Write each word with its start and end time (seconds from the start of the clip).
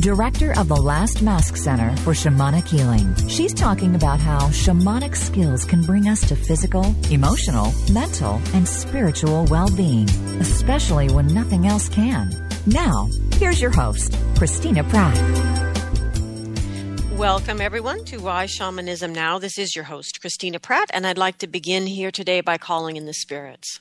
director 0.00 0.58
of 0.58 0.68
the 0.68 0.76
Last 0.76 1.22
Mask 1.22 1.56
Center 1.56 1.94
for 1.98 2.12
Shamanic 2.12 2.66
Healing. 2.66 3.14
She's 3.28 3.52
talking 3.52 3.94
about 3.94 4.20
how 4.20 4.40
shamanic 4.48 5.14
skills 5.14 5.64
can 5.64 5.82
bring 5.82 6.08
us 6.08 6.26
to 6.28 6.36
physical, 6.36 6.94
emotional, 7.10 7.72
mental, 7.92 8.40
and 8.54 8.66
spiritual 8.66 9.44
well 9.46 9.70
being, 9.76 10.08
especially 10.40 11.08
when 11.10 11.26
nothing 11.26 11.66
else 11.66 11.88
can. 11.88 12.32
Now, 12.66 13.08
here's 13.34 13.60
your 13.60 13.70
host, 13.70 14.16
Christina 14.36 14.84
Pratt. 14.84 15.16
Welcome, 17.12 17.60
everyone, 17.60 18.04
to 18.06 18.18
Why 18.18 18.46
Shamanism 18.46 19.12
Now. 19.12 19.38
This 19.38 19.58
is 19.58 19.76
your 19.76 19.84
host, 19.84 20.20
Christina 20.20 20.58
Pratt, 20.58 20.90
and 20.92 21.06
I'd 21.06 21.18
like 21.18 21.38
to 21.38 21.46
begin 21.46 21.86
here 21.86 22.10
today 22.10 22.40
by 22.40 22.58
calling 22.58 22.96
in 22.96 23.06
the 23.06 23.14
spirits. 23.14 23.78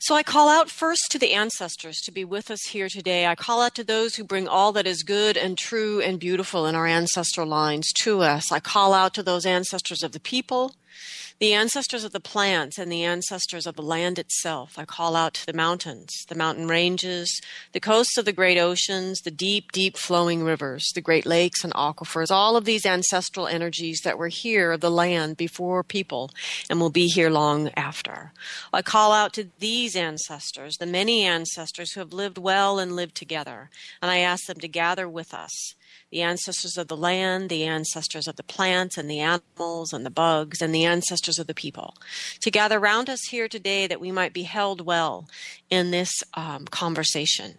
So 0.00 0.14
I 0.14 0.22
call 0.22 0.48
out 0.48 0.70
first 0.70 1.08
to 1.10 1.18
the 1.18 1.32
ancestors 1.32 1.98
to 2.04 2.12
be 2.12 2.24
with 2.24 2.52
us 2.52 2.62
here 2.68 2.88
today. 2.88 3.26
I 3.26 3.34
call 3.34 3.60
out 3.60 3.74
to 3.74 3.84
those 3.84 4.14
who 4.14 4.22
bring 4.22 4.46
all 4.46 4.70
that 4.72 4.86
is 4.86 5.02
good 5.02 5.36
and 5.36 5.58
true 5.58 6.00
and 6.00 6.20
beautiful 6.20 6.66
in 6.66 6.76
our 6.76 6.86
ancestral 6.86 7.48
lines 7.48 7.92
to 8.02 8.20
us. 8.20 8.52
I 8.52 8.60
call 8.60 8.94
out 8.94 9.12
to 9.14 9.24
those 9.24 9.44
ancestors 9.44 10.04
of 10.04 10.12
the 10.12 10.20
people 10.20 10.76
the 11.38 11.52
ancestors 11.52 12.04
of 12.04 12.12
the 12.12 12.20
plants 12.20 12.78
and 12.78 12.90
the 12.90 13.04
ancestors 13.04 13.66
of 13.66 13.76
the 13.76 13.82
land 13.82 14.18
itself. 14.18 14.78
I 14.78 14.84
call 14.84 15.14
out 15.14 15.34
to 15.34 15.46
the 15.46 15.52
mountains, 15.52 16.12
the 16.28 16.34
mountain 16.34 16.66
ranges, 16.66 17.40
the 17.72 17.80
coasts 17.80 18.16
of 18.16 18.24
the 18.24 18.32
great 18.32 18.58
oceans, 18.58 19.20
the 19.20 19.30
deep, 19.30 19.70
deep 19.72 19.96
flowing 19.96 20.42
rivers, 20.42 20.84
the 20.94 21.00
great 21.00 21.26
lakes 21.26 21.62
and 21.62 21.72
aquifers, 21.74 22.30
all 22.30 22.56
of 22.56 22.64
these 22.64 22.84
ancestral 22.84 23.46
energies 23.46 24.00
that 24.02 24.18
were 24.18 24.28
here, 24.28 24.76
the 24.76 24.90
land 24.90 25.36
before 25.36 25.84
people, 25.84 26.30
and 26.68 26.80
will 26.80 26.90
be 26.90 27.06
here 27.06 27.30
long 27.30 27.70
after. 27.76 28.32
I 28.72 28.82
call 28.82 29.12
out 29.12 29.32
to 29.34 29.48
these 29.58 29.94
ancestors, 29.94 30.76
the 30.76 30.86
many 30.86 31.24
ancestors 31.24 31.92
who 31.92 32.00
have 32.00 32.12
lived 32.12 32.38
well 32.38 32.78
and 32.78 32.96
lived 32.96 33.14
together, 33.14 33.70
and 34.02 34.10
I 34.10 34.18
ask 34.18 34.46
them 34.46 34.58
to 34.60 34.68
gather 34.68 35.08
with 35.08 35.32
us 35.32 35.74
the 36.10 36.22
ancestors 36.22 36.78
of 36.78 36.88
the 36.88 36.96
land, 36.96 37.50
the 37.50 37.64
ancestors 37.64 38.26
of 38.26 38.36
the 38.36 38.42
plants 38.42 38.96
and 38.96 39.10
the 39.10 39.20
animals 39.20 39.92
and 39.92 40.06
the 40.06 40.10
bugs, 40.10 40.62
and 40.62 40.74
the 40.74 40.84
ancestors 40.84 41.38
of 41.38 41.46
the 41.46 41.54
people, 41.54 41.94
to 42.40 42.50
gather 42.50 42.78
around 42.78 43.10
us 43.10 43.20
here 43.30 43.48
today 43.48 43.86
that 43.86 44.00
we 44.00 44.10
might 44.10 44.32
be 44.32 44.44
held 44.44 44.80
well 44.80 45.28
in 45.70 45.90
this 45.90 46.12
um, 46.34 46.64
conversation. 46.66 47.58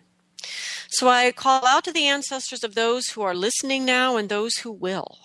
So 0.90 1.08
I 1.08 1.32
call 1.32 1.66
out 1.68 1.84
to 1.84 1.92
the 1.92 2.08
ancestors 2.08 2.64
of 2.64 2.76
those 2.76 3.10
who 3.10 3.22
are 3.22 3.36
listening 3.36 3.86
now 3.86 4.18
and 4.18 4.28
those 4.30 4.58
who 4.58 4.72
will 4.72 5.18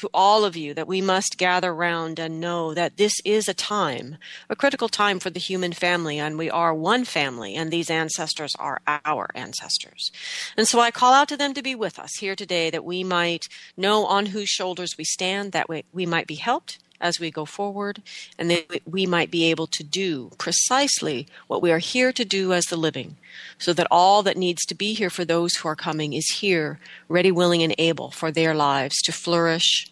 to 0.00 0.08
all 0.14 0.46
of 0.46 0.56
you 0.56 0.72
that 0.72 0.88
we 0.88 1.02
must 1.02 1.36
gather 1.36 1.74
round 1.74 2.18
and 2.18 2.40
know 2.40 2.72
that 2.72 2.96
this 2.96 3.12
is 3.22 3.48
a 3.48 3.54
time, 3.54 4.16
a 4.48 4.56
critical 4.56 4.88
time 4.88 5.20
for 5.20 5.28
the 5.28 5.38
human 5.38 5.74
family, 5.74 6.18
and 6.18 6.38
we 6.38 6.48
are 6.48 6.72
one 6.72 7.04
family, 7.04 7.54
and 7.54 7.70
these 7.70 7.90
ancestors 7.90 8.54
are 8.58 8.80
our 8.86 9.28
ancestors. 9.34 10.10
And 10.56 10.66
so 10.66 10.80
I 10.80 10.90
call 10.90 11.12
out 11.12 11.28
to 11.28 11.36
them 11.36 11.52
to 11.52 11.62
be 11.62 11.74
with 11.74 11.98
us 11.98 12.16
here 12.18 12.34
today 12.34 12.70
that 12.70 12.84
we 12.84 13.04
might 13.04 13.46
know 13.76 14.06
on 14.06 14.26
whose 14.26 14.48
shoulders 14.48 14.96
we 14.96 15.04
stand, 15.04 15.52
that 15.52 15.68
we, 15.68 15.84
we 15.92 16.06
might 16.06 16.26
be 16.26 16.36
helped 16.36 16.78
as 17.00 17.18
we 17.18 17.30
go 17.30 17.44
forward, 17.44 18.02
and 18.38 18.50
that 18.50 18.82
we 18.84 19.06
might 19.06 19.30
be 19.30 19.44
able 19.44 19.66
to 19.68 19.82
do 19.82 20.30
precisely 20.38 21.26
what 21.46 21.62
we 21.62 21.72
are 21.72 21.78
here 21.78 22.12
to 22.12 22.24
do 22.24 22.52
as 22.52 22.66
the 22.66 22.76
living, 22.76 23.16
so 23.58 23.72
that 23.72 23.86
all 23.90 24.22
that 24.22 24.36
needs 24.36 24.64
to 24.66 24.74
be 24.74 24.94
here 24.94 25.10
for 25.10 25.24
those 25.24 25.56
who 25.56 25.68
are 25.68 25.76
coming 25.76 26.12
is 26.12 26.38
here, 26.40 26.78
ready, 27.08 27.32
willing, 27.32 27.62
and 27.62 27.74
able 27.78 28.10
for 28.10 28.30
their 28.30 28.54
lives 28.54 28.96
to 29.02 29.12
flourish 29.12 29.90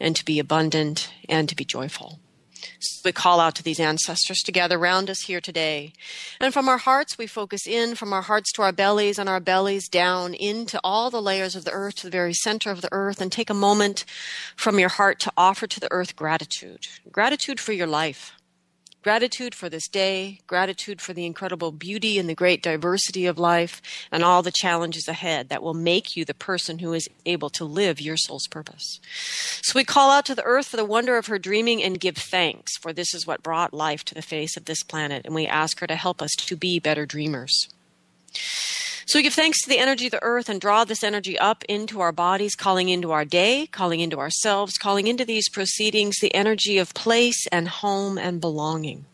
and 0.00 0.14
to 0.16 0.24
be 0.24 0.38
abundant 0.38 1.12
and 1.28 1.48
to 1.48 1.56
be 1.56 1.64
joyful. 1.64 2.18
We 3.04 3.12
call 3.12 3.40
out 3.40 3.54
to 3.56 3.62
these 3.62 3.80
ancestors 3.80 4.38
to 4.42 4.52
gather 4.52 4.78
around 4.78 5.10
us 5.10 5.22
here 5.22 5.40
today. 5.40 5.92
And 6.40 6.52
from 6.52 6.68
our 6.68 6.78
hearts, 6.78 7.18
we 7.18 7.26
focus 7.26 7.66
in, 7.66 7.94
from 7.94 8.12
our 8.12 8.22
hearts 8.22 8.52
to 8.52 8.62
our 8.62 8.72
bellies, 8.72 9.18
and 9.18 9.28
our 9.28 9.40
bellies 9.40 9.88
down 9.88 10.34
into 10.34 10.80
all 10.84 11.10
the 11.10 11.22
layers 11.22 11.56
of 11.56 11.64
the 11.64 11.72
earth, 11.72 11.96
to 11.96 12.04
the 12.04 12.10
very 12.10 12.34
center 12.34 12.70
of 12.70 12.80
the 12.80 12.92
earth, 12.92 13.20
and 13.20 13.32
take 13.32 13.50
a 13.50 13.54
moment 13.54 14.04
from 14.56 14.78
your 14.78 14.88
heart 14.88 15.18
to 15.20 15.32
offer 15.36 15.66
to 15.66 15.80
the 15.80 15.90
earth 15.90 16.16
gratitude. 16.16 16.86
Gratitude 17.10 17.60
for 17.60 17.72
your 17.72 17.86
life 17.86 18.37
Gratitude 19.08 19.54
for 19.54 19.70
this 19.70 19.88
day, 19.88 20.38
gratitude 20.46 21.00
for 21.00 21.14
the 21.14 21.24
incredible 21.24 21.72
beauty 21.72 22.18
and 22.18 22.28
the 22.28 22.34
great 22.34 22.62
diversity 22.62 23.24
of 23.24 23.38
life, 23.38 23.80
and 24.12 24.22
all 24.22 24.42
the 24.42 24.52
challenges 24.52 25.08
ahead 25.08 25.48
that 25.48 25.62
will 25.62 25.72
make 25.72 26.14
you 26.14 26.26
the 26.26 26.34
person 26.34 26.80
who 26.80 26.92
is 26.92 27.08
able 27.24 27.48
to 27.48 27.64
live 27.64 28.02
your 28.02 28.18
soul's 28.18 28.46
purpose. 28.46 29.00
So 29.62 29.72
we 29.74 29.82
call 29.82 30.10
out 30.10 30.26
to 30.26 30.34
the 30.34 30.44
earth 30.44 30.66
for 30.66 30.76
the 30.76 30.84
wonder 30.84 31.16
of 31.16 31.28
her 31.28 31.38
dreaming 31.38 31.82
and 31.82 31.98
give 31.98 32.18
thanks, 32.18 32.76
for 32.76 32.92
this 32.92 33.14
is 33.14 33.26
what 33.26 33.42
brought 33.42 33.72
life 33.72 34.04
to 34.04 34.14
the 34.14 34.20
face 34.20 34.58
of 34.58 34.66
this 34.66 34.82
planet, 34.82 35.24
and 35.24 35.34
we 35.34 35.46
ask 35.46 35.80
her 35.80 35.86
to 35.86 35.96
help 35.96 36.20
us 36.20 36.32
to 36.32 36.54
be 36.54 36.78
better 36.78 37.06
dreamers. 37.06 37.70
So 39.08 39.18
we 39.18 39.22
give 39.22 39.32
thanks 39.32 39.62
to 39.62 39.70
the 39.70 39.78
energy 39.78 40.04
of 40.04 40.10
the 40.10 40.22
earth 40.22 40.50
and 40.50 40.60
draw 40.60 40.84
this 40.84 41.02
energy 41.02 41.38
up 41.38 41.64
into 41.66 42.02
our 42.02 42.12
bodies, 42.12 42.54
calling 42.54 42.90
into 42.90 43.10
our 43.10 43.24
day, 43.24 43.66
calling 43.72 44.00
into 44.00 44.18
ourselves, 44.18 44.76
calling 44.76 45.06
into 45.06 45.24
these 45.24 45.48
proceedings 45.48 46.18
the 46.18 46.34
energy 46.34 46.76
of 46.76 46.92
place 46.92 47.46
and 47.50 47.68
home 47.68 48.18
and 48.18 48.38
belonging. 48.38 49.06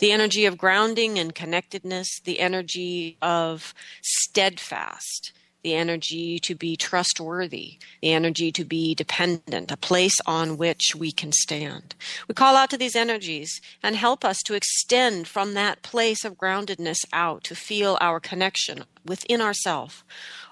The 0.00 0.10
energy 0.10 0.46
of 0.46 0.58
grounding 0.58 1.16
and 1.20 1.32
connectedness, 1.32 2.18
the 2.24 2.40
energy 2.40 3.18
of 3.22 3.72
steadfast, 4.02 5.32
the 5.62 5.74
energy 5.74 6.38
to 6.40 6.54
be 6.54 6.76
trustworthy, 6.76 7.78
the 8.00 8.12
energy 8.12 8.52
to 8.52 8.64
be 8.64 8.94
dependent, 8.94 9.70
a 9.70 9.76
place 9.76 10.16
on 10.26 10.56
which 10.56 10.94
we 10.96 11.10
can 11.10 11.32
stand. 11.32 11.94
We 12.28 12.34
call 12.34 12.56
out 12.56 12.70
to 12.70 12.78
these 12.78 12.96
energies 12.96 13.60
and 13.82 13.96
help 13.96 14.24
us 14.24 14.38
to 14.44 14.54
extend 14.54 15.28
from 15.28 15.54
that 15.54 15.82
place 15.82 16.24
of 16.24 16.36
groundedness 16.36 17.04
out 17.12 17.44
to 17.44 17.54
feel 17.54 17.98
our 18.00 18.20
connection 18.20 18.84
within 19.04 19.40
ourself, 19.40 20.04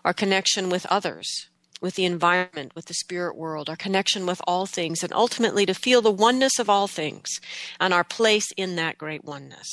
our 0.05 0.13
connection 0.13 0.69
with 0.69 0.87
others, 0.87 1.49
with 1.85 1.97
the 1.97 2.07
environment, 2.07 2.75
with 2.75 2.87
the 2.87 2.95
spirit 2.95 3.37
world, 3.37 3.69
our 3.69 3.77
connection 3.77 4.25
with 4.25 4.41
all 4.47 4.65
things, 4.65 5.03
and 5.03 5.13
ultimately 5.13 5.67
to 5.67 5.75
feel 5.75 6.01
the 6.01 6.11
oneness 6.11 6.59
of 6.59 6.71
all 6.71 6.89
things 6.89 7.29
and 7.79 7.93
our 7.93 8.03
place 8.03 8.51
in 8.57 8.75
that 8.75 8.97
great 8.97 9.23
oneness. 9.23 9.69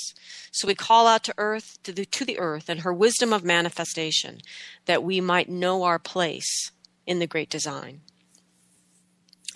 So 0.51 0.67
we 0.67 0.75
call 0.75 1.07
out 1.07 1.23
to 1.23 1.33
earth, 1.37 1.77
to 1.83 1.93
the, 1.93 2.03
to 2.03 2.25
the 2.25 2.37
earth 2.37 2.67
and 2.67 2.81
her 2.81 2.91
wisdom 2.91 3.31
of 3.31 3.45
manifestation 3.45 4.39
that 4.87 5.05
we 5.05 5.21
might 5.21 5.47
know 5.47 5.83
our 5.83 5.99
place 5.99 6.71
in 7.07 7.19
the 7.19 7.27
great 7.27 7.49
design 7.49 8.01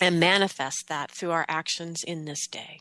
and 0.00 0.18
manifest 0.18 0.86
that 0.88 1.10
through 1.10 1.32
our 1.32 1.44
actions 1.50 2.02
in 2.06 2.24
this 2.24 2.46
day. 2.46 2.80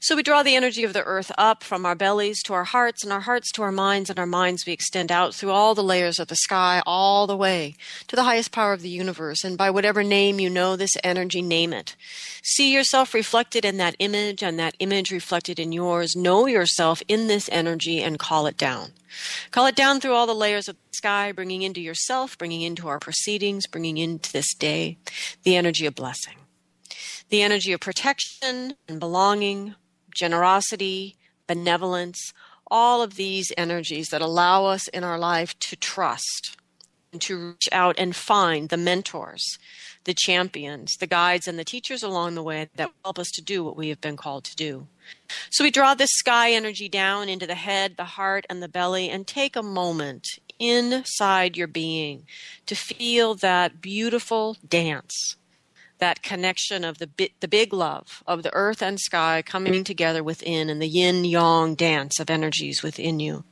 So 0.00 0.14
we 0.14 0.22
draw 0.22 0.42
the 0.42 0.54
energy 0.54 0.84
of 0.84 0.92
the 0.92 1.04
earth 1.04 1.32
up 1.36 1.64
from 1.64 1.84
our 1.84 1.94
bellies 1.94 2.42
to 2.44 2.54
our 2.54 2.64
hearts, 2.64 3.02
and 3.02 3.12
our 3.12 3.20
hearts 3.20 3.50
to 3.52 3.62
our 3.62 3.72
minds, 3.72 4.10
and 4.10 4.18
our 4.18 4.26
minds 4.26 4.64
we 4.64 4.72
extend 4.72 5.10
out 5.10 5.34
through 5.34 5.50
all 5.50 5.74
the 5.74 5.82
layers 5.82 6.18
of 6.18 6.28
the 6.28 6.36
sky, 6.36 6.82
all 6.86 7.26
the 7.26 7.36
way 7.36 7.74
to 8.06 8.14
the 8.14 8.22
highest 8.22 8.52
power 8.52 8.72
of 8.72 8.82
the 8.82 8.88
universe. 8.88 9.42
And 9.42 9.58
by 9.58 9.70
whatever 9.70 10.04
name 10.04 10.38
you 10.38 10.48
know 10.48 10.76
this 10.76 10.96
energy, 11.02 11.42
name 11.42 11.72
it. 11.72 11.96
See 12.42 12.72
yourself 12.72 13.12
reflected 13.12 13.64
in 13.64 13.76
that 13.78 13.96
image, 13.98 14.42
and 14.42 14.58
that 14.58 14.76
image 14.78 15.10
reflected 15.10 15.58
in 15.58 15.72
yours. 15.72 16.14
Know 16.14 16.46
yourself 16.46 17.02
in 17.08 17.26
this 17.26 17.48
energy 17.50 18.00
and 18.00 18.18
call 18.18 18.46
it 18.46 18.56
down. 18.56 18.92
Call 19.50 19.66
it 19.66 19.74
down 19.74 20.00
through 20.00 20.12
all 20.12 20.26
the 20.26 20.34
layers 20.34 20.68
of 20.68 20.76
the 20.76 20.96
sky, 20.96 21.32
bringing 21.32 21.62
into 21.62 21.80
yourself, 21.80 22.38
bringing 22.38 22.62
into 22.62 22.86
our 22.88 23.00
proceedings, 23.00 23.66
bringing 23.66 23.98
into 23.98 24.32
this 24.32 24.54
day 24.54 24.98
the 25.42 25.56
energy 25.56 25.86
of 25.86 25.94
blessing 25.94 26.34
the 27.30 27.42
energy 27.42 27.72
of 27.72 27.80
protection 27.80 28.74
and 28.88 29.00
belonging, 29.00 29.74
generosity, 30.14 31.16
benevolence, 31.46 32.32
all 32.70 33.02
of 33.02 33.16
these 33.16 33.52
energies 33.56 34.08
that 34.08 34.20
allow 34.20 34.66
us 34.66 34.88
in 34.88 35.04
our 35.04 35.18
life 35.18 35.58
to 35.58 35.76
trust 35.76 36.56
and 37.12 37.22
to 37.22 37.50
reach 37.50 37.68
out 37.72 37.94
and 37.98 38.14
find 38.14 38.68
the 38.68 38.76
mentors, 38.76 39.58
the 40.04 40.14
champions, 40.14 40.94
the 41.00 41.06
guides, 41.06 41.48
and 41.48 41.58
the 41.58 41.64
teachers 41.64 42.02
along 42.02 42.34
the 42.34 42.42
way 42.42 42.68
that 42.76 42.90
help 43.04 43.18
us 43.18 43.30
to 43.30 43.42
do 43.42 43.64
what 43.64 43.76
we 43.76 43.88
have 43.88 44.00
been 44.00 44.16
called 44.16 44.44
to 44.44 44.56
do. 44.56 44.86
So 45.50 45.64
we 45.64 45.70
draw 45.70 45.94
this 45.94 46.10
sky 46.12 46.52
energy 46.52 46.88
down 46.88 47.28
into 47.28 47.46
the 47.46 47.54
head, 47.54 47.96
the 47.96 48.04
heart, 48.04 48.44
and 48.50 48.62
the 48.62 48.68
belly, 48.68 49.08
and 49.08 49.26
take 49.26 49.56
a 49.56 49.62
moment 49.62 50.26
inside 50.58 51.56
your 51.56 51.66
being 51.66 52.26
to 52.66 52.74
feel 52.74 53.34
that 53.36 53.80
beautiful 53.80 54.56
dance 54.68 55.36
that 55.98 56.22
connection 56.22 56.84
of 56.84 56.98
the 56.98 57.08
the 57.40 57.48
big 57.48 57.72
love 57.72 58.22
of 58.26 58.42
the 58.42 58.54
earth 58.54 58.82
and 58.82 58.98
sky 59.00 59.42
coming 59.44 59.84
together 59.84 60.22
within 60.22 60.68
and 60.70 60.80
the 60.80 60.88
yin 60.88 61.24
yang 61.24 61.74
dance 61.74 62.20
of 62.20 62.30
energies 62.30 62.82
within 62.82 63.20
you. 63.20 63.44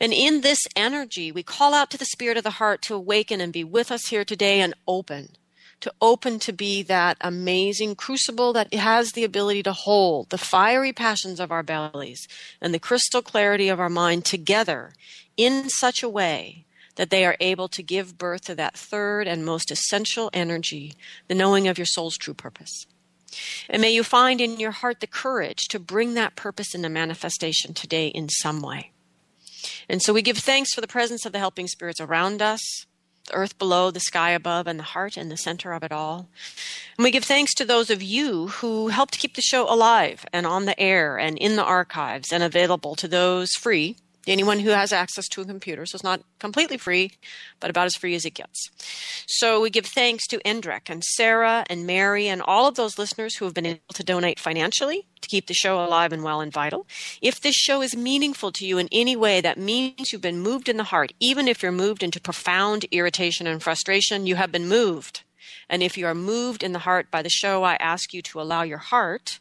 And 0.00 0.12
in 0.12 0.40
this 0.40 0.60
energy, 0.74 1.30
we 1.30 1.42
call 1.42 1.74
out 1.74 1.90
to 1.90 1.98
the 1.98 2.04
spirit 2.04 2.36
of 2.36 2.44
the 2.44 2.50
heart 2.50 2.82
to 2.82 2.94
awaken 2.94 3.40
and 3.40 3.52
be 3.52 3.64
with 3.64 3.92
us 3.92 4.08
here 4.08 4.24
today 4.24 4.60
and 4.60 4.74
open 4.86 5.36
to 5.80 5.92
open 6.00 6.38
to 6.38 6.52
be 6.52 6.82
that 6.82 7.16
amazing 7.20 7.94
crucible 7.94 8.52
that 8.52 8.72
has 8.74 9.12
the 9.12 9.24
ability 9.24 9.62
to 9.62 9.72
hold 9.72 10.30
the 10.30 10.38
fiery 10.38 10.92
passions 10.92 11.40
of 11.40 11.50
our 11.50 11.62
bellies 11.62 12.28
and 12.60 12.74
the 12.74 12.78
crystal 12.78 13.22
clarity 13.22 13.68
of 13.68 13.80
our 13.80 13.88
mind 13.88 14.24
together 14.24 14.92
in 15.36 15.68
such 15.68 16.02
a 16.02 16.08
way 16.08 16.66
that 16.96 17.10
they 17.10 17.24
are 17.24 17.36
able 17.40 17.68
to 17.68 17.82
give 17.82 18.18
birth 18.18 18.42
to 18.42 18.54
that 18.56 18.76
third 18.76 19.26
and 19.26 19.44
most 19.44 19.70
essential 19.70 20.30
energy, 20.32 20.94
the 21.28 21.34
knowing 21.34 21.68
of 21.68 21.78
your 21.78 21.86
soul's 21.86 22.16
true 22.16 22.34
purpose. 22.34 22.86
And 23.68 23.80
may 23.80 23.90
you 23.90 24.02
find 24.02 24.40
in 24.40 24.58
your 24.58 24.72
heart 24.72 25.00
the 25.00 25.06
courage 25.06 25.68
to 25.68 25.78
bring 25.78 26.14
that 26.14 26.36
purpose 26.36 26.74
into 26.74 26.88
manifestation 26.88 27.74
today 27.74 28.08
in 28.08 28.28
some 28.28 28.60
way. 28.60 28.90
And 29.88 30.02
so 30.02 30.12
we 30.12 30.22
give 30.22 30.38
thanks 30.38 30.74
for 30.74 30.80
the 30.80 30.88
presence 30.88 31.24
of 31.24 31.32
the 31.32 31.38
helping 31.38 31.68
spirits 31.68 32.00
around 32.00 32.42
us, 32.42 32.60
the 33.26 33.34
earth 33.34 33.58
below, 33.58 33.90
the 33.90 34.00
sky 34.00 34.30
above, 34.30 34.66
and 34.66 34.78
the 34.78 34.84
heart 34.84 35.16
in 35.16 35.28
the 35.28 35.36
center 35.36 35.72
of 35.72 35.82
it 35.82 35.92
all. 35.92 36.28
And 36.96 37.04
we 37.04 37.10
give 37.10 37.24
thanks 37.24 37.54
to 37.54 37.64
those 37.64 37.90
of 37.90 38.02
you 38.02 38.48
who 38.48 38.88
helped 38.88 39.18
keep 39.18 39.34
the 39.34 39.42
show 39.42 39.72
alive 39.72 40.24
and 40.32 40.46
on 40.46 40.64
the 40.64 40.78
air 40.80 41.18
and 41.18 41.38
in 41.38 41.56
the 41.56 41.64
archives 41.64 42.32
and 42.32 42.42
available 42.42 42.96
to 42.96 43.08
those 43.08 43.52
free 43.52 43.96
anyone 44.26 44.60
who 44.60 44.70
has 44.70 44.92
access 44.92 45.28
to 45.28 45.40
a 45.40 45.44
computer. 45.44 45.86
So 45.86 45.96
it's 45.96 46.04
not 46.04 46.22
completely 46.38 46.76
free, 46.76 47.12
but 47.58 47.70
about 47.70 47.86
as 47.86 47.94
free 47.94 48.14
as 48.14 48.24
it 48.24 48.34
gets. 48.34 48.70
So 49.26 49.60
we 49.60 49.70
give 49.70 49.86
thanks 49.86 50.26
to 50.28 50.38
Endrek 50.40 50.88
and 50.88 51.02
Sarah 51.04 51.64
and 51.68 51.86
Mary 51.86 52.28
and 52.28 52.42
all 52.42 52.66
of 52.66 52.74
those 52.74 52.98
listeners 52.98 53.36
who 53.36 53.44
have 53.44 53.54
been 53.54 53.66
able 53.66 53.80
to 53.94 54.02
donate 54.02 54.38
financially 54.38 55.06
to 55.20 55.28
keep 55.28 55.46
the 55.46 55.54
show 55.54 55.82
alive 55.84 56.12
and 56.12 56.22
well 56.22 56.40
and 56.40 56.52
vital. 56.52 56.86
If 57.20 57.40
this 57.40 57.54
show 57.54 57.82
is 57.82 57.96
meaningful 57.96 58.52
to 58.52 58.66
you 58.66 58.78
in 58.78 58.88
any 58.92 59.16
way, 59.16 59.40
that 59.40 59.58
means 59.58 60.12
you've 60.12 60.20
been 60.20 60.40
moved 60.40 60.68
in 60.68 60.76
the 60.76 60.84
heart. 60.84 61.12
Even 61.20 61.48
if 61.48 61.62
you're 61.62 61.72
moved 61.72 62.02
into 62.02 62.20
profound 62.20 62.84
irritation 62.90 63.46
and 63.46 63.62
frustration, 63.62 64.26
you 64.26 64.36
have 64.36 64.52
been 64.52 64.68
moved. 64.68 65.22
And 65.68 65.82
if 65.82 65.96
you 65.96 66.06
are 66.06 66.14
moved 66.14 66.62
in 66.62 66.72
the 66.72 66.80
heart 66.80 67.10
by 67.10 67.22
the 67.22 67.30
show, 67.30 67.62
I 67.62 67.74
ask 67.74 68.12
you 68.12 68.22
to 68.22 68.40
allow 68.40 68.62
your 68.62 68.78
heart 68.78 69.38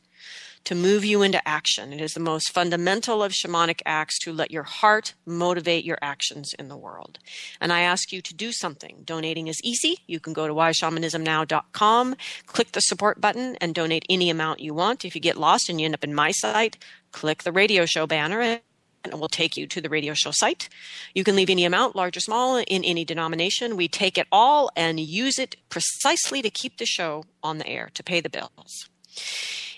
to 0.65 0.75
move 0.75 1.03
you 1.03 1.21
into 1.21 1.45
action. 1.47 1.93
It 1.93 2.01
is 2.01 2.13
the 2.13 2.19
most 2.19 2.51
fundamental 2.51 3.23
of 3.23 3.31
shamanic 3.31 3.81
acts 3.85 4.19
to 4.19 4.33
let 4.33 4.51
your 4.51 4.63
heart 4.63 5.13
motivate 5.25 5.85
your 5.85 5.97
actions 6.01 6.53
in 6.57 6.67
the 6.67 6.77
world. 6.77 7.19
And 7.59 7.73
I 7.73 7.81
ask 7.81 8.11
you 8.11 8.21
to 8.21 8.33
do 8.33 8.51
something. 8.51 9.01
Donating 9.03 9.47
is 9.47 9.59
easy. 9.63 9.99
You 10.07 10.19
can 10.19 10.33
go 10.33 10.47
to 10.47 10.53
whyshamanismnow.com, 10.53 12.15
click 12.45 12.71
the 12.73 12.81
support 12.81 13.19
button, 13.19 13.55
and 13.61 13.73
donate 13.73 14.05
any 14.09 14.29
amount 14.29 14.59
you 14.59 14.73
want. 14.73 15.05
If 15.05 15.15
you 15.15 15.21
get 15.21 15.37
lost 15.37 15.69
and 15.69 15.79
you 15.79 15.85
end 15.85 15.95
up 15.95 16.03
in 16.03 16.13
my 16.13 16.31
site, 16.31 16.77
click 17.11 17.43
the 17.43 17.51
radio 17.51 17.85
show 17.85 18.05
banner 18.05 18.59
and 19.03 19.13
it 19.13 19.19
will 19.19 19.29
take 19.29 19.55
you 19.55 19.65
to 19.67 19.81
the 19.81 19.89
radio 19.89 20.13
show 20.13 20.31
site. 20.31 20.69
You 21.13 21.23
can 21.23 21.35
leave 21.35 21.49
any 21.49 21.65
amount, 21.65 21.95
large 21.95 22.17
or 22.17 22.19
small, 22.19 22.57
in 22.57 22.83
any 22.83 23.05
denomination. 23.05 23.77
We 23.77 23.87
take 23.87 24.17
it 24.17 24.27
all 24.31 24.71
and 24.75 24.99
use 24.99 25.39
it 25.39 25.55
precisely 25.69 26.41
to 26.41 26.49
keep 26.49 26.77
the 26.77 26.85
show 26.85 27.23
on 27.41 27.57
the 27.57 27.67
air, 27.67 27.89
to 27.93 28.03
pay 28.03 28.19
the 28.19 28.29
bills. 28.29 28.89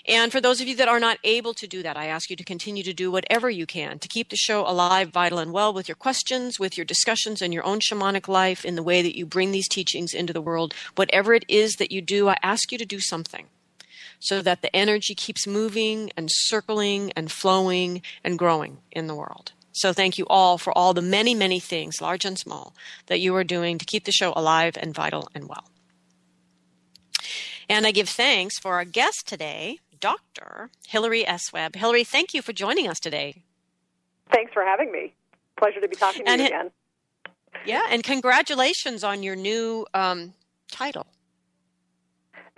And 0.06 0.32
for 0.32 0.40
those 0.40 0.60
of 0.60 0.66
you 0.66 0.74
that 0.76 0.88
are 0.88 0.98
not 0.98 1.18
able 1.22 1.54
to 1.54 1.66
do 1.66 1.82
that, 1.82 1.96
I 1.96 2.06
ask 2.06 2.28
you 2.28 2.36
to 2.36 2.44
continue 2.44 2.82
to 2.82 2.92
do 2.92 3.10
whatever 3.10 3.48
you 3.48 3.66
can 3.66 3.98
to 4.00 4.08
keep 4.08 4.30
the 4.30 4.36
show 4.36 4.66
alive, 4.66 5.10
vital, 5.10 5.38
and 5.38 5.52
well 5.52 5.72
with 5.72 5.88
your 5.88 5.94
questions, 5.94 6.58
with 6.58 6.76
your 6.76 6.84
discussions, 6.84 7.40
and 7.40 7.54
your 7.54 7.64
own 7.64 7.78
shamanic 7.78 8.26
life 8.26 8.64
in 8.64 8.74
the 8.74 8.82
way 8.82 9.02
that 9.02 9.16
you 9.16 9.24
bring 9.24 9.52
these 9.52 9.68
teachings 9.68 10.12
into 10.12 10.32
the 10.32 10.40
world. 10.40 10.74
Whatever 10.96 11.34
it 11.34 11.44
is 11.48 11.74
that 11.74 11.92
you 11.92 12.00
do, 12.00 12.28
I 12.28 12.36
ask 12.42 12.72
you 12.72 12.78
to 12.78 12.84
do 12.84 12.98
something 12.98 13.46
so 14.18 14.42
that 14.42 14.62
the 14.62 14.74
energy 14.74 15.14
keeps 15.14 15.46
moving 15.46 16.10
and 16.16 16.28
circling 16.30 17.12
and 17.16 17.30
flowing 17.30 18.02
and 18.22 18.38
growing 18.38 18.78
in 18.90 19.06
the 19.06 19.14
world. 19.14 19.52
So 19.72 19.92
thank 19.92 20.18
you 20.18 20.26
all 20.28 20.58
for 20.58 20.76
all 20.76 20.94
the 20.94 21.02
many, 21.02 21.34
many 21.34 21.58
things, 21.58 22.00
large 22.00 22.24
and 22.24 22.38
small, 22.38 22.74
that 23.06 23.20
you 23.20 23.34
are 23.36 23.44
doing 23.44 23.78
to 23.78 23.84
keep 23.84 24.04
the 24.04 24.12
show 24.12 24.32
alive 24.36 24.76
and 24.78 24.94
vital 24.94 25.28
and 25.34 25.48
well. 25.48 25.64
And 27.68 27.86
I 27.86 27.90
give 27.90 28.08
thanks 28.08 28.58
for 28.58 28.74
our 28.74 28.84
guest 28.84 29.26
today, 29.26 29.80
Dr. 30.02 30.68
Hillary 30.86 31.26
S. 31.26 31.52
Webb. 31.52 31.76
Hillary, 31.76 32.02
thank 32.02 32.34
you 32.34 32.42
for 32.42 32.52
joining 32.52 32.88
us 32.88 32.98
today. 32.98 33.44
Thanks 34.32 34.52
for 34.52 34.64
having 34.64 34.90
me. 34.90 35.14
Pleasure 35.56 35.80
to 35.80 35.88
be 35.88 35.94
talking 35.94 36.24
to 36.24 36.30
and 36.30 36.40
you 36.40 36.46
it, 36.46 36.50
again. 36.50 36.70
Yeah, 37.64 37.82
and 37.88 38.02
congratulations 38.02 39.04
on 39.04 39.22
your 39.22 39.36
new 39.36 39.86
um, 39.94 40.34
title. 40.70 41.06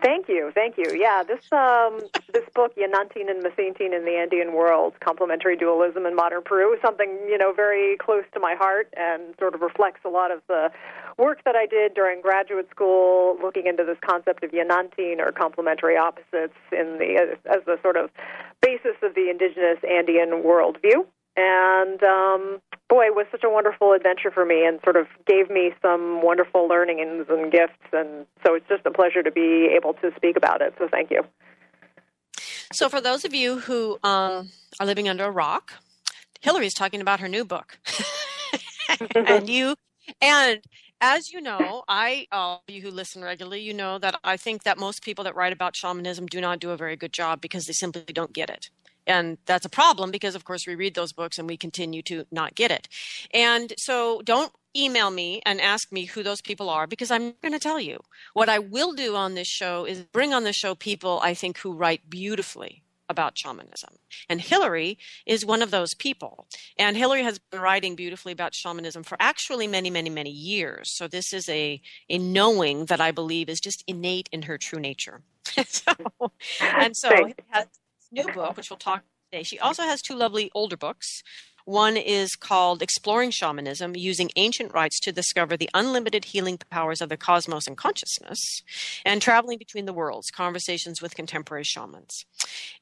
Thank 0.02 0.29
you, 0.29 0.50
thank 0.55 0.76
you. 0.76 0.94
Yeah, 0.94 1.23
this 1.23 1.41
um, 1.52 2.00
this 2.32 2.44
book, 2.55 2.75
Yanantin 2.76 3.31
and 3.31 3.43
Masintin 3.43 3.96
in 3.96 4.05
the 4.05 4.19
Andean 4.20 4.52
World: 4.52 4.94
Complementary 5.00 5.56
Dualism 5.56 6.05
in 6.05 6.14
Modern 6.14 6.43
Peru, 6.43 6.75
is 6.75 6.81
something 6.82 7.08
you 7.26 7.38
know 7.38 7.52
very 7.52 7.96
close 7.96 8.25
to 8.35 8.41
my 8.41 8.55
heart, 8.55 8.93
and 8.96 9.35
sort 9.38 9.55
of 9.55 9.62
reflects 9.62 10.00
a 10.05 10.08
lot 10.08 10.31
of 10.31 10.43
the 10.49 10.70
work 11.17 11.43
that 11.44 11.55
I 11.56 11.67
did 11.67 11.94
during 11.94 12.20
graduate 12.20 12.69
school, 12.70 13.38
looking 13.41 13.67
into 13.67 13.85
this 13.85 13.96
concept 14.05 14.44
of 14.44 14.50
Yanantin 14.50 15.20
or 15.20 15.32
complementary 15.32 15.97
opposites 15.97 16.58
in 16.73 16.99
the 16.99 17.37
as 17.47 17.64
the 17.64 17.79
sort 17.81 17.97
of 17.97 18.11
basis 18.61 18.97
of 19.02 19.14
the 19.14 19.31
indigenous 19.31 19.79
Andean 19.88 20.43
worldview. 20.43 21.06
And 21.37 22.02
um, 22.02 22.61
boy, 22.94 23.06
it 23.06 23.14
was 23.17 23.26
such 23.32 23.43
a 23.43 23.50
wonderful 23.50 23.93
adventure 23.93 24.31
for 24.31 24.44
me 24.44 24.64
and 24.64 24.79
sort 24.85 24.96
of 24.96 25.08
gave 25.26 25.50
me 25.50 25.73
some 25.82 26.23
wonderful 26.23 26.69
learnings 26.69 27.26
and 27.29 27.50
gifts. 27.50 27.82
And 27.93 28.25
so 28.46 28.55
it's 28.55 28.69
just 28.69 28.87
a 28.87 28.93
pleasure 28.93 29.20
to 29.20 29.32
be 29.32 29.69
able 29.75 29.94
to 29.94 30.12
speak 30.17 30.37
about 30.37 30.62
it. 30.62 30.75
So 30.79 30.87
thank 30.88 31.11
you. 31.11 31.23
So, 32.73 32.88
for 32.88 33.00
those 33.00 33.25
of 33.25 33.35
you 33.35 33.61
who 33.61 33.99
um, 34.02 34.50
are 34.81 34.87
living 34.87 35.08
under 35.08 35.25
a 35.25 35.31
rock, 35.31 35.73
Hillary's 36.41 36.75
talking 36.75 37.00
about 37.00 37.20
her 37.20 37.29
new 37.29 37.44
book. 37.44 37.79
and 39.14 39.49
you, 39.49 39.75
and 40.20 40.61
as 41.00 41.32
you 41.32 41.40
know, 41.40 41.85
I, 41.88 42.26
all 42.32 42.62
you 42.69 42.81
who 42.81 42.90
listen 42.90 43.23
regularly, 43.23 43.61
you 43.61 43.75
know 43.75 43.99
that 43.99 44.19
I 44.25 44.37
think 44.37 44.62
that 44.64 44.79
most 44.79 45.02
people 45.02 45.25
that 45.25 45.37
write 45.37 45.52
about 45.52 45.76
shamanism 45.76 46.26
do 46.26 46.40
not 46.40 46.58
do 46.61 46.70
a 46.70 46.76
very 46.76 46.97
good 46.97 47.12
job 47.12 47.40
because 47.40 47.67
they 47.67 47.73
simply 47.73 48.12
don't 48.12 48.32
get 48.32 48.50
it. 48.50 48.70
And 49.06 49.39
that's 49.47 49.67
a 49.67 49.71
problem 49.71 50.11
because, 50.11 50.35
of 50.35 50.45
course, 50.45 50.67
we 50.67 50.75
read 50.75 50.95
those 50.95 51.12
books 51.12 51.39
and 51.39 51.49
we 51.49 51.56
continue 51.56 52.03
to 52.03 52.25
not 52.31 52.55
get 52.55 52.71
it. 52.71 52.89
And 53.33 53.73
so 53.77 54.23
don't 54.23 54.53
email 54.77 55.11
me 55.11 55.41
and 55.47 55.61
ask 55.61 55.93
me 55.93 56.05
who 56.05 56.23
those 56.23 56.41
people 56.41 56.69
are 56.69 56.87
because 56.87 57.11
I'm 57.11 57.35
going 57.43 57.53
to 57.53 57.59
tell 57.59 57.81
you. 57.81 58.01
What 58.33 58.49
I 58.49 58.59
will 58.59 58.93
do 58.93 59.15
on 59.15 59.35
this 59.35 59.47
show 59.47 59.85
is 59.85 60.03
bring 60.03 60.35
on 60.35 60.45
the 60.45 60.53
show 60.53 60.75
people 60.75 61.21
I 61.23 61.35
think 61.35 61.59
who 61.59 61.73
write 61.73 62.11
beautifully 62.11 62.83
about 63.09 63.37
shamanism. 63.37 63.97
And 64.29 64.41
Hillary 64.41 64.99
is 65.27 65.45
one 65.45 65.62
of 65.62 65.71
those 65.71 65.95
people. 65.95 66.47
And 66.79 66.97
Hillary 66.97 67.23
has 67.23 67.39
been 67.39 67.61
writing 67.61 67.97
beautifully 67.97 68.33
about 68.33 68.55
shamanism 68.55 69.03
for 69.03 69.17
actually 69.21 69.67
many, 69.67 69.91
many, 69.91 70.11
many 70.11 70.31
years. 70.31 70.91
So 70.91 71.07
this 71.07 71.33
is 71.33 71.49
a, 71.49 71.81
a 72.09 72.19
knowing 72.19 72.87
that 72.87 73.00
I 73.00 73.11
believe 73.11 73.49
is 73.49 73.61
just 73.61 73.85
innate 73.87 74.29
in 74.33 74.43
her 74.43 74.59
true 74.59 74.81
nature. 74.81 75.23
so, 75.67 75.93
and 76.61 76.97
so 76.97 77.11
has 77.50 77.67
new 78.14 78.32
book, 78.32 78.56
which 78.56 78.70
we'll 78.70 78.78
talk 78.78 79.02
today. 79.30 79.42
She 79.42 79.59
also 79.59 79.83
has 79.83 80.00
two 80.00 80.14
lovely 80.14 80.50
older 80.54 80.76
books. 80.76 81.23
One 81.66 81.97
is 81.97 82.37
called 82.37 82.83
Exploring 82.83 83.30
Shamanism 83.30 83.97
Using 83.97 84.30
Ancient 84.37 84.75
Rites 84.75 85.00
to 85.00 85.12
Discover 85.12 85.56
the 85.56 85.71
Unlimited 85.73 86.26
Healing 86.26 86.59
Powers 86.68 87.00
of 87.00 87.09
the 87.09 87.16
Cosmos 87.16 87.66
and 87.66 87.76
Consciousness, 87.76 88.38
and 89.04 89.23
Traveling 89.23 89.59
Between 89.59 89.87
the 89.87 89.94
Worlds 89.94 90.30
Conversations 90.30 91.00
with 91.00 91.14
Contemporary 91.14 91.64
Shamans. 91.64 92.26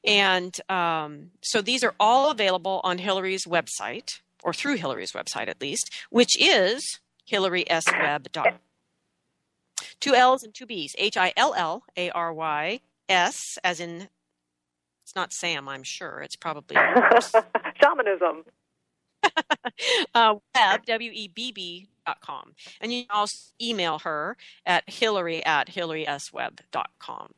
And 0.03 0.53
um, 0.69 1.31
so 1.41 1.61
these 1.61 1.81
are 1.81 1.95
all 1.97 2.29
available 2.29 2.81
on 2.83 2.97
Hillary's 2.97 3.45
website, 3.45 4.19
or 4.43 4.53
through 4.53 4.75
Hillary's 4.75 5.13
website 5.13 5.47
at 5.47 5.61
least, 5.61 5.89
which 6.09 6.37
is 6.37 6.99
hillaryswebb.com. 7.31 8.55
Two 10.01 10.13
L's 10.13 10.43
and 10.43 10.53
two 10.53 10.65
B's. 10.65 10.93
H 10.97 11.15
I 11.15 11.31
L 11.37 11.53
L 11.55 11.83
A 11.95 12.09
R 12.11 12.33
Y 12.33 12.81
S, 13.07 13.57
as 13.63 13.79
in 13.79 14.09
it's 15.13 15.15
not 15.15 15.31
Sam, 15.31 15.69
I'm 15.69 15.83
sure. 15.83 16.21
It's 16.21 16.35
probably 16.35 16.75
shamanism. 17.79 18.45
uh, 20.15 20.35
web, 20.55 20.85
W 20.87 21.11
E 21.13 21.27
B 21.27 21.51
B 21.51 21.87
And 22.81 22.93
you 22.93 23.05
can 23.05 23.15
also 23.15 23.37
email 23.61 23.99
her 23.99 24.37
at 24.65 24.89
hillary 24.89 25.45
at 25.45 25.67
hillaryswebb.com. 25.67 27.33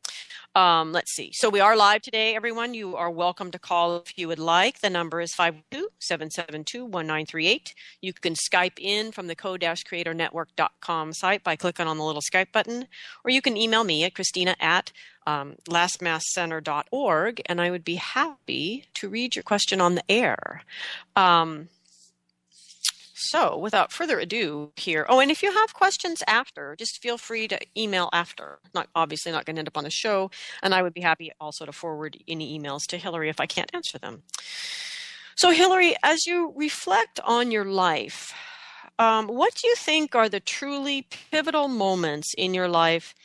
Um, 0.56 0.92
let's 0.94 1.14
see. 1.14 1.32
So 1.34 1.50
we 1.50 1.60
are 1.60 1.76
live 1.76 2.02
today, 2.02 2.34
everyone. 2.34 2.74
You 2.74 2.96
are 2.96 3.12
welcome 3.12 3.52
to 3.52 3.60
call 3.60 3.98
if 3.98 4.18
you 4.18 4.30
would 4.30 4.40
like. 4.40 4.80
The 4.80 4.90
number 4.90 5.20
is 5.20 5.34
527721938. 5.34 7.74
You 8.02 8.14
can 8.14 8.36
Skype 8.36 8.80
in 8.80 9.12
from 9.12 9.28
the 9.28 9.36
co-creatornetwork.com 9.36 11.12
site 11.12 11.44
by 11.44 11.58
clicking 11.58 11.88
on 11.88 11.98
the 11.98 12.06
little 12.06 12.22
Skype 12.22 12.54
button, 12.54 12.88
or 13.26 13.32
you 13.32 13.42
can 13.42 13.58
email 13.58 13.84
me 13.84 14.06
at 14.06 14.16
Christina 14.16 14.56
at 14.62 14.94
um, 15.28 15.56
lastmaskcenter.org, 15.68 17.42
and 17.48 17.60
I 17.60 17.70
would 17.70 17.84
be 17.84 17.96
happy 17.96 18.86
to 18.94 19.10
read 19.10 19.36
your 19.36 19.44
question 19.44 19.82
on 19.82 19.96
the 19.96 20.10
air. 20.10 20.64
Um, 21.18 21.68
so, 23.18 23.58
without 23.58 23.94
further 23.94 24.20
ado, 24.20 24.74
here. 24.76 25.06
Oh, 25.08 25.22
and 25.22 25.32
if 25.32 25.42
you 25.42 25.54
have 25.54 25.74
questions 25.74 26.22
after, 26.28 26.76
just 26.78 27.02
feel 27.02 27.18
free 27.18 27.48
to 27.48 27.58
email 27.78 28.10
after. 28.12 28.60
Not 28.74 28.90
obviously 28.94 29.32
not 29.32 29.46
going 29.46 29.56
to 29.56 29.60
end 29.60 29.70
up 29.70 29.78
on 29.78 29.86
the 29.86 29.90
show, 29.90 30.32
and 30.62 30.76
I 30.76 30.82
would 30.82 30.94
be 30.94 31.00
happy 31.00 31.32
also 31.40 31.66
to 31.66 31.72
forward 31.72 32.18
any 32.28 32.60
emails 32.60 32.86
to 32.88 32.98
Hillary 32.98 33.30
if 33.30 33.40
I 33.40 33.46
can't 33.46 33.74
answer 33.74 33.98
them. 33.98 34.24
So, 35.36 35.52
Hillary, 35.52 35.96
as 36.04 36.26
you 36.26 36.52
reflect 36.58 37.22
on 37.24 37.52
your 37.52 37.64
life, 37.64 38.34
um, 39.00 39.28
what 39.28 39.56
do 39.56 39.70
you 39.70 39.76
think 39.78 40.14
are 40.14 40.28
the 40.28 40.42
truly 40.42 41.08
pivotal 41.32 41.70
moments 41.70 42.34
in 42.38 42.54
your 42.54 42.68
life 42.68 43.16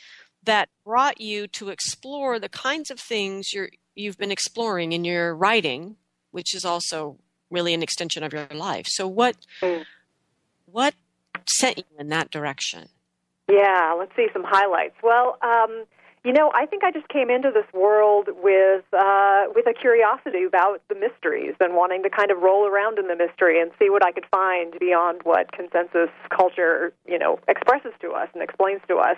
that 0.45 0.69
brought 0.85 1.21
you 1.21 1.49
to 1.49 1.71
explore 1.71 2.39
the 2.39 2.49
kinds 2.49 2.93
of 2.93 3.01
things 3.01 3.53
you're, 3.53 3.71
you've 3.97 4.19
been 4.19 4.31
exploring 4.31 4.93
in 4.93 5.05
your 5.05 5.35
writing, 5.35 5.97
which 6.31 6.55
is 6.55 6.65
also 6.65 7.19
really 7.51 7.75
an 7.75 7.83
extension 7.83 8.23
of 8.23 8.33
your 8.33 8.47
life. 8.53 8.87
So 8.89 9.07
what 9.07 9.37
mm. 9.63 9.85
what 10.71 10.95
sent 11.49 11.79
you 11.79 11.85
in 11.99 12.09
that 12.09 12.31
direction? 12.31 12.89
Yeah, 13.51 13.95
let's 13.99 14.15
see 14.15 14.29
some 14.33 14.45
highlights. 14.47 14.95
Well, 15.03 15.37
um, 15.43 15.85
you 16.23 16.35
know, 16.35 16.53
I 16.55 16.67
think 16.67 16.85
I 16.85 16.91
just 16.93 17.09
came 17.09 17.31
into 17.31 17.51
this 17.51 17.65
world 17.73 18.29
with 18.43 18.85
uh, 18.93 19.45
with 19.55 19.67
a 19.67 19.73
curiosity 19.73 20.45
about 20.45 20.83
the 20.89 20.95
mysteries 20.95 21.55
and 21.61 21.75
wanting 21.75 22.03
to 22.03 22.11
kind 22.11 22.31
of 22.31 22.43
roll 22.43 22.67
around 22.67 22.99
in 22.99 23.09
the 23.09 23.17
mystery 23.17 23.61
and 23.61 23.71
see 23.79 23.89
what 23.89 24.05
I 24.05 24.13
could 24.13 24.27
find 24.31 24.79
beyond 24.79 25.23
what 25.25 25.51
consensus 25.53 26.11
culture, 26.29 26.93
you 27.07 27.19
know, 27.19 27.39
expresses 27.49 27.93
to 28.03 28.11
us 28.11 28.29
and 28.35 28.43
explains 28.43 28.83
to 28.89 28.97
us. 28.97 29.17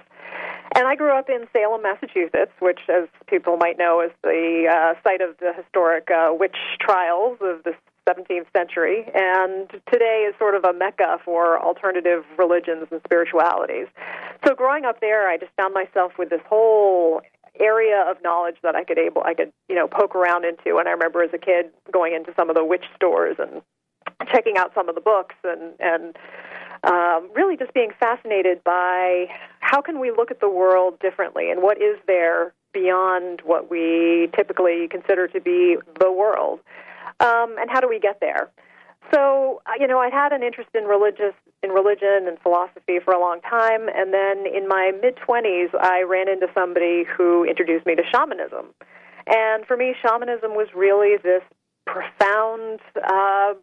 And 0.76 0.86
I 0.86 0.94
grew 0.94 1.10
up 1.10 1.28
in 1.28 1.46
Salem, 1.52 1.82
Massachusetts, 1.82 2.52
which, 2.60 2.80
as 2.88 3.08
people 3.26 3.56
might 3.56 3.78
know, 3.78 4.00
is 4.00 4.12
the 4.22 4.70
uh, 4.70 4.94
site 5.02 5.20
of 5.20 5.36
the 5.38 5.52
historic 5.56 6.08
uh, 6.08 6.30
witch 6.32 6.56
trials 6.80 7.36
of 7.42 7.64
the 7.64 7.74
17th 8.08 8.46
century, 8.56 9.04
and 9.14 9.70
today 9.92 10.26
is 10.28 10.34
sort 10.38 10.54
of 10.54 10.64
a 10.64 10.72
mecca 10.72 11.18
for 11.24 11.60
alternative 11.62 12.24
religions 12.36 12.88
and 12.90 13.00
spiritualities. 13.04 13.86
So 14.46 14.54
growing 14.54 14.84
up 14.84 15.00
there, 15.00 15.28
I 15.28 15.36
just 15.36 15.52
found 15.56 15.74
myself 15.74 16.12
with 16.18 16.30
this 16.30 16.40
whole 16.48 17.22
area 17.60 18.04
of 18.08 18.16
knowledge 18.22 18.56
that 18.62 18.74
I 18.74 18.82
could 18.82 18.98
able 18.98 19.22
I 19.24 19.34
could 19.34 19.52
you 19.68 19.74
know 19.74 19.86
poke 19.86 20.14
around 20.14 20.44
into. 20.44 20.78
And 20.78 20.88
I 20.88 20.92
remember 20.92 21.22
as 21.22 21.30
a 21.34 21.38
kid 21.38 21.66
going 21.92 22.14
into 22.14 22.32
some 22.34 22.48
of 22.48 22.56
the 22.56 22.64
witch 22.64 22.84
stores 22.96 23.36
and 23.38 23.62
checking 24.30 24.56
out 24.56 24.72
some 24.74 24.88
of 24.88 24.94
the 24.94 25.00
books 25.00 25.34
and 25.44 25.74
and 25.78 26.16
um, 26.84 27.30
really 27.34 27.56
just 27.56 27.72
being 27.74 27.90
fascinated 28.00 28.64
by 28.64 29.26
how 29.60 29.80
can 29.80 30.00
we 30.00 30.10
look 30.10 30.30
at 30.30 30.40
the 30.40 30.48
world 30.48 30.98
differently 30.98 31.50
and 31.50 31.62
what 31.62 31.80
is 31.80 31.96
there 32.06 32.52
beyond 32.72 33.42
what 33.44 33.70
we 33.70 34.28
typically 34.34 34.88
consider 34.88 35.28
to 35.28 35.40
be 35.40 35.76
the 36.00 36.10
world. 36.10 36.60
Um, 37.20 37.56
and 37.58 37.70
how 37.70 37.80
do 37.80 37.88
we 37.88 37.98
get 37.98 38.20
there? 38.20 38.50
So, 39.12 39.60
uh, 39.66 39.72
you 39.78 39.86
know, 39.86 39.98
I'd 39.98 40.12
had 40.12 40.32
an 40.32 40.42
interest 40.42 40.70
in 40.74 40.84
religious 40.84 41.34
in 41.62 41.70
religion 41.70 42.26
and 42.26 42.38
philosophy 42.40 42.98
for 43.04 43.12
a 43.12 43.20
long 43.20 43.40
time, 43.40 43.88
and 43.94 44.12
then 44.12 44.46
in 44.46 44.66
my 44.68 44.92
mid 45.00 45.16
twenties, 45.16 45.70
I 45.78 46.02
ran 46.02 46.28
into 46.28 46.46
somebody 46.54 47.04
who 47.04 47.44
introduced 47.44 47.86
me 47.86 47.94
to 47.94 48.02
shamanism. 48.12 48.66
And 49.26 49.64
for 49.66 49.76
me, 49.76 49.94
shamanism 50.02 50.52
was 50.52 50.68
really 50.74 51.16
this 51.22 51.42
profound 51.86 52.80
uh, 52.96 53.54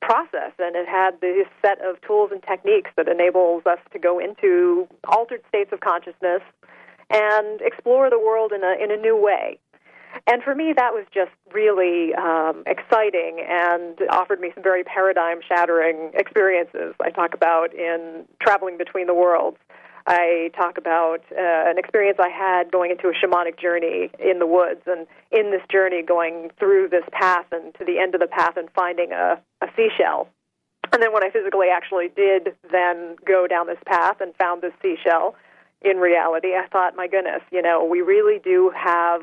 process, 0.00 0.52
and 0.58 0.76
it 0.76 0.88
had 0.88 1.20
this 1.20 1.46
set 1.60 1.78
of 1.84 2.00
tools 2.02 2.30
and 2.32 2.42
techniques 2.42 2.90
that 2.96 3.08
enables 3.08 3.64
us 3.66 3.78
to 3.92 3.98
go 3.98 4.18
into 4.18 4.86
altered 5.08 5.42
states 5.48 5.70
of 5.72 5.80
consciousness 5.80 6.42
and 7.10 7.60
explore 7.60 8.08
the 8.10 8.18
world 8.18 8.52
in 8.52 8.62
a 8.62 8.76
in 8.82 8.90
a 8.90 8.96
new 8.96 9.16
way. 9.16 9.58
And 10.26 10.42
for 10.42 10.54
me, 10.54 10.72
that 10.76 10.92
was 10.92 11.04
just 11.12 11.32
really 11.52 12.14
um, 12.14 12.62
exciting 12.66 13.44
and 13.46 13.98
offered 14.10 14.40
me 14.40 14.50
some 14.54 14.62
very 14.62 14.84
paradigm 14.84 15.40
shattering 15.46 16.10
experiences. 16.14 16.94
I 17.02 17.10
talk 17.10 17.34
about 17.34 17.74
in 17.74 18.24
Traveling 18.40 18.78
Between 18.78 19.06
the 19.06 19.14
Worlds. 19.14 19.58
I 20.06 20.50
talk 20.54 20.76
about 20.76 21.20
uh, 21.32 21.70
an 21.70 21.78
experience 21.78 22.18
I 22.20 22.28
had 22.28 22.70
going 22.70 22.90
into 22.90 23.08
a 23.08 23.12
shamanic 23.12 23.58
journey 23.58 24.10
in 24.18 24.38
the 24.38 24.46
woods, 24.46 24.82
and 24.86 25.06
in 25.30 25.50
this 25.50 25.62
journey, 25.72 26.02
going 26.02 26.50
through 26.58 26.88
this 26.90 27.04
path 27.10 27.46
and 27.52 27.74
to 27.76 27.84
the 27.86 27.98
end 27.98 28.14
of 28.14 28.20
the 28.20 28.26
path 28.26 28.56
and 28.56 28.68
finding 28.74 29.12
a, 29.12 29.40
a 29.62 29.66
seashell. 29.74 30.28
And 30.92 31.02
then 31.02 31.12
when 31.12 31.24
I 31.24 31.30
physically 31.30 31.68
actually 31.74 32.08
did 32.14 32.54
then 32.70 33.16
go 33.26 33.46
down 33.46 33.66
this 33.66 33.78
path 33.86 34.20
and 34.20 34.34
found 34.36 34.60
this 34.60 34.74
seashell, 34.82 35.34
in 35.80 35.96
reality, 35.96 36.54
I 36.54 36.66
thought, 36.68 36.96
my 36.96 37.08
goodness, 37.08 37.42
you 37.50 37.62
know, 37.62 37.84
we 37.84 38.00
really 38.00 38.38
do 38.38 38.72
have 38.76 39.22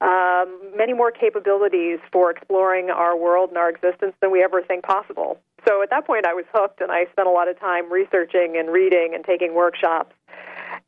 um, 0.00 0.58
many 0.76 0.92
more 0.92 1.10
capabilities 1.10 1.98
for 2.12 2.30
exploring 2.30 2.90
our 2.90 3.16
world 3.16 3.50
and 3.50 3.58
our 3.58 3.68
existence 3.68 4.14
than 4.20 4.30
we 4.30 4.42
ever 4.42 4.62
think 4.62 4.84
possible. 4.84 5.38
So 5.68 5.82
at 5.82 5.90
that 5.90 6.06
point, 6.06 6.26
I 6.26 6.32
was 6.32 6.46
hooked, 6.54 6.80
and 6.80 6.90
I 6.90 7.04
spent 7.12 7.28
a 7.28 7.30
lot 7.30 7.48
of 7.48 7.58
time 7.60 7.92
researching 7.92 8.56
and 8.56 8.70
reading 8.70 9.12
and 9.14 9.24
taking 9.24 9.54
workshops. 9.54 10.14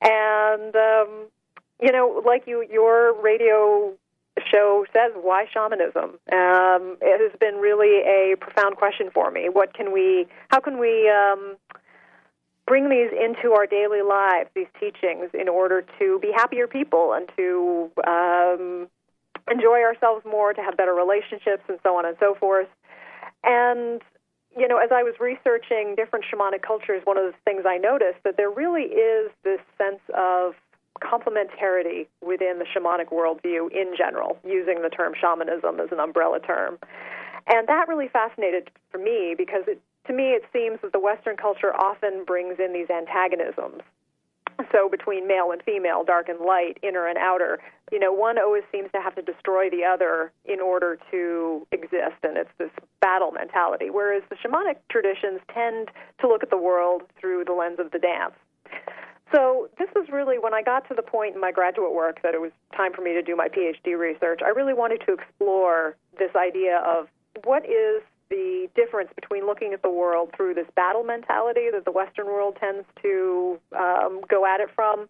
And 0.00 0.74
um, 0.74 1.08
you 1.80 1.92
know, 1.92 2.22
like 2.24 2.46
you, 2.46 2.64
your 2.70 3.20
radio 3.20 3.92
show 4.50 4.86
says, 4.94 5.12
why 5.20 5.44
shamanism? 5.52 6.18
Um, 6.32 6.96
it 7.02 7.20
has 7.20 7.38
been 7.38 7.56
really 7.56 8.00
a 8.00 8.36
profound 8.40 8.76
question 8.76 9.10
for 9.12 9.30
me. 9.30 9.48
What 9.52 9.74
can 9.74 9.92
we? 9.92 10.26
How 10.48 10.60
can 10.60 10.78
we? 10.78 11.10
Um, 11.10 11.56
bring 12.64 12.88
these 12.88 13.10
into 13.10 13.52
our 13.52 13.66
daily 13.66 14.02
lives, 14.02 14.48
these 14.54 14.68
teachings, 14.78 15.28
in 15.34 15.48
order 15.48 15.84
to 15.98 16.18
be 16.20 16.30
happier 16.32 16.66
people 16.68 17.12
and 17.12 17.28
to 17.36 17.90
um, 18.06 18.88
enjoy 19.50 19.80
ourselves 19.82 20.24
more, 20.24 20.52
to 20.52 20.62
have 20.62 20.76
better 20.76 20.94
relationships, 20.94 21.62
and 21.68 21.78
so 21.82 21.96
on 21.96 22.06
and 22.06 22.16
so 22.20 22.34
forth. 22.34 22.68
And 23.44 24.02
you 24.56 24.68
know, 24.68 24.76
as 24.76 24.90
I 24.92 25.02
was 25.02 25.14
researching 25.18 25.94
different 25.96 26.26
shamanic 26.28 26.62
cultures, 26.62 27.00
one 27.04 27.16
of 27.16 27.24
the 27.24 27.34
things 27.44 27.64
I 27.66 27.78
noticed 27.78 28.20
that 28.24 28.36
there 28.36 28.50
really 28.50 28.82
is 28.82 29.30
this 29.44 29.60
sense 29.78 30.00
of 30.14 30.52
complementarity 31.00 32.06
within 32.20 32.58
the 32.58 32.66
shamanic 32.68 33.08
worldview 33.08 33.72
in 33.72 33.94
general, 33.96 34.38
using 34.44 34.82
the 34.82 34.90
term 34.90 35.14
shamanism 35.18 35.80
as 35.80 35.88
an 35.90 36.00
umbrella 36.00 36.38
term. 36.38 36.78
And 37.46 37.66
that 37.66 37.88
really 37.88 38.08
fascinated 38.08 38.70
for 38.90 38.98
me 38.98 39.34
because 39.36 39.64
it, 39.66 39.80
to 40.06 40.12
me 40.12 40.30
it 40.36 40.44
seems 40.52 40.78
that 40.82 40.92
the 40.92 41.00
Western 41.00 41.36
culture 41.36 41.74
often 41.74 42.24
brings 42.24 42.58
in 42.60 42.72
these 42.72 42.90
antagonisms 42.90 43.82
so 44.70 44.88
between 44.88 45.26
male 45.26 45.50
and 45.52 45.62
female, 45.62 46.04
dark 46.04 46.28
and 46.28 46.40
light, 46.40 46.78
inner 46.82 47.06
and 47.06 47.18
outer, 47.18 47.58
you 47.90 47.98
know, 47.98 48.12
one 48.12 48.38
always 48.38 48.62
seems 48.70 48.90
to 48.92 49.00
have 49.00 49.14
to 49.16 49.22
destroy 49.22 49.68
the 49.68 49.84
other 49.84 50.32
in 50.44 50.60
order 50.60 50.98
to 51.10 51.66
exist, 51.72 52.16
and 52.22 52.36
it's 52.36 52.50
this 52.58 52.70
battle 53.00 53.32
mentality. 53.32 53.90
Whereas 53.90 54.22
the 54.30 54.36
shamanic 54.36 54.76
traditions 54.90 55.40
tend 55.52 55.90
to 56.20 56.28
look 56.28 56.42
at 56.42 56.50
the 56.50 56.56
world 56.56 57.02
through 57.20 57.44
the 57.44 57.52
lens 57.52 57.78
of 57.78 57.90
the 57.90 57.98
dance. 57.98 58.34
So 59.34 59.68
this 59.78 59.88
was 59.94 60.08
really 60.12 60.38
when 60.38 60.52
I 60.52 60.62
got 60.62 60.86
to 60.88 60.94
the 60.94 61.02
point 61.02 61.34
in 61.34 61.40
my 61.40 61.52
graduate 61.52 61.94
work 61.94 62.20
that 62.22 62.34
it 62.34 62.40
was 62.40 62.52
time 62.76 62.92
for 62.92 63.00
me 63.00 63.14
to 63.14 63.22
do 63.22 63.34
my 63.34 63.48
PhD 63.48 63.98
research. 63.98 64.40
I 64.44 64.50
really 64.50 64.74
wanted 64.74 65.02
to 65.06 65.14
explore 65.14 65.96
this 66.18 66.30
idea 66.36 66.78
of 66.84 67.08
what 67.44 67.64
is 67.64 68.02
the 68.32 68.68
difference 68.74 69.10
between 69.14 69.46
looking 69.46 69.74
at 69.74 69.82
the 69.82 69.90
world 69.90 70.30
through 70.34 70.54
this 70.54 70.66
battle 70.74 71.04
mentality 71.04 71.68
that 71.70 71.84
the 71.84 71.92
Western 71.92 72.26
world 72.26 72.56
tends 72.58 72.86
to 73.02 73.60
um, 73.78 74.22
go 74.28 74.46
at 74.46 74.60
it 74.60 74.70
from, 74.74 75.06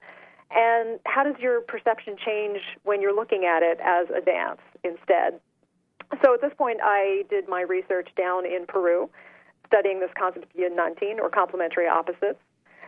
and 0.50 0.98
how 1.06 1.22
does 1.22 1.36
your 1.38 1.60
perception 1.60 2.16
change 2.18 2.58
when 2.82 3.00
you're 3.00 3.14
looking 3.14 3.44
at 3.44 3.62
it 3.62 3.78
as 3.80 4.08
a 4.10 4.20
dance 4.20 4.60
instead? 4.82 5.38
So 6.20 6.34
at 6.34 6.40
this 6.40 6.52
point, 6.58 6.80
I 6.82 7.22
did 7.30 7.48
my 7.48 7.62
research 7.62 8.08
down 8.16 8.44
in 8.44 8.66
Peru, 8.66 9.08
studying 9.68 10.00
this 10.00 10.10
concept 10.18 10.44
of 10.44 10.60
Yanantin 10.60 11.18
or 11.20 11.30
complementary 11.30 11.86
opposites, 11.86 12.42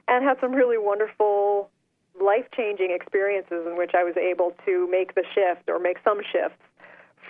and 0.08 0.24
had 0.24 0.36
some 0.40 0.52
really 0.52 0.78
wonderful 0.78 1.70
life 2.20 2.46
changing 2.56 2.90
experiences 2.90 3.66
in 3.66 3.78
which 3.78 3.92
I 3.94 4.02
was 4.02 4.16
able 4.16 4.52
to 4.66 4.88
make 4.90 5.14
the 5.14 5.24
shift 5.32 5.68
or 5.68 5.78
make 5.78 5.98
some 6.04 6.20
shifts 6.32 6.60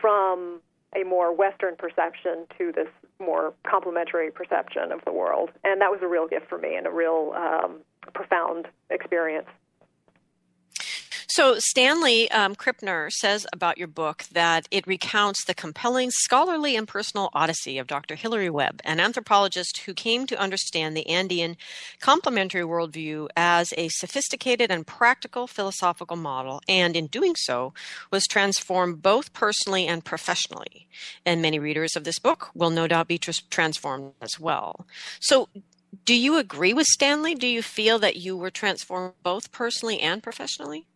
from 0.00 0.60
a 0.94 1.04
more 1.04 1.34
Western 1.34 1.76
perception 1.76 2.46
to 2.58 2.72
this 2.72 2.88
more 3.18 3.52
complementary 3.68 4.30
perception 4.30 4.92
of 4.92 5.00
the 5.04 5.12
world. 5.12 5.50
And 5.64 5.80
that 5.80 5.90
was 5.90 6.00
a 6.02 6.06
real 6.08 6.26
gift 6.26 6.48
for 6.48 6.58
me 6.58 6.76
and 6.76 6.86
a 6.86 6.90
real 6.90 7.32
um, 7.36 7.80
profound 8.12 8.68
experience. 8.90 9.48
So, 11.36 11.56
Stanley 11.58 12.30
um, 12.30 12.54
Krippner 12.54 13.10
says 13.10 13.44
about 13.52 13.76
your 13.76 13.88
book 13.88 14.22
that 14.30 14.68
it 14.70 14.86
recounts 14.86 15.44
the 15.44 15.52
compelling 15.52 16.12
scholarly 16.12 16.76
and 16.76 16.86
personal 16.86 17.28
odyssey 17.32 17.76
of 17.76 17.88
Dr. 17.88 18.14
Hillary 18.14 18.50
Webb, 18.50 18.80
an 18.84 19.00
anthropologist 19.00 19.78
who 19.78 19.94
came 19.94 20.28
to 20.28 20.38
understand 20.38 20.96
the 20.96 21.08
Andean 21.08 21.56
complementary 21.98 22.62
worldview 22.62 23.26
as 23.36 23.74
a 23.76 23.88
sophisticated 23.88 24.70
and 24.70 24.86
practical 24.86 25.48
philosophical 25.48 26.16
model, 26.16 26.60
and 26.68 26.94
in 26.94 27.08
doing 27.08 27.34
so, 27.34 27.74
was 28.12 28.28
transformed 28.28 29.02
both 29.02 29.32
personally 29.32 29.88
and 29.88 30.04
professionally. 30.04 30.86
And 31.26 31.42
many 31.42 31.58
readers 31.58 31.96
of 31.96 32.04
this 32.04 32.20
book 32.20 32.50
will 32.54 32.70
no 32.70 32.86
doubt 32.86 33.08
be 33.08 33.18
tr- 33.18 33.32
transformed 33.50 34.12
as 34.22 34.38
well. 34.38 34.86
So, 35.18 35.48
do 36.04 36.14
you 36.14 36.38
agree 36.38 36.74
with 36.74 36.86
Stanley? 36.86 37.34
Do 37.34 37.48
you 37.48 37.60
feel 37.60 37.98
that 37.98 38.18
you 38.18 38.36
were 38.36 38.52
transformed 38.52 39.14
both 39.24 39.50
personally 39.50 39.98
and 39.98 40.22
professionally? 40.22 40.86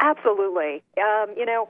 Absolutely. 0.00 0.82
Um, 0.98 1.34
you 1.36 1.46
know, 1.46 1.68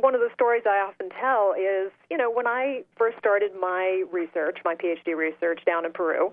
one 0.00 0.14
of 0.14 0.20
the 0.20 0.30
stories 0.34 0.62
I 0.66 0.78
often 0.78 1.08
tell 1.20 1.54
is, 1.58 1.90
you 2.10 2.16
know, 2.16 2.30
when 2.30 2.46
I 2.46 2.84
first 2.96 3.18
started 3.18 3.52
my 3.60 4.04
research, 4.12 4.58
my 4.64 4.74
PhD 4.74 5.16
research 5.16 5.60
down 5.66 5.84
in 5.84 5.92
Peru, 5.92 6.32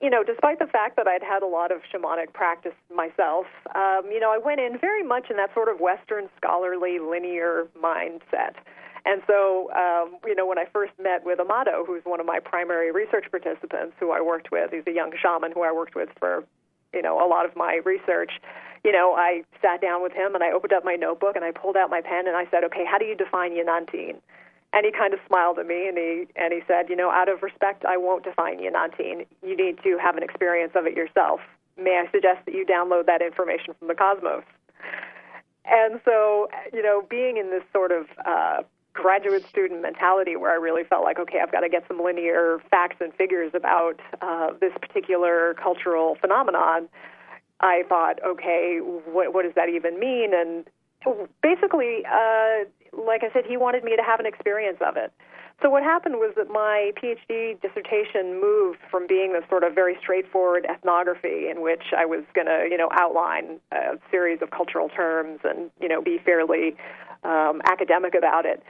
you 0.00 0.10
know, 0.10 0.22
despite 0.22 0.58
the 0.58 0.66
fact 0.66 0.96
that 0.96 1.08
I'd 1.08 1.22
had 1.22 1.42
a 1.42 1.46
lot 1.46 1.72
of 1.72 1.80
shamanic 1.92 2.32
practice 2.32 2.74
myself, 2.94 3.46
um, 3.74 4.02
you 4.10 4.20
know, 4.20 4.30
I 4.32 4.38
went 4.38 4.60
in 4.60 4.78
very 4.78 5.02
much 5.02 5.30
in 5.30 5.36
that 5.36 5.52
sort 5.54 5.68
of 5.68 5.80
Western 5.80 6.28
scholarly 6.36 6.98
linear 6.98 7.66
mindset. 7.80 8.54
And 9.04 9.22
so, 9.26 9.70
um, 9.72 10.18
you 10.26 10.34
know, 10.34 10.46
when 10.46 10.58
I 10.58 10.66
first 10.72 10.92
met 11.02 11.24
with 11.24 11.40
Amado, 11.40 11.84
who's 11.84 12.02
one 12.04 12.20
of 12.20 12.26
my 12.26 12.40
primary 12.40 12.92
research 12.92 13.26
participants 13.30 13.94
who 13.98 14.10
I 14.12 14.20
worked 14.20 14.52
with, 14.52 14.70
he's 14.70 14.86
a 14.86 14.92
young 14.92 15.12
shaman 15.20 15.52
who 15.52 15.62
I 15.62 15.72
worked 15.72 15.94
with 15.94 16.10
for, 16.18 16.44
you 16.92 17.02
know, 17.02 17.24
a 17.24 17.26
lot 17.26 17.46
of 17.46 17.56
my 17.56 17.80
research, 17.84 18.32
you 18.84 18.92
know, 18.92 19.14
I 19.14 19.42
sat 19.60 19.80
down 19.80 20.02
with 20.02 20.12
him 20.12 20.34
and 20.34 20.42
I 20.44 20.52
opened 20.52 20.72
up 20.72 20.84
my 20.84 20.94
notebook 20.94 21.36
and 21.36 21.44
I 21.44 21.50
pulled 21.50 21.76
out 21.76 21.90
my 21.90 22.00
pen 22.00 22.26
and 22.26 22.36
I 22.36 22.46
said, 22.50 22.64
okay, 22.64 22.84
how 22.84 22.98
do 22.98 23.04
you 23.04 23.16
define 23.16 23.52
Yanantin? 23.52 24.16
And 24.72 24.84
he 24.84 24.92
kind 24.92 25.14
of 25.14 25.20
smiled 25.26 25.58
at 25.58 25.66
me 25.66 25.88
and 25.88 25.96
he 25.96 26.26
and 26.36 26.52
he 26.52 26.60
said, 26.66 26.88
you 26.88 26.96
know, 26.96 27.10
out 27.10 27.28
of 27.28 27.42
respect, 27.42 27.84
I 27.84 27.96
won't 27.96 28.24
define 28.24 28.58
Yanantin. 28.58 29.26
You 29.42 29.56
need 29.56 29.82
to 29.82 29.98
have 29.98 30.16
an 30.16 30.22
experience 30.22 30.72
of 30.74 30.86
it 30.86 30.94
yourself. 30.96 31.40
May 31.76 32.02
I 32.04 32.10
suggest 32.10 32.44
that 32.44 32.54
you 32.54 32.66
download 32.66 33.06
that 33.06 33.22
information 33.22 33.74
from 33.78 33.88
the 33.88 33.94
cosmos? 33.94 34.44
And 35.64 36.00
so, 36.04 36.48
you 36.72 36.82
know, 36.82 37.02
being 37.08 37.36
in 37.36 37.50
this 37.50 37.62
sort 37.72 37.92
of 37.92 38.06
uh, 38.24 38.62
graduate 38.94 39.46
student 39.48 39.82
mentality 39.82 40.36
where 40.36 40.50
I 40.50 40.56
really 40.56 40.82
felt 40.84 41.04
like, 41.04 41.18
okay, 41.18 41.38
I've 41.40 41.52
got 41.52 41.60
to 41.60 41.68
get 41.68 41.84
some 41.86 42.02
linear 42.02 42.58
facts 42.70 42.96
and 43.00 43.14
figures 43.14 43.52
about 43.54 44.00
uh, 44.20 44.52
this 44.60 44.72
particular 44.80 45.54
cultural 45.54 46.16
phenomenon. 46.20 46.88
I 47.60 47.82
thought, 47.88 48.20
okay, 48.24 48.78
what, 48.82 49.34
what 49.34 49.44
does 49.44 49.54
that 49.54 49.68
even 49.68 49.98
mean? 49.98 50.32
And 50.34 50.64
basically, 51.42 52.04
uh, 52.06 52.64
like 52.92 53.22
I 53.22 53.32
said, 53.32 53.44
he 53.46 53.56
wanted 53.56 53.84
me 53.84 53.96
to 53.96 54.02
have 54.02 54.20
an 54.20 54.26
experience 54.26 54.78
of 54.80 54.96
it. 54.96 55.12
So 55.60 55.68
what 55.68 55.82
happened 55.82 56.16
was 56.16 56.34
that 56.36 56.48
my 56.50 56.92
PhD 57.02 57.60
dissertation 57.60 58.40
moved 58.40 58.78
from 58.90 59.08
being 59.08 59.32
this 59.32 59.42
sort 59.48 59.64
of 59.64 59.74
very 59.74 59.96
straightforward 60.00 60.64
ethnography 60.70 61.50
in 61.50 61.62
which 61.62 61.92
I 61.96 62.06
was 62.06 62.22
going 62.32 62.46
to, 62.46 62.68
you 62.70 62.78
know, 62.78 62.88
outline 62.92 63.58
a 63.72 63.98
series 64.08 64.40
of 64.40 64.52
cultural 64.52 64.88
terms 64.88 65.40
and, 65.42 65.70
you 65.80 65.88
know, 65.88 66.00
be 66.00 66.18
fairly 66.24 66.76
um, 67.24 67.60
academic 67.64 68.14
about 68.14 68.46
it. 68.46 68.62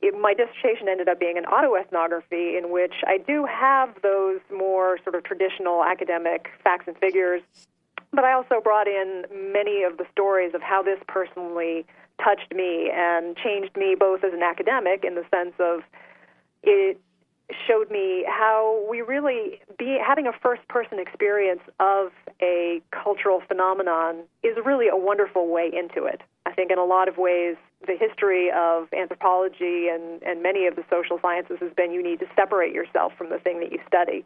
it. 0.00 0.18
My 0.18 0.32
dissertation 0.32 0.88
ended 0.88 1.06
up 1.06 1.20
being 1.20 1.36
an 1.36 1.44
autoethnography 1.44 2.56
in 2.56 2.72
which 2.72 2.94
I 3.06 3.18
do 3.18 3.44
have 3.44 3.90
those 4.02 4.40
more 4.50 4.96
sort 5.04 5.14
of 5.14 5.24
traditional 5.24 5.84
academic 5.84 6.48
facts 6.64 6.84
and 6.86 6.96
figures, 6.96 7.42
but 8.12 8.24
I 8.24 8.32
also 8.32 8.60
brought 8.62 8.88
in 8.88 9.24
many 9.52 9.82
of 9.82 9.96
the 9.98 10.04
stories 10.12 10.54
of 10.54 10.62
how 10.62 10.82
this 10.82 10.98
personally 11.08 11.86
touched 12.22 12.54
me 12.54 12.90
and 12.92 13.36
changed 13.36 13.76
me 13.76 13.96
both 13.98 14.22
as 14.22 14.32
an 14.32 14.42
academic 14.42 15.04
in 15.04 15.14
the 15.14 15.24
sense 15.34 15.54
of 15.58 15.80
it 16.62 17.00
showed 17.66 17.90
me 17.90 18.24
how 18.28 18.84
we 18.88 19.00
really 19.00 19.60
be 19.78 19.98
having 20.04 20.26
a 20.26 20.32
first 20.42 20.66
person 20.68 20.98
experience 20.98 21.60
of 21.80 22.12
a 22.40 22.80
cultural 22.90 23.42
phenomenon 23.46 24.22
is 24.42 24.56
really 24.64 24.88
a 24.88 24.96
wonderful 24.96 25.48
way 25.48 25.70
into 25.72 26.04
it. 26.06 26.20
I 26.46 26.52
think 26.52 26.70
in 26.70 26.78
a 26.78 26.84
lot 26.84 27.08
of 27.08 27.18
ways 27.18 27.56
the 27.86 27.96
history 27.98 28.50
of 28.54 28.88
anthropology 28.92 29.88
and, 29.88 30.22
and 30.22 30.42
many 30.42 30.66
of 30.66 30.76
the 30.76 30.84
social 30.88 31.18
sciences 31.20 31.58
has 31.60 31.72
been 31.74 31.92
you 31.92 32.02
need 32.02 32.20
to 32.20 32.26
separate 32.36 32.72
yourself 32.72 33.12
from 33.18 33.28
the 33.30 33.38
thing 33.38 33.60
that 33.60 33.72
you 33.72 33.80
study. 33.86 34.24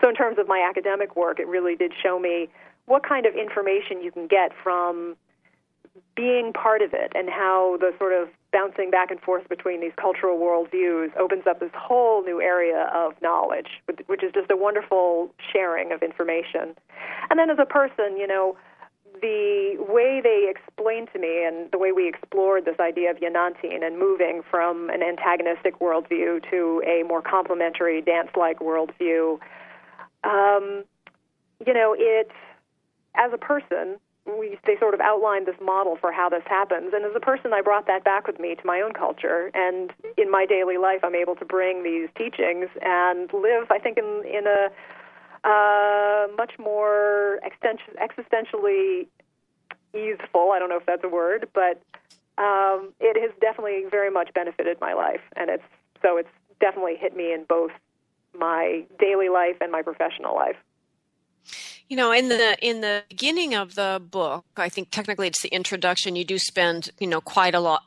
So 0.00 0.08
in 0.08 0.14
terms 0.14 0.38
of 0.38 0.46
my 0.46 0.64
academic 0.68 1.16
work, 1.16 1.40
it 1.40 1.48
really 1.48 1.74
did 1.74 1.92
show 2.02 2.18
me 2.18 2.48
what 2.88 3.06
kind 3.06 3.26
of 3.26 3.34
information 3.34 4.02
you 4.02 4.10
can 4.10 4.26
get 4.26 4.52
from 4.62 5.16
being 6.16 6.52
part 6.52 6.82
of 6.82 6.92
it 6.92 7.12
and 7.14 7.28
how 7.28 7.76
the 7.80 7.92
sort 7.98 8.12
of 8.12 8.28
bouncing 8.52 8.90
back 8.90 9.10
and 9.10 9.20
forth 9.20 9.48
between 9.48 9.80
these 9.80 9.92
cultural 10.00 10.38
worldviews 10.38 11.16
opens 11.16 11.44
up 11.46 11.60
this 11.60 11.70
whole 11.74 12.24
new 12.24 12.40
area 12.40 12.90
of 12.94 13.12
knowledge, 13.22 13.82
which 14.06 14.24
is 14.24 14.32
just 14.32 14.50
a 14.50 14.56
wonderful 14.56 15.32
sharing 15.52 15.92
of 15.92 16.02
information. 16.02 16.74
And 17.30 17.38
then 17.38 17.50
as 17.50 17.58
a 17.60 17.66
person, 17.66 18.16
you 18.16 18.26
know, 18.26 18.56
the 19.20 19.76
way 19.78 20.20
they 20.22 20.50
explained 20.50 21.08
to 21.12 21.18
me 21.18 21.44
and 21.44 21.70
the 21.72 21.78
way 21.78 21.92
we 21.92 22.08
explored 22.08 22.64
this 22.64 22.78
idea 22.80 23.10
of 23.10 23.18
Yanantin 23.18 23.84
and 23.84 23.98
moving 23.98 24.42
from 24.48 24.90
an 24.90 25.02
antagonistic 25.02 25.78
worldview 25.80 26.42
to 26.50 26.82
a 26.86 27.06
more 27.06 27.22
complementary 27.22 28.00
dance-like 28.00 28.60
worldview, 28.60 29.38
um, 30.24 30.84
you 31.66 31.74
know, 31.74 31.94
it, 31.98 32.30
as 33.14 33.32
a 33.32 33.38
person, 33.38 33.98
we 34.26 34.58
they 34.66 34.76
sort 34.78 34.94
of 34.94 35.00
outlined 35.00 35.46
this 35.46 35.56
model 35.60 35.96
for 35.96 36.12
how 36.12 36.28
this 36.28 36.42
happens. 36.46 36.92
And 36.94 37.04
as 37.04 37.12
a 37.14 37.20
person 37.20 37.52
I 37.52 37.62
brought 37.62 37.86
that 37.86 38.04
back 38.04 38.26
with 38.26 38.38
me 38.38 38.54
to 38.54 38.66
my 38.66 38.80
own 38.80 38.92
culture. 38.92 39.50
And 39.54 39.92
in 40.16 40.30
my 40.30 40.46
daily 40.46 40.76
life 40.76 41.00
I'm 41.02 41.14
able 41.14 41.36
to 41.36 41.44
bring 41.44 41.82
these 41.82 42.08
teachings 42.16 42.68
and 42.82 43.32
live 43.32 43.70
I 43.70 43.78
think 43.78 43.98
in 43.98 44.22
in 44.26 44.46
a 44.46 44.70
uh, 45.44 46.26
much 46.36 46.52
more 46.58 47.40
existentially 47.44 49.06
easeful 49.94 50.50
I 50.52 50.58
don't 50.58 50.68
know 50.68 50.76
if 50.76 50.86
that's 50.86 51.04
a 51.04 51.08
word 51.08 51.48
but 51.54 51.80
um, 52.36 52.92
it 53.00 53.20
has 53.20 53.30
definitely 53.40 53.84
very 53.90 54.10
much 54.10 54.32
benefited 54.34 54.78
my 54.80 54.94
life. 54.94 55.22
And 55.36 55.50
it's 55.50 55.64
so 56.02 56.16
it's 56.16 56.28
definitely 56.60 56.96
hit 56.96 57.16
me 57.16 57.32
in 57.32 57.44
both 57.48 57.72
my 58.38 58.84
daily 58.98 59.28
life 59.28 59.56
and 59.60 59.72
my 59.72 59.82
professional 59.82 60.34
life 60.34 60.56
you 61.88 61.96
know, 61.96 62.12
in 62.12 62.28
the 62.28 62.56
in 62.66 62.80
the 62.80 63.04
beginning 63.08 63.54
of 63.54 63.74
the 63.74 64.00
book, 64.10 64.44
I 64.56 64.68
think 64.68 64.90
technically 64.90 65.26
it's 65.26 65.42
the 65.42 65.48
introduction. 65.48 66.16
You 66.16 66.24
do 66.24 66.38
spend, 66.38 66.90
you 66.98 67.06
know, 67.06 67.20
quite 67.20 67.54
a 67.54 67.60
lot 67.60 67.82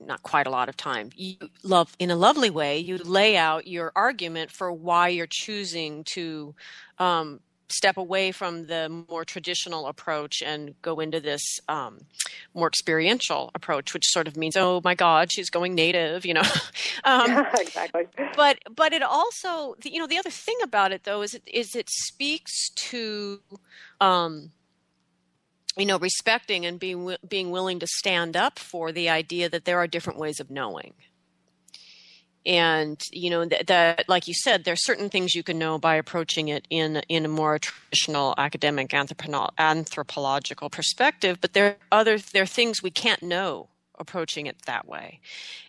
not 0.00 0.22
quite 0.22 0.46
a 0.46 0.50
lot 0.50 0.68
of 0.68 0.76
time. 0.76 1.10
You 1.14 1.36
love 1.62 1.94
in 1.98 2.10
a 2.10 2.16
lovely 2.16 2.50
way. 2.50 2.78
You 2.78 2.98
lay 2.98 3.36
out 3.36 3.66
your 3.66 3.92
argument 3.94 4.50
for 4.50 4.72
why 4.72 5.08
you're 5.08 5.28
choosing 5.28 6.04
to 6.14 6.54
um, 6.98 7.40
step 7.72 7.96
away 7.96 8.32
from 8.32 8.66
the 8.66 9.04
more 9.08 9.24
traditional 9.24 9.86
approach 9.86 10.42
and 10.42 10.74
go 10.82 11.00
into 11.00 11.20
this 11.20 11.42
um, 11.68 12.00
more 12.54 12.68
experiential 12.68 13.50
approach, 13.54 13.94
which 13.94 14.04
sort 14.06 14.26
of 14.28 14.36
means, 14.36 14.56
oh 14.56 14.80
my 14.84 14.94
God, 14.94 15.32
she's 15.32 15.50
going 15.50 15.74
native, 15.74 16.24
you 16.24 16.34
know. 16.34 16.42
um, 17.04 17.46
exactly. 17.54 18.06
But 18.36 18.58
but 18.74 18.92
it 18.92 19.02
also, 19.02 19.76
you 19.84 19.98
know, 19.98 20.06
the 20.06 20.18
other 20.18 20.30
thing 20.30 20.56
about 20.62 20.92
it 20.92 21.04
though 21.04 21.22
is 21.22 21.34
it, 21.34 21.42
is 21.46 21.74
it 21.74 21.88
speaks 21.90 22.70
to. 22.88 23.40
Um, 24.00 24.52
you 25.76 25.86
know, 25.86 25.98
respecting 25.98 26.66
and 26.66 26.80
being 26.80 27.16
being 27.26 27.52
willing 27.52 27.78
to 27.78 27.86
stand 27.86 28.36
up 28.36 28.58
for 28.58 28.90
the 28.90 29.08
idea 29.08 29.48
that 29.48 29.64
there 29.64 29.78
are 29.78 29.86
different 29.86 30.18
ways 30.18 30.40
of 30.40 30.50
knowing 30.50 30.94
and 32.46 33.02
you 33.12 33.30
know 33.30 33.44
that, 33.44 34.08
like 34.08 34.26
you 34.26 34.34
said 34.34 34.64
there's 34.64 34.84
certain 34.84 35.10
things 35.10 35.34
you 35.34 35.42
can 35.42 35.58
know 35.58 35.78
by 35.78 35.96
approaching 35.96 36.48
it 36.48 36.66
in 36.70 37.02
in 37.08 37.24
a 37.24 37.28
more 37.28 37.58
traditional 37.58 38.34
academic 38.38 38.88
anthropo- 38.90 39.50
anthropological 39.58 40.70
perspective 40.70 41.38
but 41.40 41.52
there 41.52 41.66
are 41.66 41.76
other 42.00 42.18
there 42.18 42.42
are 42.42 42.46
things 42.46 42.82
we 42.82 42.90
can't 42.90 43.22
know 43.22 43.68
approaching 44.00 44.46
it 44.46 44.56
that 44.66 44.88
way. 44.88 45.20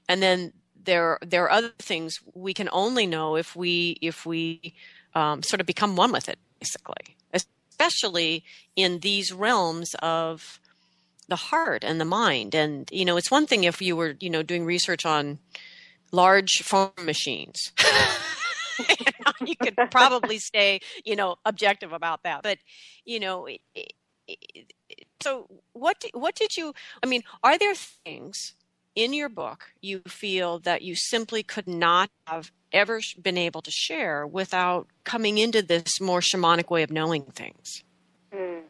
And 0.10 0.24
then 0.24 0.54
there 0.84 1.20
there 1.22 1.44
are 1.44 1.52
other 1.52 1.74
things 1.78 2.20
we 2.34 2.56
can 2.56 2.70
only 2.72 3.06
know 3.06 3.36
if 3.36 3.56
we 3.56 3.98
if 4.02 4.26
we 4.26 4.74
um, 5.14 5.44
sort 5.44 5.60
of 5.60 5.68
become 5.68 5.96
one 5.96 6.12
with 6.12 6.28
it 6.28 6.40
basically 6.60 7.18
especially 7.34 8.44
in 8.76 9.00
these 9.00 9.32
realms 9.32 9.96
of 10.02 10.60
the 11.28 11.36
heart 11.36 11.84
and 11.84 12.00
the 12.00 12.06
mind. 12.06 12.56
And 12.56 12.90
you 12.92 13.06
know 13.06 13.18
it's 13.18 13.30
one 13.30 13.46
thing 13.46 13.66
if 13.66 13.82
you 13.82 13.96
were 13.96 14.16
you 14.20 14.30
know 14.30 14.42
doing 14.42 14.66
research 14.66 15.06
on 15.06 15.38
large 16.12 16.62
farm 16.64 16.92
machines. 17.04 17.72
you 19.46 19.56
could 19.56 19.76
probably 19.92 20.38
stay, 20.40 20.80
you 21.06 21.16
know, 21.16 21.36
objective 21.46 21.94
about 21.94 22.24
that. 22.24 22.44
But, 22.44 22.58
you 23.06 23.20
know, 23.20 23.48
so 25.22 25.48
what 25.74 26.04
what 26.14 26.36
did 26.36 26.56
you 26.58 26.74
I 27.04 27.08
mean, 27.08 27.24
are 27.44 27.58
there 27.58 27.76
things 27.76 28.54
in 28.96 29.14
your 29.14 29.30
book 29.30 29.72
you 29.82 30.02
feel 30.08 30.60
that 30.60 30.82
you 30.82 30.96
simply 30.96 31.44
could 31.44 31.68
not 31.68 32.10
have 32.28 32.52
ever 32.74 33.02
been 33.22 33.38
able 33.38 33.62
to 33.62 33.72
share 33.72 34.26
without 34.26 34.88
coming 35.04 35.38
into 35.38 35.62
this 35.62 36.00
more 36.00 36.22
shamanic 36.22 36.70
way 36.70 36.84
of 36.84 36.92
knowing 36.92 37.24
things? 37.24 37.84
Mm. 38.34 38.62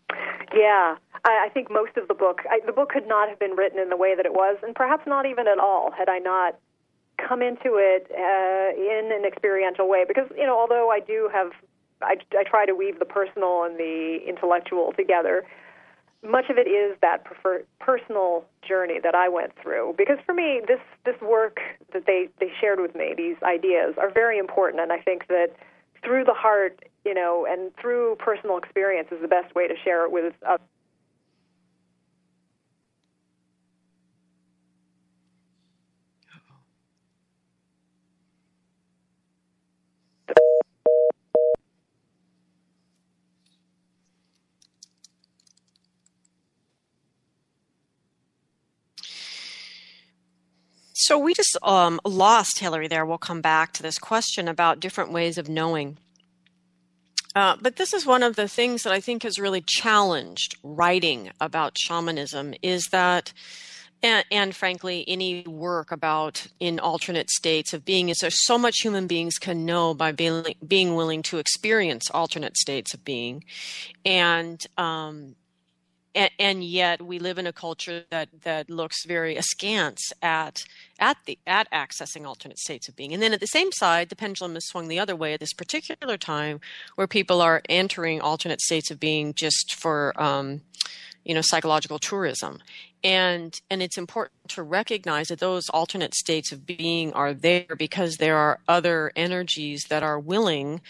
Yeah, 0.54 0.95
I, 1.23 1.45
I 1.45 1.49
think 1.54 1.71
most 1.71 1.97
of 1.97 2.08
the 2.08 2.13
book, 2.13 2.41
I, 2.49 2.60
the 2.65 2.73
book 2.73 2.89
could 2.89 3.08
not 3.08 3.30
have 3.30 3.39
been 3.39 3.51
written 3.51 3.80
in 3.80 3.89
the 3.89 3.97
way 3.97 4.15
that 4.15 4.25
it 4.25 4.34
was, 4.34 4.58
and 4.63 4.75
perhaps 4.75 5.04
not 5.08 5.25
even 5.25 5.47
at 5.47 5.60
all, 5.60 5.91
had 5.91 6.10
I 6.10 6.19
not 6.19 6.60
come 7.27 7.41
into 7.41 7.77
it 7.77 8.07
uh, 8.12 8.75
in 8.75 9.12
an 9.12 9.25
experiential 9.25 9.88
way. 9.88 10.05
Because 10.07 10.29
you 10.38 10.45
know 10.45 10.57
although 10.57 10.89
I 10.91 10.99
do 10.99 11.29
have 11.34 11.51
I, 12.01 12.15
I 12.34 12.43
try 12.43 12.65
to 12.65 12.73
weave 12.73 12.99
the 12.99 13.05
personal 13.05 13.63
and 13.63 13.77
the 13.77 14.19
intellectual 14.27 14.93
together 14.93 15.45
much 16.23 16.49
of 16.49 16.57
it 16.57 16.67
is 16.67 16.97
that 17.01 17.23
prefer- 17.23 17.63
personal 17.79 18.45
journey 18.67 18.99
that 19.01 19.15
I 19.15 19.27
went 19.27 19.53
through. 19.62 19.95
Because 19.97 20.17
for 20.25 20.34
me 20.34 20.62
this 20.67 20.79
this 21.05 21.19
work 21.21 21.60
that 21.93 22.05
they 22.05 22.29
they 22.39 22.51
shared 22.60 22.79
with 22.79 22.95
me 22.95 23.13
these 23.15 23.38
ideas 23.43 23.95
are 23.97 24.12
very 24.12 24.38
important. 24.38 24.81
And 24.81 24.91
I 24.91 24.99
think 24.99 25.27
that 25.27 25.49
through 26.03 26.25
the 26.25 26.34
heart 26.34 26.84
you 27.05 27.13
know 27.13 27.47
and 27.49 27.75
through 27.77 28.17
personal 28.19 28.57
experience 28.57 29.10
is 29.12 29.21
the 29.21 29.27
best 29.27 29.55
way 29.55 29.67
to 29.67 29.75
share 29.84 30.05
it 30.05 30.12
with 30.12 30.34
others 30.47 30.65
So 51.12 51.17
we 51.17 51.34
just 51.34 51.58
um, 51.62 52.00
lost 52.06 52.60
Hillary 52.60 52.88
there. 52.88 53.06
We'll 53.06 53.17
come 53.17 53.41
back 53.41 53.74
to 53.74 53.84
this 53.84 53.97
question 53.97 54.47
about 54.47 54.80
different 54.80 55.12
ways 55.12 55.38
of 55.38 55.50
knowing. 55.50 55.97
Uh, 57.36 57.58
but 57.60 57.76
this 57.76 57.93
is 57.93 58.06
one 58.06 58.24
of 58.24 58.38
the 58.38 58.47
things 58.47 58.84
that 58.84 58.93
I 58.93 59.02
think 59.02 59.24
has 59.24 59.38
really 59.38 59.60
challenged 59.60 60.56
writing 60.63 61.30
about 61.41 61.78
shamanism 61.78 62.54
is 62.62 62.86
that, 62.93 63.34
and, 64.02 64.24
and, 64.32 64.56
frankly, 64.56 65.04
any 65.06 65.41
work 65.45 65.91
about 65.91 66.47
in 66.62 66.80
alternate 66.80 67.30
states 67.30 67.74
of 67.74 67.84
being 67.84 68.08
is 68.08 68.19
there's 68.21 68.45
so 68.45 68.58
much 68.58 68.78
human 68.82 69.06
beings 69.06 69.38
can 69.38 69.65
know 69.65 69.93
by 69.93 70.13
being, 70.13 70.45
being 70.65 70.95
willing 70.95 71.24
to 71.24 71.39
experience 71.39 72.10
alternate 72.10 72.56
states 72.56 72.93
of 72.93 73.04
being. 73.04 73.43
And, 74.06 74.65
um, 74.78 75.36
and, 76.13 76.32
and, 76.39 76.63
yet 76.63 77.02
we 77.02 77.19
live 77.19 77.38
in 77.38 77.47
a 77.47 77.54
culture 77.54 78.04
that 78.10 78.30
that 78.43 78.69
looks 78.69 79.06
very 79.06 79.36
askance 79.36 80.12
at 80.21 80.63
at 81.00 81.17
the 81.26 81.38
at 81.47 81.71
accessing 81.71 82.26
alternate 82.26 82.60
states 82.60 82.88
of 82.88 82.95
being. 82.95 83.13
And 83.13 83.21
then 83.21 83.34
at 83.34 83.39
the 83.39 83.47
same 83.47 83.71
side 83.71 84.10
the 84.10 84.15
pendulum 84.15 84.56
is 84.56 84.67
swung 84.67 84.88
the 84.88 85.00
other 85.00 85.15
way 85.15 85.34
at 85.34 85.39
this 85.39 85.54
particular 85.54 86.17
time 86.17 86.60
where 86.95 87.08
people 87.08 87.41
are 87.41 87.62
entering 87.69 88.21
alternate 88.21 88.62
states 88.62 88.91
of 88.91 89.00
being 89.00 89.34
just 89.34 89.76
for 89.76 90.19
um, 90.21 90.62
you 91.23 91.34
know 91.34 91.41
psychological 91.41 91.99
tourism. 91.99 92.60
And 93.03 93.60
and 93.69 93.81
it's 93.81 93.97
important 93.97 94.49
to 94.49 94.63
recognize 94.63 95.27
that 95.27 95.39
those 95.39 95.69
alternate 95.69 96.13
states 96.13 96.51
of 96.51 96.65
being 96.65 97.13
are 97.13 97.34
there 97.34 97.75
because 97.77 98.17
there 98.17 98.38
are 98.38 98.60
other 98.67 99.12
energies 99.15 99.86
that 99.89 100.03
are 100.03 100.19
willing 100.19 100.81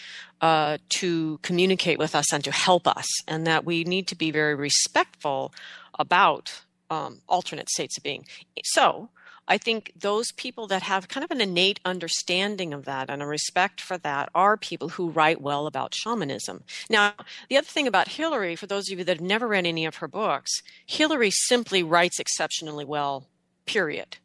uh, 0.42 0.78
to 0.90 1.40
communicate 1.42 2.00
with 2.00 2.16
us 2.16 2.34
and 2.34 2.44
to 2.44 2.52
help 2.52 2.88
us 2.88 3.08
and 3.28 3.46
that 3.48 3.64
we 3.66 3.84
need 3.84 4.08
to 4.08 4.16
be 4.16 4.32
very 4.32 4.56
respectful 4.56 5.54
about 5.98 6.64
um, 6.90 7.22
alternate 7.30 7.70
states 7.70 7.98
of 7.98 8.04
being. 8.04 8.26
So 8.64 9.10
I 9.52 9.58
think 9.58 9.92
those 10.00 10.32
people 10.32 10.66
that 10.68 10.84
have 10.84 11.10
kind 11.10 11.26
of 11.26 11.30
an 11.30 11.42
innate 11.42 11.82
understanding 11.84 12.74
of 12.74 12.86
that 12.86 13.10
and 13.10 13.22
a 13.22 13.26
respect 13.26 13.82
for 13.82 13.98
that 13.98 14.30
are 14.34 14.56
people 14.56 14.88
who 14.88 15.10
write 15.10 15.42
well 15.42 15.68
about 15.68 15.94
shamanism. 15.94 16.64
Now, 16.90 17.16
the 17.50 17.58
other 17.58 17.68
thing 17.68 17.86
about 17.86 18.08
Hillary, 18.08 18.56
for 18.56 18.66
those 18.66 18.90
of 18.90 18.98
you 18.98 19.04
that 19.04 19.18
have 19.18 19.28
never 19.28 19.50
read 19.50 19.66
any 19.66 19.86
of 19.86 19.98
her 19.98 20.08
books, 20.08 20.62
Hillary 20.86 21.32
simply 21.32 21.84
writes 21.84 22.18
exceptionally 22.18 22.86
well, 22.86 23.28
period. 23.66 24.16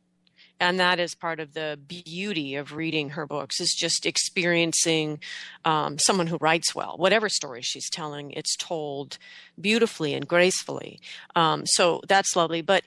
And 0.60 0.78
that 0.78 1.00
is 1.00 1.16
part 1.16 1.40
of 1.40 1.54
the 1.54 1.76
beauty 1.88 2.54
of 2.54 2.76
reading 2.76 3.10
her 3.10 3.26
books 3.26 3.60
is 3.60 3.74
just 3.76 4.06
experiencing 4.06 5.18
um, 5.64 5.98
someone 5.98 6.28
who 6.28 6.38
writes 6.40 6.72
well. 6.72 6.94
Whatever 6.98 7.28
story 7.28 7.62
she's 7.62 7.90
telling, 7.90 8.30
it's 8.30 8.56
told 8.56 9.18
beautifully 9.60 10.14
and 10.14 10.28
gracefully. 10.28 11.00
Um, 11.34 11.66
so 11.66 12.00
that's 12.06 12.36
lovely. 12.36 12.62
But 12.62 12.84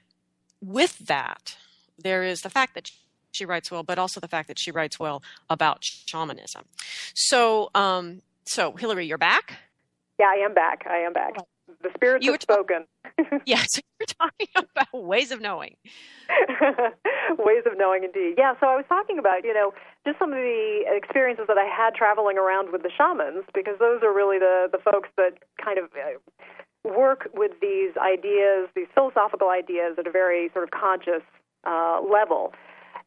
with 0.61 0.99
that, 0.99 1.57
there 2.03 2.23
is 2.23 2.41
the 2.41 2.49
fact 2.49 2.75
that 2.75 2.91
she 3.31 3.45
writes 3.45 3.71
well, 3.71 3.83
but 3.83 3.99
also 3.99 4.19
the 4.19 4.27
fact 4.27 4.47
that 4.47 4.59
she 4.59 4.71
writes 4.71 4.99
well 4.99 5.21
about 5.49 5.83
shamanism. 5.83 6.65
So, 7.13 7.69
um, 7.75 8.21
so 8.45 8.73
Hillary, 8.73 9.05
you're 9.05 9.17
back. 9.17 9.57
Yeah, 10.19 10.27
I 10.27 10.43
am 10.43 10.53
back. 10.53 10.85
I 10.89 10.97
am 10.97 11.13
back. 11.13 11.35
The 11.81 11.89
spirits 11.95 12.25
you 12.25 12.31
have 12.31 12.41
ta- 12.41 12.53
spoken. 12.53 12.85
yes, 13.45 13.67
you're 13.99 14.07
talking 14.07 14.47
about 14.55 15.05
ways 15.05 15.31
of 15.31 15.39
knowing. 15.39 15.75
ways 17.37 17.63
of 17.65 17.77
knowing, 17.77 18.03
indeed. 18.03 18.35
Yeah. 18.37 18.53
So 18.59 18.67
I 18.67 18.75
was 18.75 18.85
talking 18.89 19.19
about, 19.19 19.43
you 19.43 19.53
know, 19.53 19.73
just 20.05 20.19
some 20.19 20.31
of 20.33 20.39
the 20.39 20.83
experiences 20.87 21.45
that 21.47 21.57
I 21.57 21.65
had 21.65 21.93
traveling 21.93 22.37
around 22.37 22.71
with 22.71 22.83
the 22.83 22.91
shamans, 22.95 23.45
because 23.53 23.77
those 23.79 24.01
are 24.03 24.13
really 24.13 24.39
the 24.39 24.67
the 24.71 24.79
folks 24.79 25.09
that 25.17 25.39
kind 25.63 25.77
of. 25.77 25.85
Uh, 25.93 26.19
work 26.85 27.27
with 27.33 27.51
these 27.61 27.91
ideas, 27.97 28.69
these 28.73 28.87
philosophical 28.95 29.49
ideas 29.49 29.95
at 29.99 30.07
a 30.07 30.11
very 30.11 30.49
sort 30.53 30.63
of 30.63 30.71
conscious 30.71 31.21
uh, 31.65 32.01
level. 32.01 32.53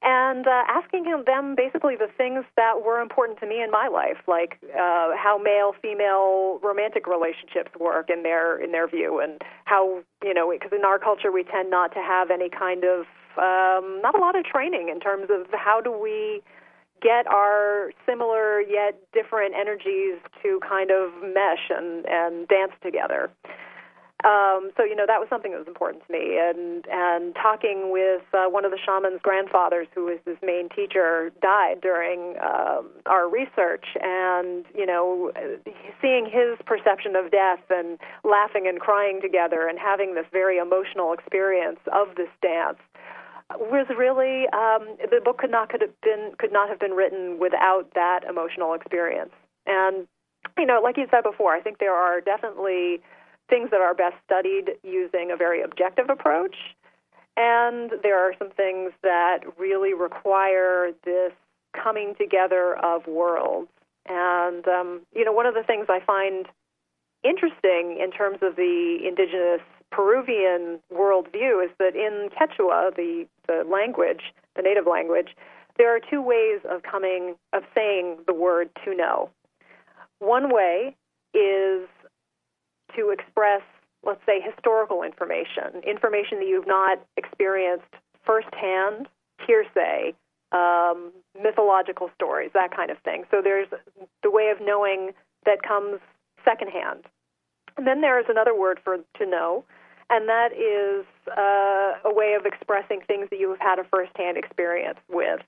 And 0.04 0.48
uh, 0.48 0.64
asking 0.66 1.04
him 1.04 1.22
them 1.26 1.54
basically 1.54 1.94
the 1.94 2.08
things 2.18 2.44
that 2.56 2.82
were 2.84 3.00
important 3.00 3.38
to 3.38 3.46
me 3.46 3.62
in 3.62 3.70
my 3.70 3.86
life, 3.86 4.18
like 4.26 4.58
uh, 4.74 5.14
how 5.14 5.38
male-female 5.40 6.58
romantic 6.60 7.06
relationships 7.06 7.70
work 7.78 8.10
in 8.10 8.24
their 8.24 8.58
in 8.60 8.72
their 8.72 8.88
view, 8.88 9.20
and 9.20 9.40
how 9.64 10.02
you 10.24 10.34
know 10.34 10.50
because 10.50 10.72
in 10.76 10.84
our 10.84 10.98
culture 10.98 11.30
we 11.30 11.44
tend 11.44 11.70
not 11.70 11.94
to 11.94 12.00
have 12.00 12.32
any 12.32 12.48
kind 12.50 12.82
of 12.82 13.06
um, 13.38 14.02
not 14.02 14.16
a 14.16 14.18
lot 14.18 14.36
of 14.36 14.44
training 14.44 14.88
in 14.88 14.98
terms 14.98 15.30
of 15.30 15.46
how 15.52 15.80
do 15.80 15.92
we 15.92 16.42
get 17.00 17.28
our 17.28 17.92
similar 18.04 18.60
yet 18.60 18.98
different 19.12 19.54
energies 19.54 20.18
to 20.42 20.58
kind 20.68 20.90
of 20.90 21.12
mesh 21.22 21.70
and 21.70 22.06
and 22.06 22.48
dance 22.48 22.72
together. 22.82 23.30
Um, 24.24 24.70
so 24.76 24.84
you 24.84 24.94
know 24.94 25.04
that 25.06 25.18
was 25.18 25.28
something 25.28 25.50
that 25.50 25.58
was 25.58 25.66
important 25.66 26.06
to 26.06 26.12
me, 26.12 26.38
and 26.38 26.86
and 26.90 27.34
talking 27.34 27.90
with 27.90 28.22
uh, 28.32 28.46
one 28.46 28.64
of 28.64 28.70
the 28.70 28.78
shaman's 28.78 29.20
grandfathers, 29.20 29.88
who 29.94 30.04
was 30.06 30.18
his 30.24 30.36
main 30.42 30.68
teacher, 30.68 31.32
died 31.42 31.80
during 31.82 32.38
um, 32.38 32.86
our 33.06 33.28
research, 33.28 33.84
and 34.00 34.64
you 34.74 34.86
know 34.86 35.32
seeing 36.00 36.26
his 36.26 36.54
perception 36.66 37.16
of 37.16 37.32
death 37.32 37.66
and 37.68 37.98
laughing 38.22 38.68
and 38.68 38.78
crying 38.78 39.20
together 39.20 39.66
and 39.66 39.78
having 39.78 40.14
this 40.14 40.26
very 40.30 40.58
emotional 40.58 41.12
experience 41.12 41.80
of 41.92 42.14
this 42.14 42.30
dance 42.40 42.78
was 43.58 43.86
really 43.90 44.46
um, 44.54 44.86
the 45.10 45.20
book 45.20 45.38
could 45.38 45.50
not 45.50 45.68
could 45.68 45.80
have 45.80 46.00
been 46.00 46.30
could 46.38 46.52
not 46.52 46.68
have 46.68 46.78
been 46.78 46.92
written 46.92 47.38
without 47.40 47.90
that 47.94 48.22
emotional 48.22 48.74
experience, 48.74 49.32
and 49.66 50.06
you 50.56 50.66
know 50.66 50.80
like 50.80 50.96
you 50.96 51.06
said 51.10 51.24
before, 51.24 51.52
I 51.54 51.60
think 51.60 51.78
there 51.78 51.94
are 51.94 52.20
definitely 52.20 53.02
things 53.52 53.68
that 53.70 53.82
are 53.82 53.92
best 53.92 54.16
studied 54.24 54.78
using 54.82 55.30
a 55.30 55.36
very 55.36 55.60
objective 55.60 56.08
approach. 56.08 56.56
And 57.36 57.90
there 58.02 58.18
are 58.18 58.32
some 58.38 58.48
things 58.50 58.92
that 59.02 59.40
really 59.58 59.92
require 59.92 60.92
this 61.04 61.32
coming 61.76 62.14
together 62.18 62.78
of 62.82 63.06
worlds. 63.06 63.68
And, 64.08 64.66
um, 64.66 65.02
you 65.14 65.24
know, 65.24 65.32
one 65.32 65.44
of 65.44 65.52
the 65.52 65.62
things 65.62 65.86
I 65.90 66.00
find 66.00 66.46
interesting 67.22 68.00
in 68.02 68.10
terms 68.10 68.38
of 68.40 68.56
the 68.56 68.98
indigenous 69.06 69.60
Peruvian 69.90 70.80
worldview 70.90 71.62
is 71.62 71.70
that 71.78 71.94
in 71.94 72.30
Quechua, 72.30 72.96
the, 72.96 73.26
the 73.48 73.64
language, 73.70 74.32
the 74.56 74.62
native 74.62 74.86
language, 74.86 75.36
there 75.76 75.94
are 75.94 76.00
two 76.00 76.22
ways 76.22 76.60
of 76.70 76.82
coming, 76.82 77.34
of 77.52 77.64
saying 77.74 78.16
the 78.26 78.34
word 78.34 78.70
to 78.84 78.96
know. 78.96 79.28
One 80.20 80.52
way 80.52 80.96
is 81.34 81.86
to 82.96 83.10
express, 83.10 83.62
let's 84.04 84.20
say, 84.26 84.40
historical 84.40 85.02
information, 85.02 85.82
information 85.86 86.38
that 86.38 86.48
you've 86.48 86.66
not 86.66 86.98
experienced 87.16 87.92
firsthand, 88.24 89.08
hearsay, 89.46 90.14
um, 90.52 91.12
mythological 91.42 92.10
stories, 92.14 92.50
that 92.54 92.74
kind 92.74 92.90
of 92.90 92.98
thing. 92.98 93.24
So 93.30 93.40
there's 93.42 93.68
the 94.22 94.30
way 94.30 94.50
of 94.50 94.58
knowing 94.64 95.12
that 95.44 95.62
comes 95.62 95.98
secondhand. 96.44 97.04
And 97.76 97.86
then 97.86 98.00
there 98.00 98.18
is 98.20 98.26
another 98.28 98.58
word 98.58 98.78
for 98.84 98.98
to 98.98 99.26
know, 99.26 99.64
and 100.10 100.28
that 100.28 100.52
is 100.52 101.06
uh, 101.30 102.08
a 102.08 102.12
way 102.14 102.34
of 102.38 102.44
expressing 102.44 103.00
things 103.06 103.28
that 103.30 103.40
you 103.40 103.48
have 103.48 103.60
had 103.60 103.78
a 103.78 103.84
firsthand 103.84 104.36
experience 104.36 104.98
with. 105.08 105.40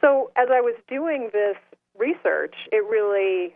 So 0.00 0.30
as 0.36 0.48
I 0.50 0.60
was 0.60 0.74
doing 0.88 1.30
this 1.32 1.56
research, 1.96 2.54
it 2.72 2.84
really 2.88 3.54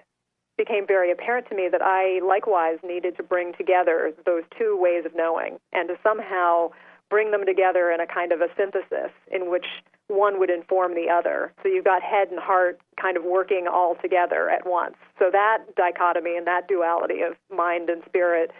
became 0.56 0.86
very 0.86 1.10
apparent 1.10 1.48
to 1.48 1.54
me 1.54 1.68
that 1.70 1.82
I 1.82 2.20
likewise 2.26 2.78
needed 2.82 3.16
to 3.16 3.22
bring 3.22 3.52
together 3.54 4.12
those 4.24 4.42
two 4.58 4.76
ways 4.80 5.04
of 5.04 5.14
knowing 5.14 5.58
and 5.72 5.88
to 5.88 5.96
somehow 6.02 6.70
bring 7.10 7.30
them 7.30 7.46
together 7.46 7.90
in 7.90 8.00
a 8.00 8.06
kind 8.06 8.32
of 8.32 8.40
a 8.40 8.48
synthesis 8.56 9.12
in 9.30 9.50
which 9.50 9.66
one 10.08 10.38
would 10.38 10.50
inform 10.50 10.94
the 10.94 11.08
other. 11.10 11.52
So 11.62 11.68
you've 11.68 11.84
got 11.84 12.02
head 12.02 12.28
and 12.30 12.38
heart 12.38 12.80
kind 13.00 13.16
of 13.16 13.24
working 13.24 13.66
all 13.70 13.96
together 14.00 14.50
at 14.50 14.66
once. 14.66 14.96
So 15.18 15.30
that 15.30 15.58
dichotomy 15.76 16.36
and 16.36 16.46
that 16.46 16.68
duality 16.68 17.22
of 17.22 17.36
mind 17.54 17.90
and 17.90 18.02
spirit 18.06 18.50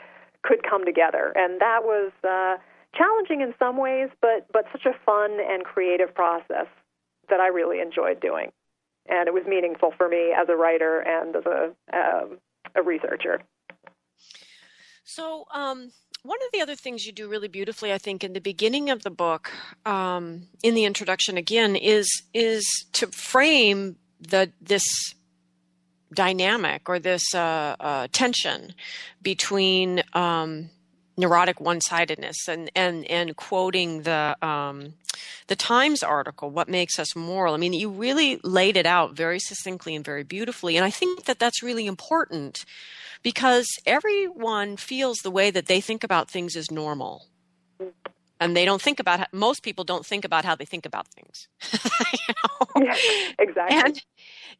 could 0.42 0.62
come 0.68 0.84
together. 0.84 1.32
And 1.34 1.60
that 1.60 1.80
was 1.82 2.12
uh, 2.22 2.56
challenging 2.96 3.40
in 3.40 3.54
some 3.58 3.76
ways, 3.76 4.10
but, 4.20 4.46
but 4.52 4.64
such 4.70 4.86
a 4.86 4.94
fun 5.04 5.38
and 5.40 5.64
creative 5.64 6.14
process 6.14 6.66
that 7.28 7.40
I 7.40 7.48
really 7.48 7.80
enjoyed 7.80 8.20
doing 8.20 8.52
and 9.08 9.28
it 9.28 9.34
was 9.34 9.44
meaningful 9.46 9.92
for 9.96 10.08
me 10.08 10.32
as 10.36 10.48
a 10.48 10.56
writer 10.56 11.00
and 11.00 11.36
as 11.36 11.44
a 11.46 11.96
um, 11.96 12.38
a 12.74 12.82
researcher. 12.82 13.40
So, 15.04 15.46
um, 15.54 15.92
one 16.22 16.38
of 16.44 16.52
the 16.52 16.60
other 16.60 16.74
things 16.74 17.06
you 17.06 17.12
do 17.12 17.28
really 17.28 17.48
beautifully, 17.48 17.92
I 17.92 17.98
think, 17.98 18.24
in 18.24 18.32
the 18.32 18.40
beginning 18.40 18.90
of 18.90 19.04
the 19.04 19.10
book, 19.10 19.52
um, 19.84 20.48
in 20.62 20.74
the 20.74 20.84
introduction 20.84 21.36
again, 21.36 21.76
is 21.76 22.08
is 22.34 22.66
to 22.92 23.06
frame 23.08 23.96
the 24.20 24.50
this 24.60 25.14
dynamic 26.12 26.88
or 26.88 26.98
this 26.98 27.34
uh, 27.34 27.76
uh, 27.78 28.08
tension 28.12 28.74
between 29.22 30.02
um, 30.12 30.70
neurotic 31.16 31.60
one-sidedness 31.60 32.48
and 32.48 32.70
and 32.74 33.04
and 33.06 33.36
quoting 33.36 34.02
the 34.02 34.36
um, 34.42 34.94
the 35.46 35.56
Times 35.56 36.02
article, 36.02 36.50
"What 36.50 36.68
Makes 36.68 36.98
Us 36.98 37.16
Moral." 37.16 37.54
I 37.54 37.56
mean, 37.56 37.72
you 37.72 37.90
really 37.90 38.38
laid 38.42 38.76
it 38.76 38.86
out 38.86 39.14
very 39.14 39.38
succinctly 39.38 39.94
and 39.94 40.04
very 40.04 40.24
beautifully, 40.24 40.76
and 40.76 40.84
I 40.84 40.90
think 40.90 41.24
that 41.24 41.38
that's 41.38 41.62
really 41.62 41.86
important 41.86 42.64
because 43.22 43.66
everyone 43.86 44.76
feels 44.76 45.18
the 45.18 45.30
way 45.30 45.50
that 45.50 45.66
they 45.66 45.80
think 45.80 46.04
about 46.04 46.30
things 46.30 46.54
is 46.56 46.70
normal. 46.70 47.26
And 48.38 48.54
they 48.54 48.66
don't 48.66 48.82
think 48.82 49.00
about 49.00 49.20
how, 49.20 49.26
most 49.32 49.62
people 49.62 49.82
don't 49.82 50.04
think 50.04 50.24
about 50.24 50.44
how 50.44 50.54
they 50.54 50.66
think 50.66 50.84
about 50.84 51.08
things. 51.08 51.48
you 52.12 52.34
know? 52.34 52.84
yeah, 52.84 52.96
exactly. 53.38 53.78
And 53.78 54.02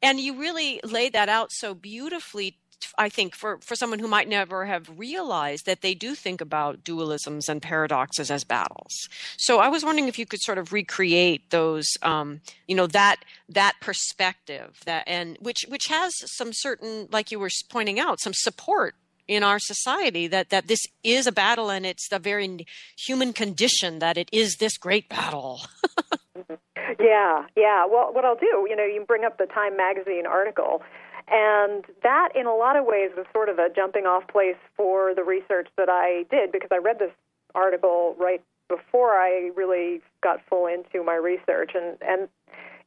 and 0.03 0.21
you 0.21 0.39
really 0.39 0.81
laid 0.83 1.13
that 1.13 1.29
out 1.29 1.53
so 1.53 1.75
beautifully 1.75 2.59
I 2.99 3.09
think 3.09 3.35
for, 3.35 3.59
for 3.59 3.75
someone 3.75 3.99
who 3.99 4.09
might 4.09 4.29
never 4.29 4.65
have 4.65 4.99
realized 4.99 5.67
that 5.67 5.83
they 5.83 5.95
do 5.95 6.15
think 6.15 6.41
about 6.41 6.85
dualisms 6.85 7.49
and 7.49 7.61
paradoxes 7.61 8.31
as 8.31 8.45
battles. 8.45 9.09
So 9.37 9.59
I 9.59 9.69
was 9.69 9.85
wondering 9.85 10.09
if 10.09 10.19
you 10.19 10.27
could 10.27 10.41
sort 10.43 10.59
of 10.59 10.73
recreate 10.73 11.51
those, 11.51 11.87
um, 12.03 12.41
you 12.67 12.75
know, 12.75 12.87
that 12.89 13.17
that 13.49 13.75
perspective 13.81 14.81
that 14.87 15.05
and 15.07 15.37
which 15.41 15.65
which 15.69 15.87
has 15.89 16.13
some 16.37 16.51
certain, 16.53 17.09
like 17.11 17.31
you 17.31 17.39
were 17.39 17.51
pointing 17.69 18.01
out, 18.01 18.21
some 18.21 18.35
support 18.35 18.95
in 19.29 19.43
our 19.43 19.59
society 19.59 20.27
that 20.29 20.51
that 20.51 20.69
this 20.69 20.81
is 21.03 21.27
a 21.27 21.33
battle 21.33 21.71
and 21.71 21.85
it's 21.85 22.09
the 22.09 22.19
very 22.19 22.67
human 22.99 23.33
condition 23.33 23.99
that 23.99 24.17
it 24.17 24.29
is 24.33 24.57
this 24.57 24.79
great 24.79 25.09
battle. 25.09 25.61
yeah, 27.01 27.47
yeah. 27.57 27.87
Well, 27.87 28.13
what 28.13 28.25
I'll 28.25 28.37
do, 28.37 28.67
you 28.69 28.77
know, 28.77 28.85
you 28.85 29.05
bring 29.07 29.25
up 29.25 29.39
the 29.39 29.47
Time 29.47 29.77
magazine 29.77 30.27
article 30.27 30.83
and 31.29 31.85
that, 32.03 32.29
in 32.37 32.47
a 32.47 32.55
lot 32.55 32.77
of 32.77 32.85
ways, 32.85 33.11
was 33.17 33.27
sort 33.33 33.49
of 33.49 33.59
a 33.59 33.69
jumping 33.75 34.07
off 34.07 34.29
place 34.29 34.57
for 34.77 35.15
the 35.15 35.25
research 35.25 35.69
that 35.77 35.89
I 35.89 36.25
did 36.31 36.53
because 36.53 36.71
I 36.73 36.79
read 36.79 36.99
this 36.99 37.11
article 37.55 38.15
right 38.19 38.43
before 38.69 39.13
I 39.13 39.51
really 39.57 40.03
got 40.23 40.41
full 40.49 40.67
into 40.67 41.05
my 41.05 41.15
research. 41.15 41.73
And, 41.75 41.97
and 42.01 42.29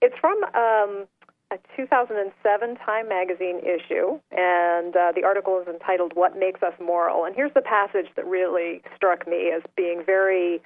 it's 0.02 0.15
from 0.19 0.41
um, 0.56 1.08
a 1.52 1.58
2007 1.75 2.75
Time 2.78 3.10
magazine 3.10 3.60
issue, 3.60 4.19
and 4.32 4.95
uh, 4.95 5.12
the 5.13 5.23
article 5.25 5.60
is 5.62 5.67
entitled 5.67 6.13
What 6.15 6.38
Makes 6.38 6.63
Us 6.63 6.73
Moral. 6.80 7.25
And 7.25 7.36
here's 7.36 7.54
the 7.54 7.62
passage 7.62 8.08
that 8.15 8.25
really 8.25 8.82
struck 8.95 9.28
me 9.28 9.52
as 9.54 9.63
being 9.75 10.04
very 10.06 10.62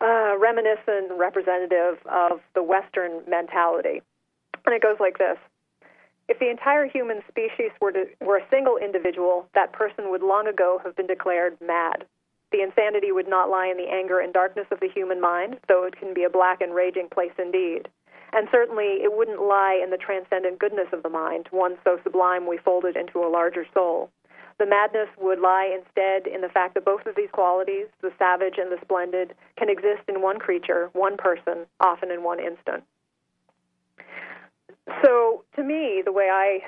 uh, 0.00 0.36
reminiscent 0.38 1.10
and 1.10 1.18
representative 1.18 1.98
of 2.10 2.40
the 2.54 2.62
Western 2.62 3.22
mentality. 3.28 4.02
And 4.66 4.74
it 4.74 4.82
goes 4.82 4.96
like 5.00 5.18
this 5.18 5.38
if 6.28 6.38
the 6.38 6.50
entire 6.50 6.86
human 6.86 7.20
species 7.28 7.70
were, 7.80 7.92
to, 7.92 8.04
were 8.20 8.38
a 8.38 8.48
single 8.50 8.76
individual, 8.76 9.48
that 9.54 9.72
person 9.72 10.10
would 10.10 10.22
long 10.22 10.46
ago 10.46 10.80
have 10.84 10.96
been 10.96 11.06
declared 11.06 11.56
mad. 11.60 12.06
The 12.52 12.62
insanity 12.62 13.12
would 13.12 13.28
not 13.28 13.50
lie 13.50 13.66
in 13.66 13.76
the 13.76 13.90
anger 13.90 14.20
and 14.20 14.32
darkness 14.32 14.66
of 14.70 14.80
the 14.80 14.88
human 14.88 15.20
mind, 15.20 15.58
though 15.68 15.84
it 15.84 15.96
can 15.98 16.14
be 16.14 16.24
a 16.24 16.30
black 16.30 16.60
and 16.60 16.74
raging 16.74 17.08
place 17.12 17.32
indeed. 17.38 17.88
And 18.32 18.48
certainly 18.50 19.02
it 19.02 19.12
wouldn't 19.12 19.42
lie 19.42 19.80
in 19.82 19.90
the 19.90 19.96
transcendent 19.96 20.58
goodness 20.58 20.88
of 20.92 21.02
the 21.02 21.08
mind, 21.08 21.48
one 21.50 21.76
so 21.84 21.98
sublime 22.02 22.46
we 22.46 22.58
fold 22.58 22.84
it 22.84 22.96
into 22.96 23.24
a 23.24 23.28
larger 23.28 23.66
soul. 23.74 24.10
The 24.58 24.66
madness 24.66 25.08
would 25.18 25.40
lie 25.40 25.74
instead 25.74 26.26
in 26.26 26.40
the 26.40 26.48
fact 26.48 26.74
that 26.74 26.84
both 26.84 27.04
of 27.06 27.16
these 27.16 27.30
qualities, 27.32 27.86
the 28.00 28.12
savage 28.18 28.58
and 28.58 28.70
the 28.70 28.80
splendid, 28.82 29.34
can 29.56 29.68
exist 29.68 30.02
in 30.08 30.22
one 30.22 30.38
creature, 30.38 30.88
one 30.92 31.16
person, 31.16 31.66
often 31.80 32.10
in 32.10 32.22
one 32.22 32.38
instant. 32.38 32.84
So, 35.04 35.44
to 35.56 35.62
me, 35.62 36.02
the 36.04 36.12
way 36.12 36.28
I 36.32 36.60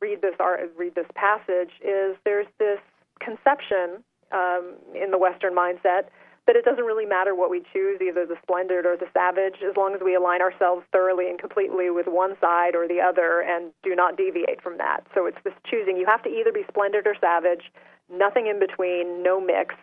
read 0.00 0.22
this 0.22 0.34
art, 0.40 0.60
read 0.76 0.94
this 0.94 1.06
passage 1.14 1.70
is 1.82 2.16
there's 2.24 2.46
this 2.58 2.78
conception 3.20 4.02
um, 4.32 4.74
in 4.94 5.10
the 5.10 5.18
Western 5.18 5.54
mindset 5.54 6.08
that 6.46 6.56
it 6.56 6.64
doesn't 6.64 6.84
really 6.84 7.06
matter 7.06 7.34
what 7.34 7.50
we 7.50 7.62
choose, 7.72 8.00
either 8.00 8.26
the 8.26 8.36
splendid 8.42 8.86
or 8.86 8.96
the 8.96 9.06
savage, 9.12 9.62
as 9.62 9.76
long 9.76 9.94
as 9.94 10.00
we 10.02 10.14
align 10.14 10.40
ourselves 10.40 10.82
thoroughly 10.90 11.28
and 11.28 11.38
completely 11.38 11.90
with 11.90 12.06
one 12.08 12.34
side 12.40 12.74
or 12.74 12.88
the 12.88 13.00
other 13.00 13.44
and 13.46 13.70
do 13.82 13.94
not 13.94 14.16
deviate 14.16 14.62
from 14.62 14.78
that. 14.78 15.06
So 15.14 15.26
it's 15.26 15.38
this 15.44 15.52
choosing. 15.70 15.96
You 15.96 16.06
have 16.06 16.22
to 16.24 16.30
either 16.30 16.50
be 16.50 16.64
splendid 16.68 17.06
or 17.06 17.14
savage, 17.20 17.70
nothing 18.10 18.46
in 18.46 18.58
between, 18.58 19.22
no 19.22 19.40
mix. 19.40 19.74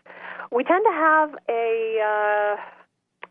We 0.52 0.64
tend 0.64 0.84
to 0.84 0.92
have 0.92 1.36
a 1.48 2.02
uh, 2.02 2.56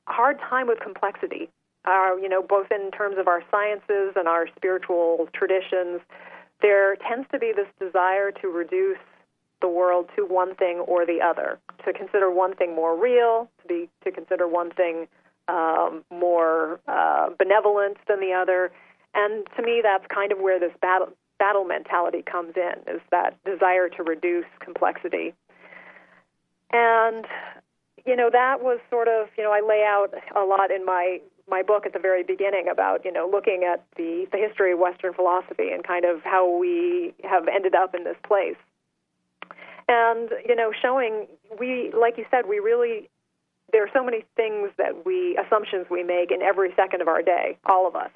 hard 0.07 0.39
time 0.49 0.67
with 0.69 0.81
complexity 0.81 1.51
uh, 1.87 2.17
you 2.21 2.29
know, 2.29 2.43
both 2.43 2.67
in 2.71 2.91
terms 2.91 3.17
of 3.19 3.29
our 3.29 3.43
sciences 3.51 4.15
and 4.17 4.27
our 4.27 4.47
spiritual 4.57 5.29
traditions, 5.33 6.01
there 6.63 6.97
tends 6.97 7.29
to 7.33 7.39
be 7.39 7.53
this 7.55 7.69
desire 7.79 8.31
to 8.33 8.49
reduce 8.49 8.99
the 9.61 9.69
world 9.69 10.09
to 10.17 10.23
one 10.23 10.55
thing 10.55 10.79
or 10.81 11.07
the 11.07 11.21
other, 11.23 11.59
to 11.85 11.93
consider 11.93 12.31
one 12.31 12.55
thing 12.55 12.75
more 12.75 13.01
real, 13.01 13.49
to 13.63 13.69
be 13.69 13.89
to 14.05 14.11
consider 14.11 14.47
one 14.47 14.71
thing 14.71 15.07
um, 15.49 16.05
more 16.11 16.81
uh, 16.89 17.31
benevolent 17.39 17.97
than 18.09 18.21
the 18.21 18.33
other, 18.33 18.71
and 19.15 19.47
to 19.57 19.63
me, 19.63 19.81
that's 19.83 20.05
kind 20.13 20.33
of 20.33 20.39
where 20.39 20.61
this 20.61 20.73
battle 20.83 21.09
battle 21.39 21.65
mentality 21.65 22.23
comes 22.23 22.55
in, 22.57 22.95
is 22.95 23.01
that 23.11 23.37
desire 23.45 23.89
to 23.89 24.03
reduce 24.03 24.47
complexity. 24.61 25.35
And 26.73 27.27
you 28.07 28.15
know, 28.15 28.31
that 28.31 28.63
was 28.63 28.79
sort 28.89 29.09
of, 29.09 29.29
you 29.37 29.43
know, 29.43 29.53
I 29.53 29.61
lay 29.67 29.85
out 29.87 30.15
a 30.37 30.45
lot 30.45 30.71
in 30.71 30.85
my 30.85 31.21
my 31.49 31.63
book 31.63 31.87
at 31.87 31.93
the 31.93 31.99
very 31.99 32.23
beginning 32.23 32.69
about 32.71 33.05
you 33.05 33.13
know 33.13 33.29
looking 33.31 33.65
at 33.65 33.85
the 33.97 34.27
the 34.33 34.39
history 34.39 34.73
of 34.73 34.79
Western 34.79 35.15
philosophy 35.15 35.71
and 35.73 35.87
kind 35.87 36.05
of 36.05 36.23
how 36.23 36.49
we 36.59 37.15
have 37.23 37.49
ended 37.49 37.75
up 37.75 37.95
in 37.95 38.05
this 38.05 38.17
place, 38.27 38.57
and 39.89 40.31
you 40.47 40.55
know 40.55 40.73
showing 40.81 41.27
we 41.59 41.93
like 41.99 42.19
you 42.19 42.25
said 42.31 42.47
we 42.49 42.59
really 42.59 43.09
there 43.73 43.83
are 43.83 43.91
so 43.93 44.05
many 44.05 44.25
things 44.37 44.71
that 44.79 45.05
we 45.05 45.37
assumptions 45.37 45.87
we 45.91 46.03
make 46.03 46.31
in 46.31 46.43
every 46.43 46.73
second 46.77 47.03
of 47.03 47.09
our 47.09 47.23
day, 47.23 47.59
all 47.67 47.87
of 47.87 47.97
us. 47.97 48.11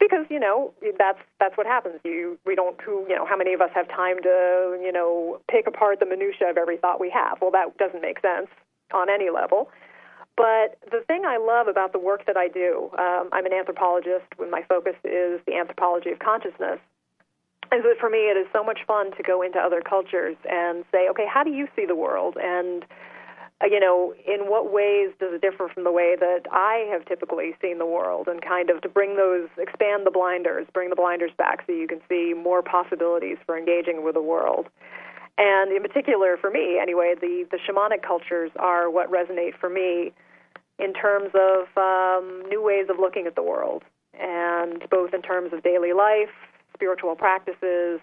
Because 0.00 0.26
you 0.28 0.40
know 0.40 0.74
that's 0.98 1.20
that's 1.38 1.56
what 1.56 1.66
happens. 1.66 2.00
You 2.04 2.36
we 2.44 2.54
don't 2.54 2.78
who 2.80 3.06
you 3.08 3.14
know 3.14 3.24
how 3.24 3.36
many 3.36 3.54
of 3.54 3.60
us 3.60 3.70
have 3.74 3.88
time 3.88 4.16
to 4.22 4.78
you 4.82 4.90
know 4.92 5.40
pick 5.48 5.66
apart 5.66 6.00
the 6.00 6.06
minutia 6.06 6.50
of 6.50 6.56
every 6.58 6.76
thought 6.76 7.00
we 7.00 7.10
have. 7.10 7.38
Well, 7.40 7.52
that 7.52 7.78
doesn't 7.78 8.02
make 8.02 8.20
sense 8.20 8.48
on 8.92 9.08
any 9.08 9.30
level. 9.30 9.70
But 10.36 10.78
the 10.90 11.04
thing 11.06 11.22
I 11.24 11.36
love 11.36 11.68
about 11.68 11.92
the 11.92 11.98
work 11.98 12.26
that 12.26 12.36
I 12.36 12.48
do, 12.48 12.90
um, 12.98 13.28
I'm 13.32 13.46
an 13.46 13.52
anthropologist 13.52 14.26
when 14.36 14.50
my 14.50 14.62
focus 14.68 14.96
is 15.04 15.40
the 15.46 15.54
anthropology 15.54 16.10
of 16.10 16.18
consciousness, 16.18 16.80
is 17.72 17.82
that 17.82 17.96
for 18.00 18.10
me 18.10 18.30
it 18.30 18.36
is 18.36 18.46
so 18.52 18.64
much 18.64 18.80
fun 18.86 19.12
to 19.16 19.22
go 19.22 19.42
into 19.42 19.58
other 19.58 19.80
cultures 19.80 20.36
and 20.48 20.84
say, 20.90 21.08
okay, 21.08 21.26
how 21.32 21.44
do 21.44 21.50
you 21.50 21.68
see 21.76 21.86
the 21.86 21.94
world? 21.94 22.36
And, 22.40 22.84
uh, 23.62 23.66
you 23.66 23.78
know, 23.78 24.12
in 24.26 24.50
what 24.50 24.72
ways 24.72 25.10
does 25.20 25.32
it 25.34 25.40
differ 25.40 25.68
from 25.72 25.84
the 25.84 25.92
way 25.92 26.16
that 26.18 26.42
I 26.50 26.88
have 26.90 27.04
typically 27.06 27.54
seen 27.62 27.78
the 27.78 27.86
world? 27.86 28.26
And 28.26 28.42
kind 28.42 28.70
of 28.70 28.80
to 28.82 28.88
bring 28.88 29.16
those, 29.16 29.48
expand 29.56 30.04
the 30.04 30.10
blinders, 30.10 30.66
bring 30.74 30.90
the 30.90 30.96
blinders 30.96 31.30
back 31.38 31.62
so 31.66 31.72
you 31.72 31.86
can 31.86 32.00
see 32.08 32.34
more 32.34 32.60
possibilities 32.60 33.38
for 33.46 33.56
engaging 33.56 34.04
with 34.04 34.14
the 34.14 34.22
world. 34.22 34.66
And 35.36 35.72
in 35.72 35.82
particular, 35.82 36.36
for 36.36 36.50
me 36.50 36.78
anyway, 36.80 37.14
the, 37.20 37.46
the 37.50 37.58
shamanic 37.58 38.02
cultures 38.06 38.50
are 38.56 38.88
what 38.90 39.10
resonate 39.10 39.56
for 39.58 39.68
me 39.68 40.12
in 40.78 40.92
terms 40.92 41.30
of 41.34 41.66
um, 41.76 42.42
new 42.48 42.62
ways 42.62 42.86
of 42.88 42.98
looking 42.98 43.26
at 43.26 43.34
the 43.34 43.42
world, 43.42 43.82
and 44.18 44.82
both 44.90 45.14
in 45.14 45.22
terms 45.22 45.52
of 45.52 45.62
daily 45.62 45.92
life, 45.92 46.30
spiritual 46.74 47.14
practices. 47.14 48.00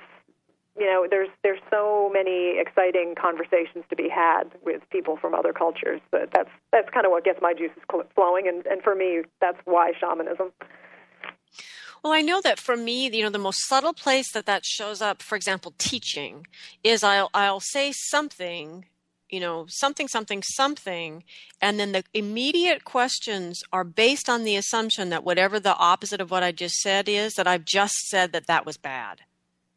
You 0.78 0.86
know, 0.86 1.06
there's 1.10 1.30
there's 1.44 1.60
so 1.70 2.10
many 2.14 2.58
exciting 2.58 3.16
conversations 3.20 3.84
to 3.90 3.96
be 3.96 4.08
had 4.08 4.44
with 4.64 4.82
people 4.90 5.18
from 5.18 5.34
other 5.34 5.52
cultures. 5.52 6.00
But 6.12 6.32
that's 6.34 6.50
that's 6.72 6.90
kind 6.90 7.06
of 7.06 7.12
what 7.12 7.26
gets 7.26 7.40
my 7.42 7.54
juices 7.54 7.84
flowing, 8.16 8.48
and 8.48 8.66
and 8.66 8.82
for 8.82 8.96
me, 8.96 9.24
that's 9.42 9.60
why 9.66 9.92
shamanism. 10.00 10.52
Well, 12.04 12.14
I 12.14 12.22
know 12.22 12.42
that 12.42 12.60
for 12.60 12.76
me, 12.76 13.10
you 13.10 13.24
know, 13.24 13.30
the 13.30 13.38
most 13.38 13.68
subtle 13.68 13.94
place 13.94 14.32
that 14.34 14.48
that 14.48 14.66
shows 14.66 15.02
up, 15.02 15.22
for 15.22 15.36
example, 15.36 15.74
teaching, 15.78 16.48
is 16.84 17.04
I'll 17.04 17.30
I'll 17.34 17.60
say 17.60 17.92
something 17.92 18.86
you 19.32 19.40
know, 19.40 19.66
something, 19.70 20.08
something, 20.08 20.44
something. 20.44 21.24
And 21.62 21.80
then 21.80 21.94
the 21.94 22.04
immediate 22.14 22.84
questions 22.84 23.64
are 23.72 23.86
based 23.86 24.30
on 24.30 24.44
the 24.44 24.58
assumption 24.58 25.10
that 25.10 25.24
whatever 25.24 25.60
the 25.60 25.76
opposite 25.78 26.22
of 26.22 26.30
what 26.30 26.44
I 26.44 26.52
just 26.52 26.76
said 26.76 27.08
is, 27.08 27.34
that 27.34 27.48
I've 27.48 27.66
just 27.66 27.96
said 28.10 28.34
that 28.34 28.48
that 28.48 28.66
was 28.66 28.78
bad. 28.78 29.22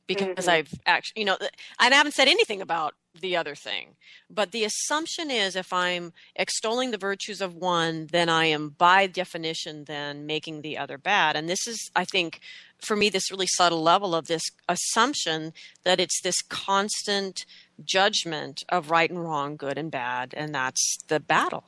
Because 0.06 0.28
mm-hmm. 0.28 0.50
I've 0.50 0.74
actually, 0.84 1.20
you 1.20 1.26
know, 1.26 1.38
I 1.78 1.88
haven't 1.88 2.12
said 2.12 2.28
anything 2.28 2.60
about 2.60 2.94
the 3.20 3.36
other 3.36 3.54
thing. 3.54 3.96
But 4.28 4.52
the 4.52 4.64
assumption 4.64 5.30
is 5.30 5.56
if 5.56 5.72
I'm 5.72 6.12
extolling 6.36 6.90
the 6.90 6.98
virtues 6.98 7.40
of 7.40 7.54
one, 7.54 8.08
then 8.10 8.28
I 8.28 8.46
am 8.46 8.70
by 8.70 9.06
definition 9.06 9.84
then 9.84 10.26
making 10.26 10.62
the 10.62 10.76
other 10.76 10.98
bad. 10.98 11.36
And 11.36 11.48
this 11.48 11.66
is, 11.66 11.90
I 11.94 12.04
think, 12.04 12.40
for 12.80 12.96
me, 12.96 13.08
this 13.08 13.30
really 13.30 13.46
subtle 13.46 13.82
level 13.82 14.14
of 14.14 14.26
this 14.26 14.42
assumption 14.68 15.52
that 15.84 16.00
it's 16.00 16.20
this 16.22 16.42
constant 16.42 17.46
judgment 17.84 18.64
of 18.68 18.90
right 18.90 19.10
and 19.10 19.22
wrong, 19.22 19.56
good 19.56 19.78
and 19.78 19.90
bad, 19.90 20.34
and 20.36 20.54
that's 20.54 20.98
the 21.08 21.20
battle. 21.20 21.64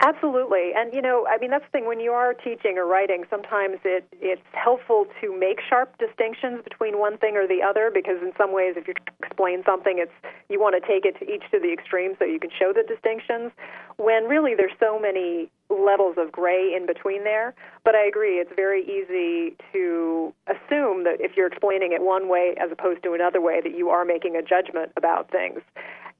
Absolutely. 0.00 0.72
And 0.74 0.92
you 0.94 1.02
know, 1.02 1.26
I 1.28 1.38
mean 1.38 1.50
that's 1.50 1.64
the 1.64 1.70
thing 1.70 1.86
when 1.86 2.00
you 2.00 2.12
are 2.12 2.32
teaching 2.34 2.78
or 2.78 2.86
writing, 2.86 3.24
sometimes 3.28 3.76
it 3.84 4.06
it's 4.20 4.42
helpful 4.52 5.06
to 5.20 5.38
make 5.38 5.58
sharp 5.68 5.96
distinctions 5.98 6.62
between 6.64 6.98
one 6.98 7.18
thing 7.18 7.36
or 7.36 7.46
the 7.46 7.62
other 7.62 7.90
because 7.92 8.16
in 8.22 8.32
some 8.38 8.52
ways 8.52 8.74
if 8.76 8.88
you 8.88 8.94
explain 9.22 9.62
something 9.64 9.98
it's 9.98 10.12
you 10.48 10.60
want 10.60 10.74
to 10.80 10.86
take 10.86 11.04
it 11.04 11.18
to 11.18 11.30
each 11.30 11.44
to 11.50 11.60
the 11.60 11.72
extreme 11.72 12.14
so 12.18 12.24
you 12.24 12.40
can 12.40 12.50
show 12.50 12.72
the 12.72 12.82
distinctions 12.82 13.52
when 13.96 14.24
really 14.24 14.54
there's 14.54 14.72
so 14.80 14.98
many 14.98 15.50
levels 15.68 16.16
of 16.18 16.32
gray 16.32 16.74
in 16.74 16.86
between 16.86 17.24
there. 17.24 17.54
But 17.84 17.94
I 17.94 18.06
agree, 18.06 18.40
it's 18.40 18.52
very 18.56 18.82
easy 18.82 19.56
to 19.72 20.32
assume 20.48 21.04
that 21.04 21.20
if 21.20 21.36
you're 21.36 21.46
explaining 21.46 21.92
it 21.92 22.02
one 22.02 22.28
way 22.28 22.54
as 22.60 22.70
opposed 22.72 23.02
to 23.04 23.12
another 23.12 23.40
way 23.40 23.60
that 23.62 23.76
you 23.76 23.90
are 23.90 24.04
making 24.04 24.36
a 24.36 24.42
judgment 24.42 24.92
about 24.96 25.30
things. 25.30 25.60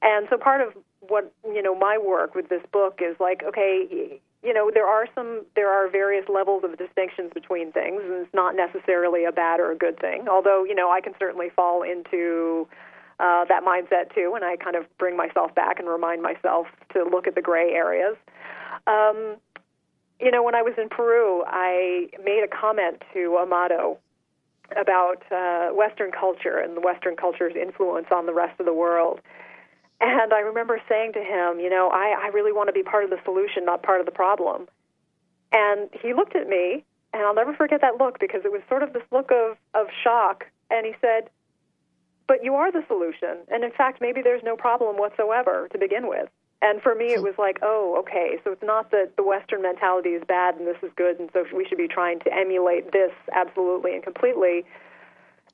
And 0.01 0.27
so 0.29 0.37
part 0.37 0.61
of 0.61 0.73
what 1.07 1.31
you 1.45 1.61
know 1.61 1.75
my 1.75 1.97
work 1.97 2.35
with 2.35 2.49
this 2.49 2.63
book 2.71 2.99
is 3.01 3.15
like 3.19 3.43
okay 3.43 4.19
you 4.43 4.53
know, 4.53 4.71
there 4.73 4.87
are 4.87 5.05
some, 5.13 5.45
there 5.55 5.69
are 5.69 5.87
various 5.89 6.25
levels 6.27 6.63
of 6.63 6.77
distinctions 6.77 7.31
between 7.33 7.71
things, 7.71 8.01
and 8.03 8.13
it's 8.13 8.33
not 8.33 8.55
necessarily 8.55 9.23
a 9.23 9.31
bad 9.31 9.59
or 9.59 9.71
a 9.71 9.77
good 9.77 9.99
thing. 9.99 10.27
Although, 10.27 10.63
you 10.63 10.73
know, 10.73 10.89
I 10.89 10.99
can 10.99 11.13
certainly 11.19 11.49
fall 11.55 11.83
into 11.83 12.67
uh, 13.19 13.45
that 13.45 13.63
mindset 13.63 14.13
too, 14.15 14.33
and 14.35 14.43
I 14.43 14.55
kind 14.55 14.75
of 14.75 14.85
bring 14.97 15.15
myself 15.15 15.53
back 15.53 15.77
and 15.79 15.87
remind 15.87 16.23
myself 16.23 16.65
to 16.93 17.03
look 17.03 17.27
at 17.27 17.35
the 17.35 17.41
gray 17.41 17.71
areas. 17.71 18.17
Um, 18.87 19.35
you 20.19 20.31
know, 20.31 20.41
when 20.41 20.55
I 20.55 20.63
was 20.63 20.73
in 20.77 20.89
Peru, 20.89 21.43
I 21.45 22.07
made 22.23 22.43
a 22.43 22.47
comment 22.47 23.03
to 23.13 23.37
Amado 23.39 23.99
about 24.75 25.21
uh, 25.31 25.69
Western 25.73 26.11
culture 26.11 26.57
and 26.57 26.75
the 26.75 26.81
Western 26.81 27.15
culture's 27.15 27.53
influence 27.55 28.07
on 28.11 28.25
the 28.25 28.33
rest 28.33 28.59
of 28.59 28.65
the 28.65 28.73
world. 28.73 29.19
And 30.01 30.33
I 30.33 30.39
remember 30.39 30.81
saying 30.89 31.13
to 31.13 31.19
him, 31.19 31.59
you 31.59 31.69
know, 31.69 31.89
I, 31.93 32.15
I 32.19 32.27
really 32.33 32.51
want 32.51 32.67
to 32.69 32.73
be 32.73 32.81
part 32.81 33.03
of 33.03 33.11
the 33.11 33.19
solution, 33.23 33.65
not 33.65 33.83
part 33.83 33.99
of 33.99 34.07
the 34.07 34.11
problem. 34.11 34.67
And 35.51 35.89
he 36.01 36.13
looked 36.13 36.35
at 36.35 36.47
me, 36.47 36.83
and 37.13 37.21
I'll 37.21 37.35
never 37.35 37.53
forget 37.53 37.81
that 37.81 37.97
look 37.99 38.19
because 38.19 38.41
it 38.43 38.51
was 38.51 38.61
sort 38.67 38.81
of 38.81 38.93
this 38.93 39.03
look 39.11 39.31
of, 39.31 39.57
of 39.75 39.87
shock. 40.03 40.45
And 40.71 40.87
he 40.87 40.93
said, 41.01 41.29
But 42.27 42.43
you 42.43 42.55
are 42.55 42.71
the 42.71 42.83
solution. 42.87 43.45
And 43.49 43.63
in 43.63 43.71
fact, 43.71 44.01
maybe 44.01 44.21
there's 44.23 44.41
no 44.43 44.55
problem 44.57 44.97
whatsoever 44.97 45.67
to 45.71 45.77
begin 45.77 46.07
with. 46.07 46.29
And 46.63 46.81
for 46.81 46.93
me, 46.93 47.13
it 47.13 47.23
was 47.23 47.33
like, 47.39 47.57
oh, 47.63 47.95
okay, 47.99 48.37
so 48.43 48.51
it's 48.51 48.61
not 48.63 48.91
that 48.91 49.17
the 49.17 49.23
Western 49.23 49.63
mentality 49.63 50.09
is 50.09 50.23
bad 50.27 50.55
and 50.55 50.67
this 50.67 50.77
is 50.83 50.91
good, 50.95 51.19
and 51.19 51.27
so 51.33 51.43
we 51.55 51.65
should 51.65 51.79
be 51.79 51.87
trying 51.87 52.19
to 52.19 52.31
emulate 52.31 52.91
this 52.91 53.11
absolutely 53.33 53.95
and 53.95 54.03
completely 54.03 54.63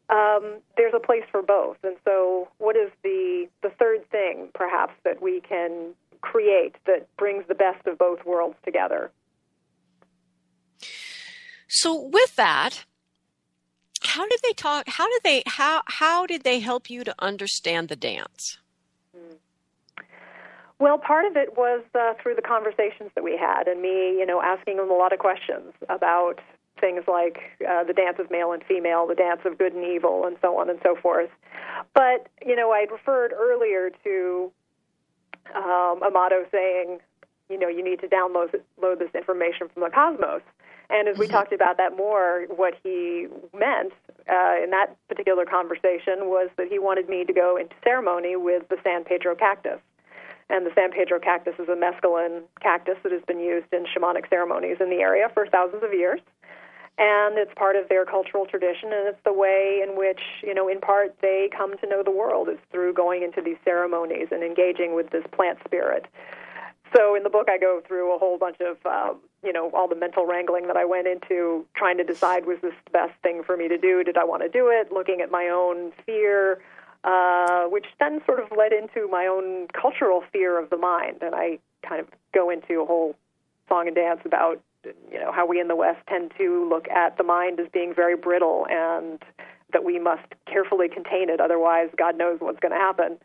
um, 0.10 0.60
there's 0.78 0.94
a 0.96 1.00
place 1.00 1.24
for 1.32 1.42
both. 1.42 1.78
And 1.84 1.98
so, 2.06 2.48
what 2.58 2.76
is 2.76 2.92
the 3.04 3.48
the 3.62 3.70
third 3.70 4.10
thing, 4.10 4.50
perhaps, 4.54 4.94
that 5.04 5.22
we 5.22 5.42
can 5.42 5.94
create 6.22 6.76
that 6.86 7.08
brings 7.18 7.46
the 7.48 7.56
best 7.56 7.86
of 7.88 7.98
both 7.98 8.26
worlds 8.26 8.56
together? 8.64 9.12
So, 11.68 12.00
with 12.02 12.36
that, 12.38 12.86
how 14.02 14.28
did 14.28 14.40
they 14.44 14.54
talk? 14.54 14.86
How 14.88 15.08
did 15.10 15.22
they 15.24 15.44
how 15.46 15.82
how 15.88 16.26
did 16.26 16.44
they 16.44 16.60
help 16.60 16.90
you 16.90 17.04
to 17.04 17.14
understand 17.20 17.90
the 17.90 17.96
dance? 17.96 18.58
Hmm. 19.16 19.36
Well, 20.80 21.00
part 21.00 21.26
of 21.26 21.36
it 21.36 21.58
was 21.58 21.84
uh, 21.96 22.14
through 22.22 22.36
the 22.36 22.42
conversations 22.42 23.12
that 23.16 23.24
we 23.24 23.36
had, 23.36 23.68
and 23.68 23.82
me, 23.82 24.18
you 24.18 24.26
know, 24.26 24.42
asking 24.42 24.78
them 24.78 24.90
a 24.90 24.94
lot 24.94 25.12
of 25.12 25.20
questions 25.20 25.74
about 25.90 26.40
things 26.80 27.04
like 27.08 27.40
uh, 27.68 27.84
the 27.84 27.94
dance 27.94 28.18
of 28.20 28.30
male 28.32 28.52
and 28.52 28.64
female, 28.64 29.08
the 29.08 29.16
dance 29.16 29.42
of 29.46 29.58
good 29.58 29.74
and 29.74 29.84
evil, 29.84 30.26
and 30.26 30.38
so 30.42 30.58
on 30.60 30.70
and 30.70 30.80
so 30.84 30.96
forth. 30.96 31.30
But, 31.94 32.28
you 32.46 32.56
know, 32.56 32.72
I 32.72 32.86
referred 32.92 33.34
earlier 33.34 33.90
to 34.04 34.52
um, 35.56 36.02
Amado 36.04 36.46
saying, 36.52 37.00
you 37.50 37.58
know, 37.58 37.68
you 37.68 37.84
need 37.84 38.00
to 38.02 38.08
download 38.08 38.56
load 38.82 39.00
this 39.00 39.14
information 39.16 39.70
from 39.74 39.84
the 39.84 39.90
cosmos. 39.90 40.42
And 40.90 41.08
as 41.08 41.18
we 41.18 41.26
mm-hmm. 41.26 41.34
talked 41.34 41.54
about 41.54 41.78
that 41.78 41.98
more, 41.98 42.46
what 42.56 42.74
he 42.82 43.28
meant 43.58 43.94
uh, 44.30 44.64
in 44.64 44.72
that 44.72 44.96
particular 45.10 45.46
conversation 45.46 46.28
was 46.32 46.50
that 46.58 46.68
he 46.70 46.80
wanted 46.80 47.10
me 47.10 47.26
to 47.26 47.34
go 47.34 47.58
into 47.58 47.76
ceremony 47.84 48.36
with 48.36 48.68
the 48.70 48.78
San 48.84 49.04
Pedro 49.04 49.36
cactus. 49.36 49.80
And 50.50 50.66
the 50.66 50.72
San 50.76 50.92
Pedro 50.92 51.20
cactus 51.20 51.56
is 51.60 51.68
a 51.68 51.76
mescaline 51.76 52.44
cactus 52.62 52.96
that 53.04 53.12
has 53.12 53.22
been 53.28 53.40
used 53.40 53.68
in 53.74 53.86
shamanic 53.86 54.30
ceremonies 54.30 54.78
in 54.80 54.90
the 54.90 54.98
area 54.98 55.30
for 55.34 55.46
thousands 55.48 55.84
of 55.84 55.92
years 55.92 56.22
and 56.98 57.38
it's 57.38 57.54
part 57.56 57.76
of 57.76 57.88
their 57.90 58.06
cultural 58.06 58.46
tradition 58.46 58.92
and 58.92 59.08
it's 59.08 59.24
the 59.24 59.34
way 59.34 59.84
in 59.88 59.96
which 59.96 60.22
you 60.42 60.54
know 60.54 60.68
in 60.68 60.80
part 60.80 61.16
they 61.22 61.50
come 61.56 61.78
to 61.78 61.88
know 61.88 62.04
the 62.04 62.12
world. 62.12 62.50
Is 62.50 62.58
through 62.72 62.94
going 62.94 63.24
into 63.24 63.42
these 63.42 63.58
ceremonies 63.64 64.28
and 64.32 64.44
engaging 64.44 64.96
with 64.96 65.10
this 65.12 65.24
plant 65.32 65.60
spirit. 65.66 66.06
So 66.96 67.16
in 67.16 67.24
the 67.24 67.30
book 67.30 67.48
i 67.50 67.58
go 67.58 67.82
through 67.88 68.16
a 68.16 68.18
whole 68.18 68.38
bunch 68.38 68.58
of 68.62 68.78
um, 68.86 69.20
you 69.44 69.54
know 69.54 69.70
all 69.74 69.88
the 69.88 69.96
mental 69.96 70.26
wrangling 70.26 70.68
that 70.68 70.78
i 70.78 70.86
went 70.86 71.08
into 71.08 71.66
trying 71.76 71.98
to 71.98 72.04
decide 72.04 72.46
was 72.46 72.58
this 72.62 72.74
the 72.86 72.92
best 72.92 73.14
thing 73.22 73.44
for 73.44 73.56
me 73.58 73.68
to 73.68 73.78
do? 73.78 74.04
Did 74.04 74.18
i 74.18 74.24
want 74.24 74.44
to 74.44 74.50
do 74.50 74.70
it? 74.70 74.92
Looking 74.92 75.22
at 75.22 75.30
my 75.32 75.50
own 75.50 75.92
fear 76.06 76.60
uh, 77.04 77.66
which 77.66 77.86
then 78.00 78.22
sort 78.26 78.40
of 78.40 78.48
led 78.58 78.74
into 78.74 79.08
my 79.08 79.28
own 79.28 79.68
cultural 79.68 80.24
fear 80.34 80.62
of 80.62 80.70
the 80.70 80.78
mind. 80.78 81.18
And 81.22 81.36
i 81.36 81.60
kind 81.88 82.02
of 82.02 82.08
go 82.34 82.50
into 82.50 82.82
a 82.82 82.86
whole 82.86 83.16
song 83.70 83.88
and 83.88 83.96
dance 83.96 84.22
about 84.26 84.62
you 85.12 85.20
know 85.20 85.32
how 85.32 85.46
we 85.46 85.60
in 85.60 85.68
the 85.68 85.76
West 85.76 86.00
tend 86.08 86.32
to 86.38 86.68
look 86.70 86.88
at 86.90 87.18
the 87.18 87.24
mind 87.24 87.60
as 87.60 87.68
being 87.72 87.94
very 87.94 88.16
brittle 88.16 88.66
and 88.70 89.24
that 89.74 89.84
we 89.84 90.00
must 90.00 90.24
carefully 90.46 90.88
contain 90.88 91.30
it, 91.30 91.42
otherwise 91.42 91.90
God 91.98 92.18
knows 92.18 92.40
what's 92.40 92.60
going 92.60 92.72
to 92.72 92.78
happen. 92.78 93.18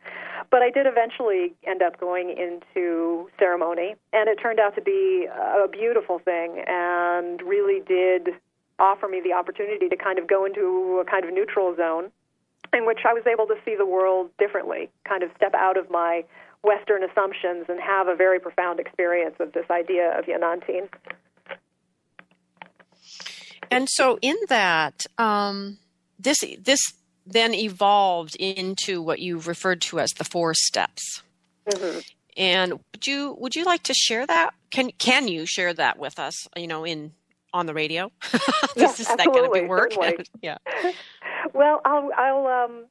But 0.51 0.63
I 0.63 0.71
did 0.71 0.87
eventually 0.87 1.55
end 1.65 1.83
up 1.83 2.01
going 2.01 2.31
into 2.31 3.31
ceremony, 3.39 3.95
and 4.13 4.29
it 4.29 4.37
turned 4.43 4.59
out 4.59 4.75
to 4.75 4.83
be 4.83 5.29
a 5.31 5.69
beautiful 5.69 6.19
thing, 6.19 6.65
and 6.67 7.41
really 7.43 7.81
did 7.87 8.31
offer 8.79 9.07
me 9.07 9.21
the 9.23 9.33
opportunity 9.33 9.89
to 9.89 9.97
kind 9.97 10.19
of 10.19 10.27
go 10.27 10.45
into 10.45 10.99
a 11.01 11.09
kind 11.09 11.25
of 11.25 11.33
neutral 11.33 11.77
zone 11.77 12.11
in 12.75 12.87
which 12.87 13.01
I 13.07 13.13
was 13.13 13.23
able 13.31 13.47
to 13.47 13.55
see 13.65 13.77
the 13.77 13.87
world 13.87 14.31
differently, 14.39 14.91
kind 15.05 15.23
of 15.23 15.31
step 15.37 15.55
out 15.55 15.77
of 15.77 15.91
my 15.91 16.25
Western 16.65 17.05
assumptions 17.05 17.67
and 17.69 17.79
have 17.81 18.09
a 18.09 18.17
very 18.17 18.41
profound 18.41 18.81
experience 18.81 19.37
of 19.41 19.53
this 19.53 19.67
idea 19.71 20.19
of 20.19 20.25
Yanantin. 20.25 20.89
And 23.77 23.89
so, 23.91 24.19
in 24.23 24.37
that, 24.49 25.07
um, 25.19 25.79
this 26.19 26.45
this 26.59 26.81
then 27.27 27.55
evolved 27.55 28.37
into 28.37 29.01
what 29.01 29.21
you've 29.21 29.47
referred 29.47 29.81
to 29.83 30.01
as 30.01 30.11
the 30.11 30.25
four 30.25 30.55
steps. 30.55 31.23
Mm-hmm. 31.69 31.99
And 32.37 32.73
would 32.73 33.07
you 33.07 33.37
would 33.39 33.55
you 33.55 33.65
like 33.65 33.83
to 33.85 33.95
share 33.95 34.27
that? 34.27 34.51
Can 34.71 34.91
can 34.99 35.29
you 35.29 35.47
share 35.47 35.75
that 35.75 35.99
with 35.99 36.19
us? 36.19 36.35
You 36.57 36.67
know, 36.67 36.85
in 36.85 37.13
on 37.53 37.67
the 37.67 37.75
radio. 37.75 38.11
this 38.75 39.01
is 39.01 39.07
that 39.07 39.27
going 39.27 39.45
to 39.45 39.61
be 39.61 39.67
work? 39.67 39.93
yeah. 40.43 40.59
Well, 41.55 41.81
I'll 41.85 42.11
I'll 42.17 42.47
um 42.47 42.85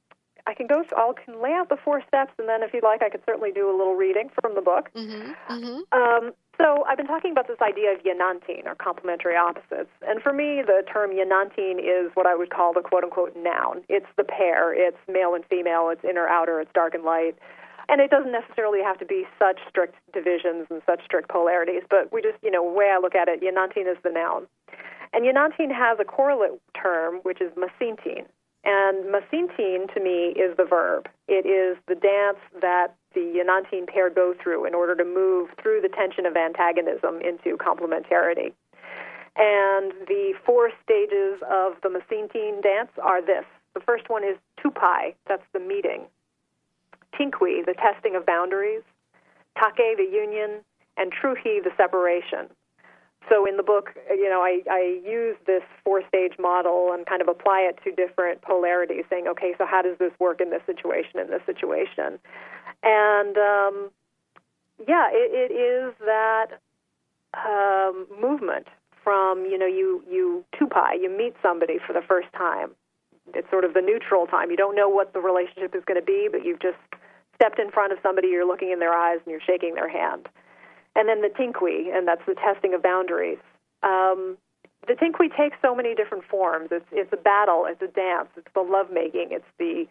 I 0.46 0.54
can 0.54 0.68
go. 0.68 0.84
I 0.96 1.12
can 1.24 1.42
lay 1.42 1.54
out 1.54 1.70
the 1.70 1.78
four 1.78 2.04
steps, 2.08 2.34
and 2.38 2.48
then 2.48 2.64
if 2.64 2.74
you'd 2.74 2.84
like, 2.84 3.02
I 3.02 3.10
could 3.10 3.22
certainly 3.26 3.52
do 3.52 3.70
a 3.70 3.76
little 3.76 3.96
reading 3.96 4.30
from 4.42 4.56
the 4.56 4.62
book. 4.62 4.90
Mm-hmm, 4.96 5.32
mm-hmm. 5.54 5.98
Um, 5.98 6.34
so 6.58 6.84
I've 6.88 6.98
been 6.98 7.08
talking 7.08 7.32
about 7.32 7.48
this 7.48 7.62
idea 7.62 7.94
of 7.94 8.04
yanantin, 8.04 8.66
or 8.66 8.76
complementary 8.76 9.36
opposites. 9.36 9.90
And 10.06 10.22
for 10.22 10.34
me, 10.34 10.62
the 10.62 10.84
term 10.92 11.12
yanantin 11.12 11.80
is 11.80 12.12
what 12.14 12.28
I 12.28 12.36
would 12.36 12.50
call 12.50 12.74
the 12.74 12.82
quote 12.82 13.04
unquote 13.04 13.36
noun. 13.36 13.84
It's 13.90 14.08
the 14.18 14.24
pair, 14.24 14.74
it's 14.74 14.98
male 15.08 15.34
and 15.34 15.46
female, 15.46 15.90
it's 15.90 16.04
inner, 16.04 16.28
outer, 16.28 16.60
it's 16.62 16.72
dark 16.74 16.94
and 16.94 17.04
light. 17.04 17.36
And 17.90 18.00
it 18.00 18.10
doesn't 18.10 18.32
necessarily 18.32 18.80
have 18.84 19.00
to 19.00 19.06
be 19.06 19.26
such 19.40 19.60
strict 19.68 19.96
divisions 20.14 20.68
and 20.70 20.82
such 20.86 21.04
strict 21.04 21.30
polarities, 21.30 21.84
but 21.90 22.12
we 22.14 22.22
just, 22.22 22.38
you 22.42 22.52
know, 22.52 22.64
the 22.64 22.78
way 22.78 22.90
I 22.94 23.00
look 23.00 23.16
at 23.16 23.28
it, 23.28 23.42
yanantin 23.42 23.92
is 23.92 23.98
the 24.04 24.12
noun. 24.12 24.48
And 25.14 25.26
yanantin 25.26 25.74
has 25.76 26.00
a 26.00 26.06
correlate 26.06 26.62
term, 26.80 27.20
which 27.24 27.42
is 27.42 27.52
masintin. 27.58 28.26
And 28.64 29.06
masintin 29.06 29.92
to 29.94 30.00
me 30.00 30.34
is 30.38 30.56
the 30.56 30.66
verb. 30.66 31.08
It 31.28 31.46
is 31.46 31.78
the 31.88 31.96
dance 31.96 32.38
that 32.62 32.96
the 33.14 33.22
Yanantin 33.22 33.88
pair 33.88 34.10
go 34.10 34.34
through 34.42 34.66
in 34.66 34.76
order 34.76 34.96
to 34.96 35.04
move 35.04 35.50
through 35.62 35.82
the 35.82 35.90
tension 35.90 36.26
of 36.26 36.38
antagonism 36.38 37.22
into 37.22 37.58
complementarity. 37.58 38.54
And 39.36 39.94
the 40.08 40.34
four 40.46 40.70
stages 40.84 41.42
of 41.50 41.74
the 41.82 41.90
Masintin 41.90 42.62
dance 42.62 42.92
are 43.02 43.26
this. 43.26 43.46
The 43.74 43.80
first 43.80 44.10
one 44.10 44.24
is 44.24 44.38
Tupay, 44.64 45.16
that's 45.28 45.46
the 45.54 45.60
meeting. 45.60 46.06
Tinkuy, 47.18 47.66
the 47.66 47.74
testing 47.74 48.16
of 48.16 48.26
boundaries. 48.26 48.84
Take, 49.58 49.98
the 49.98 50.08
union. 50.12 50.62
And 50.98 51.12
Truhi, 51.12 51.64
the 51.64 51.72
separation 51.78 52.50
so 53.30 53.46
in 53.46 53.58
the 53.58 53.64
book, 53.64 53.92
you 54.10 54.30
know, 54.30 54.42
I, 54.42 54.62
I 54.70 55.00
use 55.06 55.38
this 55.46 55.64
four 55.84 56.02
stage 56.08 56.34
model 56.40 56.92
and 56.94 57.06
kind 57.06 57.22
of 57.22 57.28
apply 57.28 57.70
it 57.70 57.80
to 57.84 57.92
different 57.92 58.42
polarities, 58.42 59.06
saying, 59.10 59.28
okay, 59.28 59.54
so 59.58 59.66
how 59.66 59.82
does 59.82 59.98
this 60.00 60.12
work 60.20 60.42
in 60.42 60.50
this 60.50 60.62
situation, 60.66 61.20
in 61.20 61.30
this 61.30 61.42
situation? 61.46 62.20
And 62.84 63.38
um, 63.38 63.92
yeah, 64.88 65.10
it, 65.12 65.52
it 65.52 65.54
is 65.54 65.94
that 66.06 66.60
um, 67.34 68.08
movement 68.20 68.68
from, 69.04 69.46
you 69.46 69.58
know, 69.58 69.68
you, 69.68 70.04
you 70.10 70.44
tupay, 70.60 71.02
you 71.02 71.10
meet 71.16 71.36
somebody 71.42 71.78
for 71.86 71.94
the 71.94 72.02
first 72.08 72.28
time. 72.36 72.72
It's 73.34 73.50
sort 73.50 73.66
of 73.66 73.74
the 73.74 73.82
neutral 73.82 74.26
time. 74.26 74.52
You 74.52 74.58
don't 74.58 74.76
know 74.76 74.90
what 74.90 75.14
the 75.14 75.20
relationship 75.20 75.76
is 75.76 75.84
going 75.86 76.00
to 76.00 76.06
be, 76.06 76.28
but 76.30 76.44
you've 76.44 76.60
just 76.60 76.78
stepped 77.36 77.60
in 77.60 77.72
front 77.72 77.94
of 77.94 78.00
somebody, 78.04 78.28
you're 78.28 78.46
looking 78.46 78.72
in 78.72 78.80
their 78.80 78.94
eyes, 78.94 79.20
and 79.26 79.32
you're 79.32 79.42
shaking 79.42 79.76
their 79.76 79.90
hand 79.90 80.28
and 80.96 81.08
then 81.08 81.22
the 81.22 81.30
tinkuy, 81.30 81.96
and 81.96 82.08
that's 82.08 82.22
the 82.28 82.36
testing 82.36 82.74
of 82.74 82.84
boundaries. 82.84 83.40
Um, 83.84 84.38
the 84.88 84.94
tinkuy 84.94 85.36
takes 85.36 85.58
so 85.62 85.76
many 85.76 85.96
different 85.96 86.24
forms. 86.26 86.70
It's 86.72 86.86
it's 86.92 87.14
a 87.14 87.18
battle, 87.18 87.66
it's 87.68 87.82
a 87.82 87.88
dance, 87.88 88.30
it's 88.36 88.48
the 88.54 88.62
lovemaking, 88.62 89.30
it's 89.32 89.46
the 89.58 89.86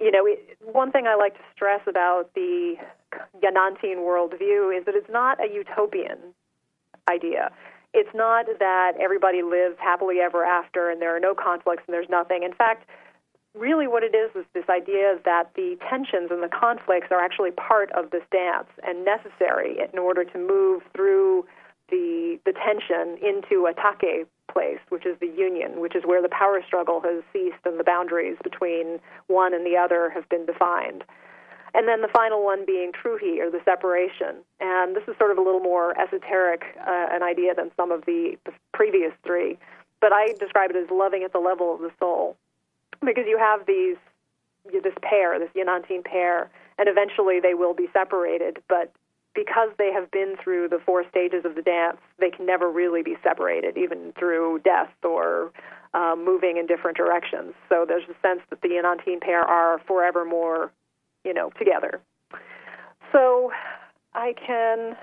you 0.00 0.10
know 0.10 0.24
it, 0.26 0.56
one 0.60 0.90
thing 0.90 1.06
I 1.06 1.14
like 1.14 1.34
to 1.34 1.44
stress 1.54 1.80
about 1.86 2.30
the 2.34 2.76
Yanantin 3.42 3.98
worldview 3.98 4.76
is 4.76 4.84
that 4.86 4.94
it's 4.94 5.10
not 5.10 5.38
a 5.42 5.52
utopian 5.52 6.18
idea. 7.10 7.50
It's 7.94 8.14
not 8.14 8.46
that 8.58 8.92
everybody 8.98 9.42
lives 9.42 9.76
happily 9.78 10.16
ever 10.20 10.44
after 10.44 10.88
and 10.88 11.00
there 11.02 11.14
are 11.14 11.20
no 11.20 11.34
conflicts 11.34 11.82
and 11.86 11.92
there's 11.92 12.08
nothing. 12.08 12.42
In 12.42 12.54
fact, 12.54 12.88
really 13.54 13.86
what 13.86 14.02
it 14.02 14.14
is 14.14 14.30
is 14.34 14.46
this 14.54 14.64
idea 14.70 15.18
that 15.24 15.50
the 15.54 15.76
tensions 15.88 16.30
and 16.30 16.42
the 16.42 16.48
conflicts 16.48 17.08
are 17.10 17.20
actually 17.20 17.50
part 17.50 17.90
of 17.92 18.10
this 18.10 18.22
dance 18.32 18.68
and 18.86 19.04
necessary 19.04 19.76
in 19.92 19.98
order 19.98 20.24
to 20.24 20.38
move 20.38 20.82
through 20.94 21.44
the 21.90 22.38
the 22.46 22.52
tension 22.52 23.18
into 23.20 23.66
a 23.66 23.74
take 23.74 24.26
place, 24.50 24.80
which 24.88 25.06
is 25.06 25.16
the 25.20 25.26
union, 25.26 25.80
which 25.80 25.94
is 25.94 26.04
where 26.04 26.22
the 26.22 26.28
power 26.28 26.60
struggle 26.66 27.00
has 27.00 27.22
ceased 27.32 27.60
and 27.64 27.78
the 27.78 27.84
boundaries 27.84 28.36
between 28.42 28.98
one 29.26 29.54
and 29.54 29.64
the 29.64 29.76
other 29.76 30.10
have 30.10 30.28
been 30.28 30.46
defined. 30.46 31.04
And 31.74 31.88
then 31.88 32.02
the 32.02 32.08
final 32.12 32.44
one 32.44 32.66
being 32.66 32.92
truhi, 32.92 33.40
or 33.40 33.50
the 33.50 33.60
separation. 33.64 34.44
And 34.60 34.94
this 34.94 35.04
is 35.08 35.16
sort 35.16 35.30
of 35.30 35.38
a 35.38 35.40
little 35.40 35.60
more 35.60 35.98
esoteric 35.98 36.62
uh, 36.80 37.06
an 37.10 37.22
idea 37.22 37.54
than 37.54 37.70
some 37.76 37.90
of 37.90 38.04
the, 38.04 38.36
the 38.44 38.52
previous 38.74 39.12
three. 39.24 39.58
But 40.00 40.12
I 40.12 40.34
describe 40.38 40.70
it 40.70 40.76
as 40.76 40.90
loving 40.90 41.22
at 41.22 41.32
the 41.32 41.38
level 41.38 41.74
of 41.74 41.80
the 41.80 41.90
soul. 41.98 42.36
Because 43.04 43.24
you 43.26 43.38
have 43.38 43.66
these 43.66 43.96
this 44.70 44.94
pair, 45.02 45.38
this 45.38 45.50
Yanantin 45.56 46.04
pair, 46.04 46.48
and 46.78 46.88
eventually 46.88 47.40
they 47.40 47.54
will 47.54 47.74
be 47.74 47.88
separated. 47.92 48.58
But 48.68 48.92
because 49.34 49.70
they 49.76 49.92
have 49.92 50.10
been 50.10 50.36
through 50.42 50.68
the 50.68 50.78
four 50.84 51.04
stages 51.08 51.44
of 51.44 51.56
the 51.56 51.62
dance, 51.62 51.96
they 52.18 52.30
can 52.30 52.46
never 52.46 52.70
really 52.70 53.02
be 53.02 53.16
separated, 53.22 53.76
even 53.76 54.12
through 54.16 54.60
death 54.60 54.92
or 55.02 55.50
um, 55.94 56.24
moving 56.24 56.58
in 56.58 56.66
different 56.66 56.96
directions. 56.96 57.54
So 57.68 57.84
there's 57.86 58.04
a 58.04 58.14
sense 58.26 58.40
that 58.50 58.60
the 58.62 58.68
Yanantin 58.68 59.20
pair 59.20 59.40
are 59.40 59.80
forevermore 59.86 60.70
you 61.24 61.34
know, 61.34 61.50
together. 61.58 62.00
So 63.12 63.52
I 64.14 64.34
can 64.44 64.96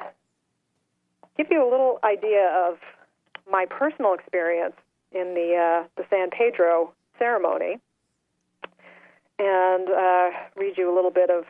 give 1.37 1.47
you 1.49 1.63
a 1.63 1.69
little 1.69 1.99
idea 2.03 2.49
of 2.67 2.77
my 3.49 3.65
personal 3.65 4.13
experience 4.13 4.75
in 5.11 5.33
the 5.33 5.55
uh, 5.55 5.87
the 5.95 6.03
San 6.09 6.29
Pedro 6.29 6.93
ceremony, 7.17 7.79
and 9.39 9.89
uh, 9.89 10.29
read 10.55 10.77
you 10.77 10.93
a 10.93 10.95
little 10.95 11.11
bit 11.11 11.29
of 11.29 11.45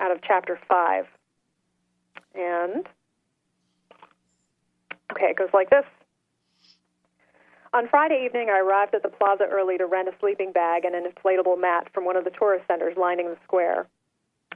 out 0.00 0.10
of 0.10 0.18
chapter 0.22 0.58
five. 0.68 1.06
And 2.34 2.86
okay, 5.12 5.30
it 5.30 5.36
goes 5.36 5.50
like 5.54 5.70
this. 5.70 5.84
On 7.72 7.86
Friday 7.88 8.24
evening, 8.24 8.48
I 8.50 8.60
arrived 8.60 8.94
at 8.94 9.02
the 9.02 9.08
plaza 9.08 9.44
early 9.44 9.76
to 9.78 9.86
rent 9.86 10.08
a 10.08 10.12
sleeping 10.20 10.52
bag 10.52 10.84
and 10.84 10.94
an 10.94 11.04
inflatable 11.04 11.60
mat 11.60 11.88
from 11.92 12.04
one 12.04 12.16
of 12.16 12.24
the 12.24 12.30
tourist 12.30 12.66
centers 12.66 12.96
lining 12.96 13.26
the 13.28 13.36
square. 13.44 13.86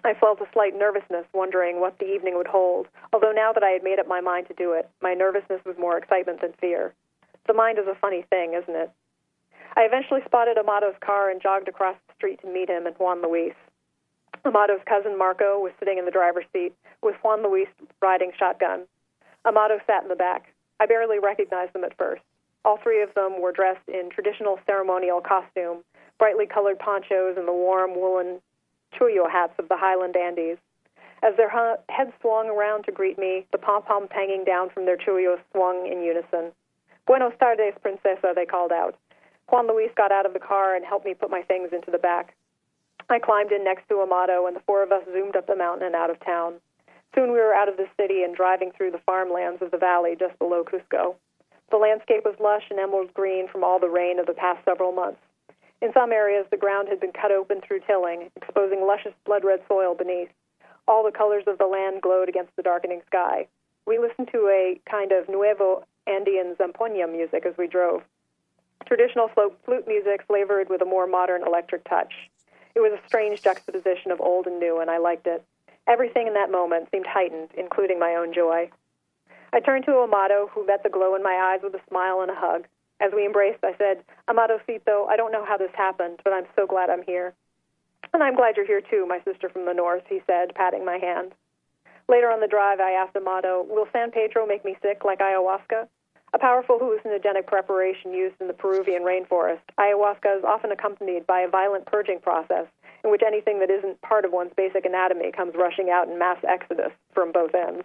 I 0.05 0.15
felt 0.15 0.41
a 0.41 0.47
slight 0.53 0.77
nervousness, 0.77 1.27
wondering 1.33 1.79
what 1.79 1.99
the 1.99 2.07
evening 2.07 2.37
would 2.37 2.47
hold, 2.47 2.89
although 3.13 3.31
now 3.31 3.53
that 3.53 3.63
I 3.63 3.71
had 3.71 3.85
made 3.85 3.99
up 4.01 4.09
my 4.09 4.21
mind 4.21 4.49
to 4.49 4.55
do 4.55 4.73
it, 4.73 4.89
my 5.01 5.15
nervousness 5.15 5.61
was 5.65 5.77
more 5.79 5.99
excitement 5.99 6.41
than 6.41 6.55
fear. 6.55 6.95
The 7.47 7.53
mind 7.53 7.79
is 7.79 7.87
a 7.87 7.95
funny 7.95 8.25
thing, 8.31 8.55
isn't 8.55 8.75
it? 8.75 8.91
I 9.75 9.83
eventually 9.83 10.21
spotted 10.25 10.59
Amado's 10.59 10.99
car 11.01 11.31
and 11.31 11.41
jogged 11.41 11.69
across 11.69 11.97
the 12.07 12.15
street 12.15 12.41
to 12.43 12.53
meet 12.53 12.69
him 12.69 12.87
and 12.87 12.95
Juan 12.97 13.23
Luis. 13.23 13.55
Amado's 14.45 14.83
cousin 14.87 15.17
Marco 15.17 15.59
was 15.59 15.73
sitting 15.79 15.99
in 15.99 16.05
the 16.05 16.11
driver's 16.11 16.45
seat, 16.53 16.75
with 17.01 17.15
Juan 17.23 17.43
Luis 17.43 17.69
riding 18.01 18.33
shotgun. 18.39 18.83
Amado 19.47 19.79
sat 19.87 20.03
in 20.03 20.09
the 20.09 20.17
back. 20.17 20.53
I 20.81 20.87
barely 20.87 21.19
recognized 21.19 21.73
them 21.73 21.85
at 21.85 21.97
first. 21.97 22.23
All 22.65 22.77
three 22.77 23.03
of 23.03 23.15
them 23.15 23.41
were 23.41 23.53
dressed 23.53 23.89
in 23.89 24.11
traditional 24.11 24.59
ceremonial 24.67 25.21
costume, 25.21 25.85
brightly 26.19 26.47
colored 26.47 26.79
ponchos 26.79 27.37
and 27.37 27.49
the 27.49 27.53
warm 27.53 27.95
woolen 27.95 28.41
Chullo 28.95 29.31
hats 29.31 29.55
of 29.59 29.69
the 29.69 29.77
Highland 29.77 30.17
Andes. 30.17 30.59
As 31.23 31.37
their 31.37 31.51
heads 31.89 32.13
swung 32.21 32.49
around 32.49 32.85
to 32.85 32.93
greet 32.93 33.19
me, 33.19 33.47
the 33.53 33.59
pom 33.59 33.83
poms 33.83 34.09
hanging 34.11 34.45
down 34.45 34.71
from 34.71 34.87
their 34.87 34.97
Chullos 34.97 35.41
swung 35.53 35.87
in 35.87 36.03
unison. 36.03 36.53
Buenos 37.07 37.33
tardes, 37.39 37.75
princesa, 37.81 38.33
they 38.35 38.47
called 38.47 38.73
out. 38.73 38.97
Juan 39.53 39.69
Luis 39.69 39.91
got 39.95 40.11
out 40.11 40.25
of 40.25 40.33
the 40.33 40.41
car 40.41 40.75
and 40.75 40.83
helped 40.83 41.05
me 41.05 41.13
put 41.13 41.29
my 41.29 41.43
things 41.43 41.69
into 41.75 41.91
the 41.91 41.99
back. 41.99 42.35
I 43.11 43.19
climbed 43.19 43.53
in 43.53 43.63
next 43.63 43.87
to 43.91 44.01
Amado, 44.01 44.47
and 44.47 44.57
the 44.57 44.65
four 44.65 44.83
of 44.83 44.91
us 44.91 45.05
zoomed 45.13 45.37
up 45.37 45.47
the 45.47 45.55
mountain 45.55 45.85
and 45.85 45.95
out 45.95 46.09
of 46.09 46.19
town. 46.25 46.55
Soon 47.15 47.33
we 47.33 47.39
were 47.39 47.53
out 47.53 47.69
of 47.69 47.77
the 47.77 47.87
city 48.01 48.23
and 48.23 48.35
driving 48.35 48.73
through 48.73 48.93
the 48.93 49.05
farmlands 49.05 49.61
of 49.61 49.71
the 49.71 49.77
valley 49.77 50.17
just 50.19 50.39
below 50.39 50.65
Cusco. 50.65 51.17
The 51.71 51.77
landscape 51.77 52.25
was 52.25 52.35
lush 52.41 52.65
and 52.71 52.81
emerald 52.81 53.13
green 53.13 53.47
from 53.47 53.63
all 53.63 53.79
the 53.79 53.91
rain 53.91 54.19
of 54.19 54.25
the 54.25 54.33
past 54.33 54.65
several 54.65 54.91
months. 54.91 55.21
In 55.83 55.93
some 55.93 56.13
areas, 56.13 56.47
the 56.51 56.57
ground 56.57 56.89
had 56.89 57.01
been 57.01 57.13
cut 57.13 57.31
open 57.31 57.61
through 57.61 57.81
tilling, 57.87 58.31
exposing 58.37 58.87
luscious 58.87 59.13
blood 59.27 59.45
red 59.45 59.61
soil 59.69 59.95
beneath. 59.95 60.31
All 60.89 61.05
the 61.05 61.13
colors 61.13 61.45
of 61.47 61.59
the 61.59 61.67
land 61.67 62.01
glowed 62.01 62.31
against 62.31 62.57
the 62.57 62.63
darkening 62.63 63.03
sky. 63.07 63.47
We 63.85 63.99
listened 63.99 64.29
to 64.33 64.49
a 64.49 64.81
kind 64.91 65.13
of 65.13 65.29
Nuevo 65.29 65.85
Andean 66.07 66.57
zampoña 66.57 67.11
music 67.11 67.45
as 67.45 67.53
we 67.59 67.67
drove. 67.67 68.03
Traditional 68.87 69.29
flute 69.29 69.87
music 69.87 70.25
flavored 70.27 70.69
with 70.69 70.83
a 70.83 70.87
more 70.87 71.07
modern 71.07 71.47
electric 71.47 71.89
touch. 71.89 72.13
It 72.75 72.81
was 72.81 72.93
a 72.93 73.07
strange 73.07 73.43
juxtaposition 73.43 74.11
of 74.11 74.21
old 74.21 74.47
and 74.47 74.59
new, 74.59 74.81
and 74.81 74.91
I 74.91 74.99
liked 74.99 75.27
it. 75.27 75.45
Everything 75.87 76.27
in 76.27 76.35
that 76.35 76.51
moment 76.51 76.89
seemed 76.91 77.07
heightened, 77.07 77.51
including 77.57 77.99
my 77.99 78.15
own 78.15 78.33
joy. 78.33 78.71
I 79.53 79.61
turned 79.61 79.85
to 79.85 79.99
Amado, 79.99 80.49
who 80.53 80.67
met 80.67 80.83
the 80.83 80.89
glow 80.89 81.15
in 81.15 81.23
my 81.23 81.53
eyes 81.53 81.61
with 81.63 81.75
a 81.75 81.89
smile 81.89 82.23
and 82.23 82.31
a 82.31 82.35
hug. 82.35 82.67
As 83.01 83.13
we 83.15 83.27
embraced, 83.27 83.65
I 83.65 83.75
said, 83.77 84.05
Amadocito, 84.29 85.09
I 85.09 85.17
don't 85.17 85.33
know 85.33 85.45
how 85.45 85.57
this 85.57 85.75
happened, 85.75 86.21
but 86.25 86.33
I'm 86.33 86.47
so 86.57 86.67
glad 86.67 86.89
I'm 86.89 87.03
here. 87.03 87.35
And 88.15 88.23
I'm 88.23 88.37
glad 88.37 88.57
you're 88.57 88.67
here 88.67 88.81
too, 88.81 89.07
my 89.07 89.21
sister 89.25 89.49
from 89.49 89.67
the 89.67 89.75
north, 89.75 90.05
he 90.09 90.23
said, 90.27 90.55
patting 90.55 90.85
my 90.85 90.99
hand. 90.99 91.33
Later 92.09 92.31
on 92.31 92.41
the 92.41 92.47
drive, 92.47 92.81
I 92.81 92.93
asked 92.93 93.17
Amado, 93.17 93.67
Will 93.69 93.89
San 93.93 94.11
Pedro 94.11 94.47
make 94.47 94.65
me 94.65 94.77
sick 94.83 95.03
like 95.05 95.19
ayahuasca? 95.19 95.89
A 96.35 96.39
powerful 96.39 96.79
hallucinogenic 96.79 97.47
preparation 97.47 98.15
used 98.15 98.37
in 98.41 98.47
the 98.47 98.55
Peruvian 98.55 99.03
rainforest, 99.03 99.61
ayahuasca 99.79 100.39
is 100.39 100.45
often 100.45 100.73
accompanied 100.73 101.27
by 101.27 101.41
a 101.41 101.49
violent 101.49 101.85
purging 101.85 102.21
process 102.21 102.67
in 103.05 103.11
which 103.11 103.23
anything 103.27 103.59
that 103.59 103.71
isn't 103.71 104.01
part 104.01 104.25
of 104.25 104.33
one's 104.33 104.53
basic 104.57 104.87
anatomy 104.87 105.31
comes 105.31 105.55
rushing 105.55 105.91
out 105.91 106.09
in 106.09 106.19
mass 106.19 106.39
exodus 106.49 106.93
from 107.13 107.33
both 107.33 107.55
ends. 107.55 107.85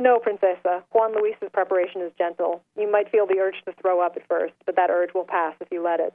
No, 0.00 0.18
Princesa. 0.18 0.82
Juan 0.92 1.14
Luis's 1.14 1.50
preparation 1.52 2.00
is 2.00 2.10
gentle. 2.18 2.62
You 2.76 2.90
might 2.90 3.10
feel 3.10 3.26
the 3.26 3.38
urge 3.38 3.62
to 3.66 3.72
throw 3.80 4.00
up 4.00 4.16
at 4.16 4.26
first, 4.26 4.54
but 4.66 4.74
that 4.76 4.90
urge 4.90 5.14
will 5.14 5.26
pass 5.26 5.54
if 5.60 5.68
you 5.70 5.82
let 5.82 6.00
it. 6.00 6.12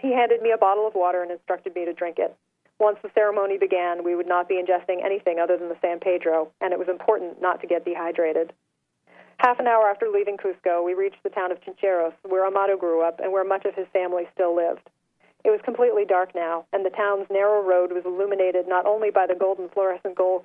He 0.00 0.12
handed 0.12 0.42
me 0.42 0.52
a 0.52 0.58
bottle 0.58 0.86
of 0.86 0.94
water 0.94 1.22
and 1.22 1.32
instructed 1.32 1.74
me 1.74 1.84
to 1.86 1.92
drink 1.92 2.18
it. 2.18 2.36
Once 2.78 2.98
the 3.02 3.10
ceremony 3.14 3.58
began, 3.58 4.04
we 4.04 4.14
would 4.14 4.28
not 4.28 4.48
be 4.48 4.62
ingesting 4.62 5.04
anything 5.04 5.40
other 5.40 5.56
than 5.56 5.68
the 5.68 5.80
San 5.80 5.98
Pedro, 5.98 6.50
and 6.60 6.72
it 6.72 6.78
was 6.78 6.88
important 6.88 7.40
not 7.40 7.60
to 7.60 7.66
get 7.66 7.84
dehydrated. 7.84 8.52
Half 9.40 9.58
an 9.58 9.66
hour 9.66 9.88
after 9.88 10.06
leaving 10.06 10.36
Cusco, 10.36 10.84
we 10.84 10.92
reached 10.92 11.22
the 11.22 11.30
town 11.30 11.50
of 11.50 11.62
Chincheros, 11.62 12.12
where 12.28 12.44
Amado 12.44 12.76
grew 12.76 13.00
up 13.00 13.20
and 13.20 13.32
where 13.32 13.42
much 13.42 13.64
of 13.64 13.74
his 13.74 13.86
family 13.90 14.28
still 14.34 14.54
lived. 14.54 14.90
It 15.46 15.50
was 15.50 15.60
completely 15.64 16.04
dark 16.04 16.34
now, 16.34 16.66
and 16.74 16.84
the 16.84 16.90
town's 16.90 17.26
narrow 17.30 17.62
road 17.62 17.90
was 17.90 18.04
illuminated 18.04 18.68
not 18.68 18.84
only 18.84 19.08
by 19.10 19.26
the 19.26 19.34
golden 19.34 19.70
fluorescent 19.70 20.14
gold 20.14 20.44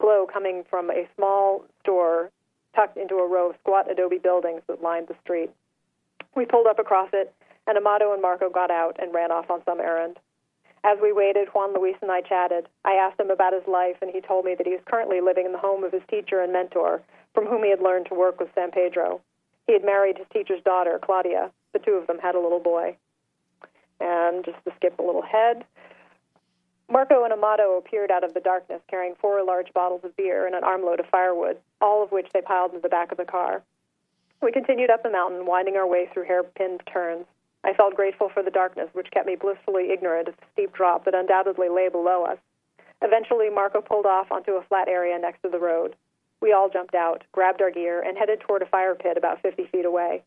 glow 0.00 0.26
coming 0.26 0.64
from 0.68 0.90
a 0.90 1.08
small 1.14 1.64
store 1.78 2.32
tucked 2.74 2.96
into 2.96 3.14
a 3.18 3.28
row 3.28 3.50
of 3.50 3.56
squat 3.60 3.88
adobe 3.88 4.18
buildings 4.18 4.62
that 4.66 4.82
lined 4.82 5.06
the 5.06 5.14
street. 5.22 5.50
We 6.34 6.44
pulled 6.44 6.66
up 6.66 6.80
across 6.80 7.10
it, 7.12 7.32
and 7.68 7.78
Amado 7.78 8.12
and 8.12 8.20
Marco 8.20 8.50
got 8.50 8.72
out 8.72 8.96
and 9.00 9.14
ran 9.14 9.30
off 9.30 9.48
on 9.48 9.62
some 9.64 9.78
errand. 9.78 10.18
As 10.82 10.98
we 11.00 11.12
waited, 11.12 11.46
Juan 11.54 11.72
Luis 11.72 11.96
and 12.02 12.10
I 12.10 12.20
chatted. 12.20 12.66
I 12.84 12.94
asked 12.94 13.20
him 13.20 13.30
about 13.30 13.52
his 13.52 13.66
life, 13.68 13.98
and 14.02 14.10
he 14.10 14.20
told 14.20 14.44
me 14.44 14.56
that 14.58 14.66
he 14.66 14.72
is 14.72 14.82
currently 14.86 15.20
living 15.20 15.46
in 15.46 15.52
the 15.52 15.58
home 15.58 15.84
of 15.84 15.92
his 15.92 16.02
teacher 16.10 16.42
and 16.42 16.52
mentor, 16.52 17.00
from 17.34 17.46
whom 17.46 17.64
he 17.64 17.70
had 17.70 17.82
learned 17.82 18.06
to 18.06 18.14
work 18.14 18.40
with 18.40 18.48
San 18.54 18.70
Pedro. 18.70 19.20
He 19.66 19.72
had 19.72 19.84
married 19.84 20.18
his 20.18 20.26
teacher's 20.32 20.62
daughter, 20.62 20.98
Claudia. 21.02 21.50
The 21.72 21.78
two 21.78 21.92
of 21.92 22.06
them 22.06 22.18
had 22.18 22.34
a 22.34 22.40
little 22.40 22.60
boy. 22.60 22.96
And 24.00 24.44
just 24.44 24.62
to 24.64 24.72
skip 24.76 24.98
a 24.98 25.02
little 25.02 25.22
head, 25.22 25.64
Marco 26.90 27.24
and 27.24 27.32
Amado 27.32 27.76
appeared 27.76 28.10
out 28.10 28.24
of 28.24 28.34
the 28.34 28.40
darkness 28.40 28.80
carrying 28.88 29.14
four 29.16 29.42
large 29.44 29.72
bottles 29.72 30.02
of 30.04 30.16
beer 30.16 30.46
and 30.46 30.54
an 30.54 30.64
armload 30.64 31.00
of 31.00 31.06
firewood, 31.06 31.56
all 31.80 32.02
of 32.02 32.12
which 32.12 32.28
they 32.32 32.42
piled 32.42 32.72
into 32.72 32.82
the 32.82 32.88
back 32.88 33.10
of 33.10 33.18
the 33.18 33.24
car. 33.24 33.62
We 34.42 34.52
continued 34.52 34.90
up 34.90 35.02
the 35.02 35.10
mountain, 35.10 35.46
winding 35.46 35.76
our 35.76 35.86
way 35.86 36.08
through 36.12 36.24
hairpin 36.24 36.78
turns. 36.92 37.24
I 37.64 37.72
felt 37.72 37.94
grateful 37.94 38.28
for 38.28 38.42
the 38.42 38.50
darkness, 38.50 38.90
which 38.92 39.10
kept 39.10 39.26
me 39.26 39.36
blissfully 39.36 39.90
ignorant 39.90 40.28
of 40.28 40.36
the 40.36 40.42
steep 40.52 40.74
drop 40.74 41.06
that 41.06 41.14
undoubtedly 41.14 41.70
lay 41.70 41.88
below 41.88 42.24
us. 42.24 42.38
Eventually, 43.00 43.48
Marco 43.48 43.80
pulled 43.80 44.04
off 44.04 44.30
onto 44.30 44.52
a 44.52 44.62
flat 44.62 44.86
area 44.86 45.18
next 45.18 45.40
to 45.42 45.48
the 45.48 45.58
road. 45.58 45.96
We 46.44 46.52
all 46.52 46.68
jumped 46.68 46.94
out, 46.94 47.24
grabbed 47.32 47.62
our 47.62 47.70
gear, 47.70 48.02
and 48.06 48.18
headed 48.18 48.40
toward 48.40 48.60
a 48.60 48.66
fire 48.66 48.94
pit 48.94 49.16
about 49.16 49.40
50 49.40 49.64
feet 49.72 49.86
away. 49.86 50.22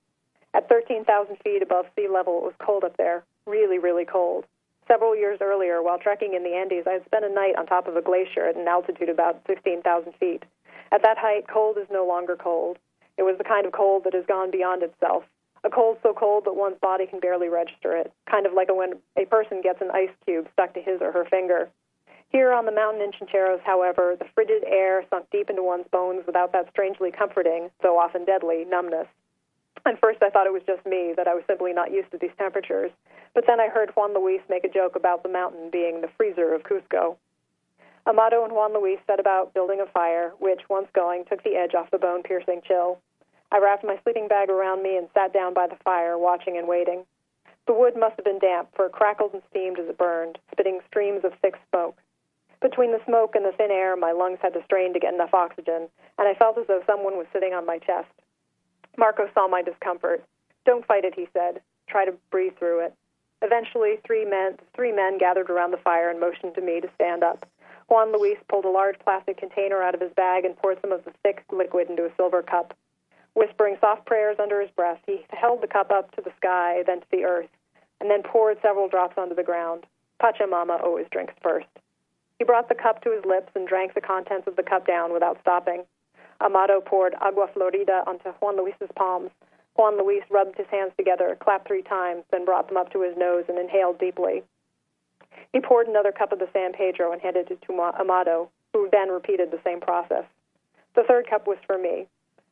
At 0.55 0.67
13,000 0.67 1.37
feet 1.43 1.61
above 1.61 1.85
sea 1.95 2.07
level, 2.11 2.39
it 2.39 2.43
was 2.43 2.55
cold 2.57 2.83
up 2.83 2.97
there, 2.97 3.23
really, 3.45 3.77
really 3.77 4.03
cold. 4.03 4.45
Several 4.87 5.15
years 5.15 5.37
earlier, 5.41 5.83
while 5.83 5.99
trekking 5.99 6.33
in 6.33 6.41
the 6.41 6.55
Andes, 6.55 6.87
I 6.87 6.93
had 6.93 7.05
spent 7.05 7.23
a 7.23 7.29
night 7.29 7.55
on 7.55 7.67
top 7.67 7.87
of 7.87 7.95
a 7.95 8.01
glacier 8.01 8.47
at 8.47 8.55
an 8.55 8.67
altitude 8.67 9.09
about 9.09 9.43
16,000 9.45 10.11
feet. 10.19 10.41
At 10.91 11.03
that 11.03 11.19
height, 11.19 11.45
cold 11.47 11.77
is 11.77 11.87
no 11.91 12.03
longer 12.07 12.35
cold. 12.35 12.79
It 13.19 13.21
was 13.21 13.37
the 13.37 13.43
kind 13.43 13.67
of 13.67 13.71
cold 13.71 14.03
that 14.05 14.15
has 14.15 14.25
gone 14.25 14.49
beyond 14.49 14.81
itself. 14.81 15.23
A 15.63 15.69
cold 15.69 15.99
so 16.01 16.15
cold 16.17 16.45
that 16.45 16.55
one's 16.55 16.79
body 16.81 17.05
can 17.05 17.19
barely 17.19 17.47
register 17.47 17.95
it, 17.95 18.11
kind 18.27 18.47
of 18.47 18.53
like 18.53 18.73
when 18.73 18.93
a 19.17 19.25
person 19.25 19.61
gets 19.61 19.81
an 19.81 19.91
ice 19.93 20.09
cube 20.25 20.47
stuck 20.53 20.73
to 20.73 20.81
his 20.81 20.99
or 20.99 21.11
her 21.11 21.25
finger. 21.25 21.69
Here 22.29 22.51
on 22.51 22.65
the 22.65 22.71
mountain 22.71 23.01
in 23.01 23.11
Chincheros, 23.11 23.61
however, 23.63 24.15
the 24.19 24.27
frigid 24.35 24.63
air 24.65 25.05
sunk 25.09 25.29
deep 25.31 25.49
into 25.49 25.63
one's 25.63 25.87
bones 25.91 26.25
without 26.25 26.51
that 26.51 26.69
strangely 26.69 27.11
comforting, 27.11 27.69
though 27.81 27.97
often 27.97 28.25
deadly, 28.25 28.65
numbness. 28.65 29.07
At 29.85 29.99
first, 30.01 30.21
I 30.21 30.29
thought 30.29 30.47
it 30.47 30.53
was 30.53 30.67
just 30.67 30.85
me, 30.85 31.13
that 31.15 31.27
I 31.27 31.33
was 31.33 31.43
simply 31.47 31.71
not 31.71 31.93
used 31.93 32.11
to 32.11 32.17
these 32.17 32.35
temperatures. 32.37 32.91
But 33.33 33.45
then 33.47 33.61
I 33.61 33.69
heard 33.69 33.91
Juan 33.95 34.13
Luis 34.13 34.41
make 34.49 34.65
a 34.65 34.69
joke 34.69 34.95
about 34.97 35.23
the 35.23 35.29
mountain 35.29 35.69
being 35.71 36.01
the 36.01 36.09
freezer 36.17 36.53
of 36.53 36.63
Cusco. 36.63 37.15
Amado 38.05 38.43
and 38.43 38.53
Juan 38.53 38.73
Luis 38.73 38.99
set 39.07 39.19
about 39.19 39.53
building 39.53 39.79
a 39.79 39.91
fire, 39.91 40.33
which, 40.39 40.61
once 40.69 40.87
going, 40.93 41.23
took 41.25 41.43
the 41.43 41.55
edge 41.55 41.75
off 41.75 41.91
the 41.91 41.97
bone 41.97 42.23
piercing 42.23 42.61
chill. 42.67 42.99
I 43.51 43.59
wrapped 43.59 43.85
my 43.85 43.97
sleeping 44.03 44.27
bag 44.27 44.49
around 44.49 44.83
me 44.83 44.97
and 44.97 45.07
sat 45.13 45.31
down 45.31 45.53
by 45.53 45.67
the 45.67 45.77
fire, 45.83 46.17
watching 46.17 46.57
and 46.57 46.67
waiting. 46.67 47.05
The 47.67 47.73
wood 47.73 47.95
must 47.95 48.15
have 48.17 48.25
been 48.25 48.39
damp, 48.39 48.69
for 48.75 48.87
it 48.87 48.91
crackled 48.91 49.33
and 49.33 49.43
steamed 49.49 49.79
as 49.79 49.87
it 49.87 49.97
burned, 49.97 50.37
spitting 50.51 50.79
streams 50.89 51.23
of 51.23 51.33
thick 51.41 51.55
smoke. 51.69 51.97
Between 52.61 52.91
the 52.91 53.03
smoke 53.05 53.35
and 53.35 53.45
the 53.45 53.51
thin 53.51 53.71
air, 53.71 53.95
my 53.95 54.11
lungs 54.11 54.39
had 54.41 54.53
to 54.53 54.63
strain 54.63 54.93
to 54.93 54.99
get 54.99 55.13
enough 55.13 55.33
oxygen, 55.33 55.89
and 56.17 56.27
I 56.27 56.33
felt 56.33 56.57
as 56.57 56.65
though 56.67 56.83
someone 56.87 57.17
was 57.17 57.27
sitting 57.31 57.53
on 57.53 57.65
my 57.65 57.77
chest. 57.77 58.09
Marco 58.97 59.29
saw 59.33 59.47
my 59.47 59.61
discomfort. 59.61 60.23
Don't 60.65 60.85
fight 60.85 61.05
it, 61.05 61.13
he 61.15 61.27
said. 61.33 61.61
Try 61.87 62.05
to 62.05 62.13
breathe 62.31 62.57
through 62.57 62.85
it. 62.85 62.93
Eventually, 63.43 63.99
three 64.05 64.25
men, 64.25 64.57
three 64.75 64.91
men 64.91 65.19
gathered 65.19 65.51
around 65.51 65.71
the 65.71 65.77
fire 65.77 66.09
and 66.09 66.19
motioned 66.19 66.55
to 66.55 66.61
me 66.61 66.81
to 66.81 66.89
stand 66.95 67.23
up. 67.23 67.45
Juan 67.89 68.11
Luis 68.11 68.37
pulled 68.49 68.65
a 68.65 68.69
large 68.69 68.97
plastic 68.99 69.37
container 69.37 69.81
out 69.81 69.93
of 69.93 70.01
his 70.01 70.11
bag 70.13 70.43
and 70.43 70.57
poured 70.57 70.79
some 70.81 70.91
of 70.91 71.05
the 71.05 71.13
thick 71.23 71.43
liquid 71.51 71.89
into 71.89 72.05
a 72.05 72.15
silver 72.17 72.41
cup. 72.41 72.73
Whispering 73.35 73.77
soft 73.79 74.07
prayers 74.07 74.37
under 74.39 74.59
his 74.59 74.71
breath, 74.71 74.99
he 75.05 75.23
held 75.29 75.61
the 75.61 75.67
cup 75.67 75.91
up 75.91 76.13
to 76.15 76.21
the 76.21 76.33
sky, 76.37 76.81
then 76.87 77.01
to 77.01 77.07
the 77.11 77.23
earth, 77.23 77.49
and 78.01 78.09
then 78.09 78.23
poured 78.23 78.57
several 78.63 78.89
drops 78.89 79.17
onto 79.17 79.35
the 79.35 79.43
ground. 79.43 79.85
Pachamama 80.19 80.81
always 80.83 81.05
drinks 81.11 81.35
first. 81.43 81.67
He 82.39 82.45
brought 82.45 82.69
the 82.69 82.75
cup 82.75 83.01
to 83.03 83.11
his 83.11 83.25
lips 83.25 83.51
and 83.55 83.67
drank 83.67 83.93
the 83.93 84.01
contents 84.01 84.47
of 84.47 84.55
the 84.55 84.63
cup 84.63 84.85
down 84.85 85.11
without 85.11 85.39
stopping. 85.41 85.83
Amado 86.39 86.81
poured 86.81 87.15
agua 87.19 87.47
florida 87.53 88.03
onto 88.05 88.29
Juan 88.39 88.57
Luis's 88.57 88.91
palms. 88.95 89.31
Juan 89.75 89.97
Luis 89.97 90.23
rubbed 90.29 90.57
his 90.57 90.67
hands 90.69 90.91
together, 90.97 91.37
clapped 91.39 91.67
three 91.67 91.81
times, 91.81 92.23
then 92.31 92.45
brought 92.45 92.67
them 92.67 92.77
up 92.77 92.91
to 92.93 93.01
his 93.01 93.17
nose 93.17 93.45
and 93.47 93.57
inhaled 93.57 93.99
deeply. 93.99 94.43
He 95.53 95.61
poured 95.61 95.87
another 95.87 96.11
cup 96.11 96.31
of 96.31 96.39
the 96.39 96.49
San 96.53 96.73
Pedro 96.73 97.11
and 97.11 97.21
handed 97.21 97.49
it 97.51 97.61
to 97.63 97.73
Amado, 97.73 98.49
who 98.73 98.89
then 98.91 99.09
repeated 99.09 99.49
the 99.51 99.61
same 99.63 99.79
process. 99.79 100.25
The 100.95 101.03
third 101.07 101.29
cup 101.29 101.47
was 101.47 101.57
for 101.65 101.77
me. 101.77 102.07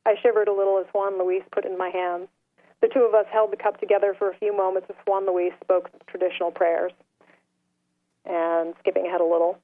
I 0.05 0.15
shivered 0.21 0.47
a 0.47 0.53
little 0.53 0.77
as 0.79 0.86
Juan 0.93 1.17
Luis 1.17 1.43
put 1.51 1.65
it 1.65 1.71
in 1.71 1.77
my 1.77 1.89
hands. 1.89 2.27
The 2.81 2.88
two 2.88 3.01
of 3.01 3.13
us 3.15 3.25
held 3.31 3.51
the 3.51 3.57
cup 3.57 3.79
together 3.79 4.15
for 4.17 4.29
a 4.29 4.38
few 4.38 4.55
moments 4.55 4.88
as 4.89 4.95
Juan 5.07 5.25
Luis 5.25 5.53
spoke 5.63 5.89
traditional 6.07 6.51
prayers. 6.51 6.91
And 8.25 8.73
skipping 8.79 9.07
ahead 9.07 9.21
a 9.21 9.25
little, 9.25 9.57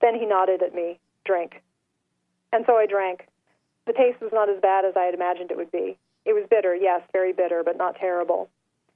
then 0.00 0.14
he 0.14 0.26
nodded 0.26 0.62
at 0.62 0.74
me, 0.74 0.98
drink. 1.24 1.62
And 2.52 2.64
so 2.66 2.76
I 2.76 2.86
drank. 2.86 3.26
The 3.86 3.92
taste 3.92 4.20
was 4.20 4.32
not 4.32 4.48
as 4.48 4.60
bad 4.60 4.84
as 4.84 4.94
I 4.96 5.04
had 5.04 5.14
imagined 5.14 5.50
it 5.50 5.56
would 5.56 5.72
be. 5.72 5.96
It 6.24 6.32
was 6.32 6.44
bitter, 6.50 6.74
yes, 6.74 7.02
very 7.12 7.32
bitter, 7.32 7.62
but 7.64 7.76
not 7.76 7.96
terrible. 7.96 8.48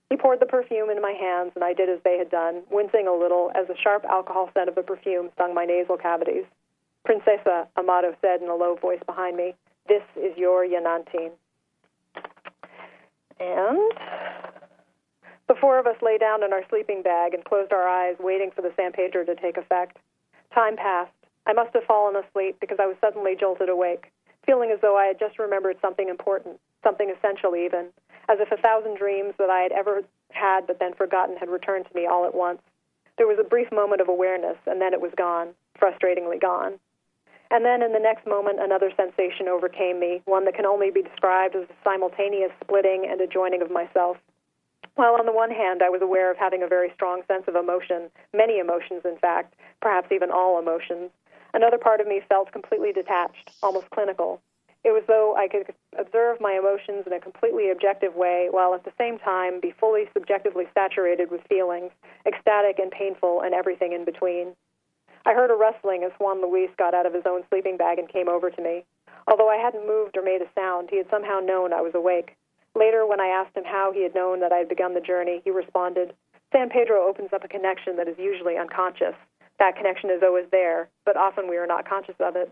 He 0.09 0.17
poured 0.17 0.41
the 0.41 0.47
perfume 0.47 0.91
into 0.91 1.01
my 1.01 1.13
hands, 1.13 1.53
and 1.55 1.63
I 1.63 1.73
did 1.73 1.89
as 1.89 2.01
they 2.03 2.19
had 2.19 2.31
done, 2.31 2.63
wincing 2.71 3.07
a 3.07 3.15
little 3.15 3.53
as 3.55 3.69
the 3.69 3.77
sharp 3.77 4.05
alcohol 4.05 4.51
scent 4.53 4.69
of 4.69 4.75
the 4.75 4.83
perfume 4.83 5.31
stung 5.35 5.55
my 5.55 5.65
nasal 5.65 5.97
cavities. 5.97 6.45
Princesa, 7.05 7.69
Amado 7.79 8.17
said 8.21 8.43
in 8.43 8.49
a 8.49 8.55
low 8.55 8.75
voice 8.75 9.01
behind 9.07 9.37
me, 9.37 9.55
this 9.87 10.03
is 10.17 10.37
your 10.37 10.67
Yanantin. 10.67 11.31
And 13.39 13.93
the 15.49 15.55
four 15.61 15.79
of 15.79 15.87
us 15.87 15.97
lay 16.03 16.19
down 16.19 16.43
in 16.43 16.53
our 16.53 16.63
sleeping 16.69 17.03
bag 17.03 17.33
and 17.33 17.45
closed 17.45 17.73
our 17.73 17.89
eyes, 17.89 18.17
waiting 18.19 18.51
for 18.55 18.63
the 18.63 18.73
San 18.77 18.93
Pedro 18.93 19.25
to 19.25 19.35
take 19.37 19.57
effect. 19.57 19.97
Time 20.55 20.77
passed. 20.77 21.13
I 21.47 21.53
must 21.53 21.75
have 21.75 21.85
fallen 21.85 22.17
asleep 22.17 22.59
because 22.61 22.79
I 22.81 22.87
was 22.87 22.97
suddenly 23.01 23.37
jolted 23.39 23.69
awake, 23.69 24.13
feeling 24.45 24.71
as 24.71 24.81
though 24.81 24.97
I 24.97 25.07
had 25.07 25.19
just 25.19 25.39
remembered 25.39 25.77
something 25.81 26.09
important, 26.09 26.61
something 26.83 27.11
essential 27.11 27.57
even, 27.57 27.87
as 28.29 28.39
if 28.41 28.53
a 28.53 28.61
thousand 28.61 28.99
dreams 28.99 29.35
that 29.39 29.51
I 29.51 29.61
had 29.61 29.73
ever 29.73 30.03
had 30.31 30.67
but 30.67 30.79
then 30.79 30.95
forgotten 30.95 31.37
had 31.37 31.49
returned 31.49 31.87
to 31.87 31.95
me 31.95 32.07
all 32.07 32.25
at 32.25 32.35
once. 32.35 32.61
There 33.17 33.27
was 33.27 33.39
a 33.39 33.49
brief 33.49 33.71
moment 33.71 34.01
of 34.01 34.09
awareness, 34.09 34.57
and 34.67 34.81
then 34.81 34.95
it 34.95 35.01
was 35.01 35.13
gone, 35.17 35.49
frustratingly 35.79 36.41
gone. 36.41 36.79
And 37.51 37.65
then 37.65 37.83
in 37.83 37.93
the 37.93 37.99
next 37.99 38.27
moment, 38.27 38.61
another 38.61 38.93
sensation 38.97 39.49
overcame 39.49 39.99
me, 39.99 40.23
one 40.25 40.45
that 40.45 40.55
can 40.55 40.67
only 40.67 40.91
be 40.91 41.03
described 41.03 41.57
as 41.57 41.65
a 41.65 41.75
simultaneous 41.85 42.53
splitting 42.63 43.07
and 43.11 43.21
a 43.21 43.27
joining 43.27 43.61
of 43.61 43.71
myself. 43.71 44.17
While 44.95 45.15
on 45.15 45.27
the 45.27 45.33
one 45.33 45.51
hand, 45.51 45.83
I 45.83 45.89
was 45.89 46.03
aware 46.03 46.31
of 46.31 46.37
having 46.37 46.63
a 46.63 46.69
very 46.69 46.91
strong 46.95 47.23
sense 47.27 47.45
of 47.49 47.57
emotion, 47.57 48.11
many 48.35 48.59
emotions, 48.59 49.03
in 49.05 49.17
fact, 49.19 49.55
perhaps 49.81 50.13
even 50.13 50.31
all 50.31 50.59
emotions, 50.59 51.11
another 51.55 51.79
part 51.79 52.01
of 52.01 52.07
me 52.07 52.21
felt 52.29 52.53
completely 52.53 52.93
detached, 52.93 53.51
almost 53.63 53.91
clinical. 53.91 54.41
It 54.83 54.93
was 54.93 55.03
as 55.03 55.09
though 55.09 55.37
I 55.37 55.49
could 55.49 55.75
observe 55.99 56.41
my 56.41 56.53
emotions 56.53 57.07
in 57.07 57.13
a 57.13 57.21
completely 57.21 57.71
objective 57.71 58.15
way, 58.15 58.49
while 58.51 58.75
at 58.75 58.85
the 58.85 58.93
same 58.97 59.19
time 59.19 59.61
be 59.61 59.73
fully 59.73 60.09
subjectively 60.15 60.67
saturated 60.73 61.31
with 61.31 61.47
feelings, 61.49 61.93
ecstatic 62.25 62.79
and 62.79 62.91
painful, 62.91 63.43
and 63.43 63.55
everything 63.55 63.93
in 63.93 64.05
between. 64.05 64.57
I 65.27 65.35
heard 65.35 65.51
a 65.51 65.55
rustling 65.55 66.03
as 66.03 66.13
Juan 66.19 66.41
Luis 66.41 66.71
got 66.79 66.95
out 66.95 67.05
of 67.05 67.13
his 67.13 67.27
own 67.27 67.43
sleeping 67.51 67.77
bag 67.77 67.99
and 67.99 68.09
came 68.09 68.29
over 68.29 68.51
to 68.51 68.63
me. 68.63 68.85
Although 69.29 69.51
I 69.51 69.57
hadn't 69.57 69.87
moved 69.87 70.17
or 70.17 70.23
made 70.23 70.41
a 70.41 70.49
sound, 70.55 70.89
he 70.91 70.97
had 70.97 71.11
somehow 71.11 71.41
known 71.41 71.75
I 71.75 71.83
was 71.83 71.95
awake. 71.95 72.37
Later, 72.81 73.07
when 73.07 73.21
I 73.21 73.27
asked 73.27 73.55
him 73.55 73.65
how 73.65 73.93
he 73.93 74.03
had 74.03 74.15
known 74.15 74.41
that 74.41 74.53
I 74.53 74.57
had 74.57 74.69
begun 74.71 74.95
the 74.95 75.03
journey, 75.03 75.43
he 75.45 75.51
responded, 75.51 76.15
San 76.51 76.71
Pedro 76.71 77.07
opens 77.07 77.29
up 77.35 77.45
a 77.45 77.49
connection 77.49 77.97
that 77.97 78.09
is 78.09 78.17
usually 78.19 78.57
unconscious. 78.57 79.15
That 79.59 79.77
connection 79.77 80.09
is 80.09 80.23
always 80.23 80.47
there, 80.51 80.89
but 81.05 81.19
often 81.19 81.47
we 81.47 81.59
are 81.59 81.67
not 81.67 81.87
conscious 81.87 82.15
of 82.19 82.37
it. 82.37 82.51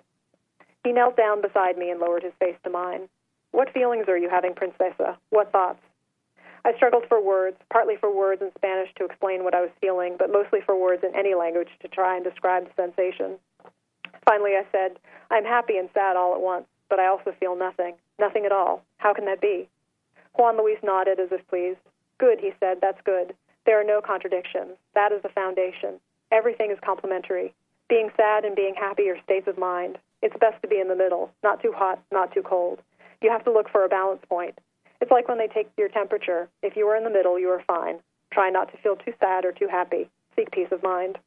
He 0.85 0.93
knelt 0.93 1.17
down 1.17 1.41
beside 1.41 1.79
me 1.79 1.91
and 1.91 1.99
lowered 1.99 2.23
his 2.23 2.35
face 2.39 2.57
to 2.65 2.71
mine. 2.71 3.09
What 3.53 3.73
feelings 3.73 4.05
are 4.09 4.19
you 4.19 4.29
having, 4.29 4.55
Princesa? 4.55 5.17
What 5.31 5.51
thoughts? 5.51 5.81
I 6.63 6.75
struggled 6.77 7.05
for 7.09 7.23
words, 7.25 7.57
partly 7.73 7.97
for 7.97 8.15
words 8.15 8.43
in 8.43 8.51
Spanish 8.55 8.91
to 8.99 9.07
explain 9.07 9.45
what 9.45 9.55
I 9.55 9.63
was 9.63 9.71
feeling, 9.81 10.17
but 10.19 10.31
mostly 10.31 10.61
for 10.61 10.79
words 10.79 11.03
in 11.03 11.17
any 11.17 11.35
language 11.35 11.71
to 11.81 11.89
try 11.89 12.17
and 12.17 12.25
describe 12.25 12.67
the 12.67 12.75
sensation. 12.77 13.39
Finally, 14.27 14.53
I 14.53 14.67
said, 14.71 14.99
I'm 15.31 15.45
happy 15.45 15.79
and 15.79 15.89
sad 15.95 16.17
all 16.17 16.35
at 16.35 16.43
once, 16.43 16.67
but 16.91 17.01
I 17.01 17.07
also 17.07 17.33
feel 17.41 17.57
nothing. 17.57 17.95
Nothing 18.19 18.45
at 18.45 18.53
all. 18.53 18.83
How 18.99 19.15
can 19.15 19.25
that 19.25 19.41
be? 19.41 19.71
Juan 20.39 20.57
Luis 20.57 20.79
nodded 20.85 21.19
as 21.19 21.33
if 21.33 21.47
pleased. 21.49 21.81
Good, 22.19 22.39
he 22.39 22.53
said, 22.61 22.79
that's 22.81 23.01
good. 23.05 23.35
There 23.67 23.81
are 23.81 23.85
no 23.85 24.01
contradictions. 24.01 24.79
That 24.95 25.11
is 25.11 25.21
the 25.23 25.29
foundation. 25.29 26.01
Everything 26.31 26.71
is 26.71 26.79
complementary. 26.85 27.53
Being 27.89 28.11
sad 28.17 28.45
and 28.45 28.55
being 28.55 28.75
happy 28.75 29.09
are 29.09 29.21
states 29.25 29.49
of 29.49 29.59
mind. 29.59 29.99
It's 30.23 30.37
best 30.41 30.63
to 30.63 30.69
be 30.69 30.79
in 30.79 30.89
the 30.89 30.97
middle, 30.97 31.31
not 31.43 31.61
too 31.61 31.73
hot, 31.75 32.01
not 32.13 32.33
too 32.33 32.43
cold. 32.43 32.81
You 33.21 33.31
have 33.31 33.45
to 33.45 33.53
look 33.53 33.69
for 33.69 33.85
a 33.85 33.89
balance 33.89 34.23
point. 34.29 34.59
It's 35.01 35.11
like 35.11 35.29
when 35.29 35.39
they 35.39 35.49
take 35.49 35.71
your 35.77 35.89
temperature. 35.89 36.49
If 36.63 36.77
you 36.77 36.87
are 36.87 36.97
in 36.97 37.05
the 37.05 37.11
middle, 37.11 37.39
you 37.39 37.49
are 37.49 37.63
fine. 37.67 37.99
Try 38.33 38.51
not 38.51 38.71
to 38.71 38.79
feel 38.79 38.97
too 38.97 39.13
sad 39.19 39.45
or 39.45 39.53
too 39.53 39.69
happy. 39.69 40.09
Seek 40.37 40.51
peace 40.53 40.71
of 40.71 40.83
mind. 40.83 41.19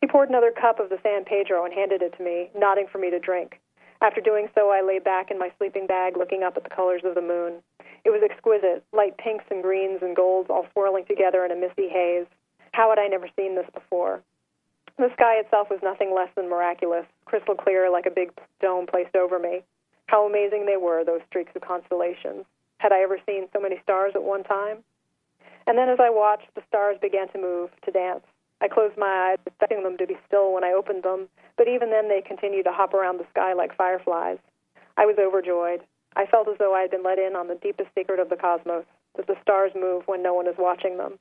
He 0.00 0.06
poured 0.06 0.28
another 0.28 0.52
cup 0.52 0.78
of 0.78 0.88
the 0.88 0.98
San 1.02 1.24
Pedro 1.24 1.64
and 1.64 1.74
handed 1.74 2.02
it 2.02 2.16
to 2.16 2.22
me, 2.22 2.50
nodding 2.56 2.86
for 2.90 2.98
me 2.98 3.10
to 3.10 3.18
drink. 3.18 3.60
After 4.00 4.20
doing 4.20 4.48
so, 4.54 4.70
I 4.70 4.82
lay 4.86 4.98
back 4.98 5.30
in 5.30 5.38
my 5.38 5.50
sleeping 5.58 5.86
bag, 5.86 6.16
looking 6.16 6.42
up 6.42 6.56
at 6.56 6.64
the 6.64 6.70
colors 6.70 7.02
of 7.04 7.14
the 7.14 7.22
moon. 7.22 7.62
It 8.04 8.10
was 8.10 8.22
exquisite, 8.22 8.84
light 8.92 9.16
pinks 9.18 9.44
and 9.50 9.62
greens 9.62 10.00
and 10.02 10.16
golds 10.16 10.50
all 10.50 10.66
swirling 10.72 11.04
together 11.06 11.44
in 11.44 11.52
a 11.52 11.56
misty 11.56 11.88
haze. 11.88 12.26
How 12.72 12.88
had 12.90 12.98
I 12.98 13.08
never 13.08 13.28
seen 13.36 13.54
this 13.54 13.68
before? 13.74 14.22
The 14.96 15.10
sky 15.12 15.36
itself 15.36 15.68
was 15.70 15.80
nothing 15.82 16.14
less 16.14 16.28
than 16.36 16.48
miraculous, 16.48 17.06
crystal 17.24 17.54
clear 17.54 17.90
like 17.90 18.06
a 18.06 18.10
big 18.10 18.32
dome 18.60 18.86
placed 18.86 19.16
over 19.16 19.38
me. 19.38 19.62
How 20.06 20.26
amazing 20.26 20.66
they 20.66 20.76
were, 20.76 21.04
those 21.04 21.22
streaks 21.28 21.52
of 21.54 21.62
constellations. 21.62 22.44
Had 22.78 22.92
I 22.92 23.02
ever 23.02 23.18
seen 23.26 23.48
so 23.52 23.60
many 23.60 23.80
stars 23.82 24.12
at 24.14 24.22
one 24.22 24.44
time? 24.44 24.78
And 25.66 25.78
then 25.78 25.88
as 25.88 25.98
I 26.00 26.10
watched, 26.10 26.54
the 26.54 26.62
stars 26.68 26.96
began 27.00 27.28
to 27.28 27.38
move, 27.38 27.70
to 27.84 27.90
dance. 27.90 28.24
I 28.60 28.68
closed 28.68 28.98
my 28.98 29.30
eyes, 29.30 29.38
expecting 29.46 29.82
them 29.82 29.96
to 29.98 30.06
be 30.06 30.18
still 30.26 30.52
when 30.52 30.64
I 30.64 30.72
opened 30.72 31.02
them, 31.02 31.28
but 31.56 31.68
even 31.68 31.90
then 31.90 32.08
they 32.08 32.20
continued 32.20 32.64
to 32.64 32.72
hop 32.72 32.92
around 32.92 33.18
the 33.18 33.26
sky 33.30 33.52
like 33.52 33.76
fireflies. 33.76 34.38
I 34.96 35.06
was 35.06 35.16
overjoyed. 35.18 35.80
I 36.16 36.26
felt 36.26 36.48
as 36.48 36.58
though 36.58 36.74
I 36.74 36.82
had 36.82 36.90
been 36.90 37.02
let 37.02 37.18
in 37.18 37.36
on 37.36 37.48
the 37.48 37.54
deepest 37.62 37.90
secret 37.94 38.20
of 38.20 38.28
the 38.28 38.36
cosmos, 38.36 38.84
that 39.16 39.26
the 39.26 39.40
stars 39.42 39.72
move 39.74 40.02
when 40.06 40.22
no 40.22 40.34
one 40.34 40.46
is 40.46 40.56
watching 40.58 40.96
them. 40.96 41.18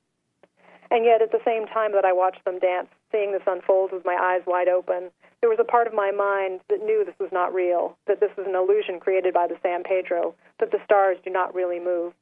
And 0.91 1.05
yet, 1.05 1.21
at 1.21 1.31
the 1.31 1.41
same 1.45 1.67
time 1.67 1.91
that 1.93 2.05
I 2.05 2.13
watched 2.13 2.43
them 2.45 2.57
dance, 2.57 2.87
seeing 3.11 3.31
this 3.31 3.45
unfold 3.45 3.91
with 3.91 4.05
my 4.05 4.17
eyes 4.19 4.41
wide 4.47 4.67
open, 4.67 5.11
there 5.39 5.49
was 5.49 5.59
a 5.59 5.63
part 5.63 5.85
of 5.85 5.93
my 5.93 6.11
mind 6.11 6.61
that 6.69 6.83
knew 6.83 7.05
this 7.05 7.19
was 7.19 7.31
not 7.31 7.53
real, 7.53 7.95
that 8.07 8.19
this 8.19 8.35
was 8.35 8.47
an 8.47 8.55
illusion 8.55 8.99
created 8.99 9.33
by 9.33 9.47
the 9.47 9.57
San 9.61 9.83
Pedro, 9.83 10.33
that 10.59 10.71
the 10.71 10.83
stars 10.83 11.17
do 11.23 11.29
not 11.29 11.53
really 11.53 11.79
move. 11.79 12.13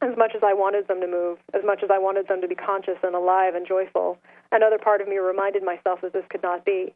As 0.00 0.16
much 0.16 0.32
as 0.36 0.42
I 0.44 0.54
wanted 0.54 0.86
them 0.86 1.00
to 1.00 1.08
move, 1.08 1.38
as 1.54 1.62
much 1.64 1.82
as 1.82 1.90
I 1.90 1.98
wanted 1.98 2.28
them 2.28 2.40
to 2.40 2.46
be 2.46 2.54
conscious 2.54 2.98
and 3.02 3.16
alive 3.16 3.56
and 3.56 3.66
joyful, 3.66 4.16
another 4.52 4.78
part 4.78 5.00
of 5.00 5.08
me 5.08 5.18
reminded 5.18 5.64
myself 5.64 6.00
that 6.02 6.12
this 6.12 6.24
could 6.30 6.42
not 6.42 6.64
be. 6.64 6.94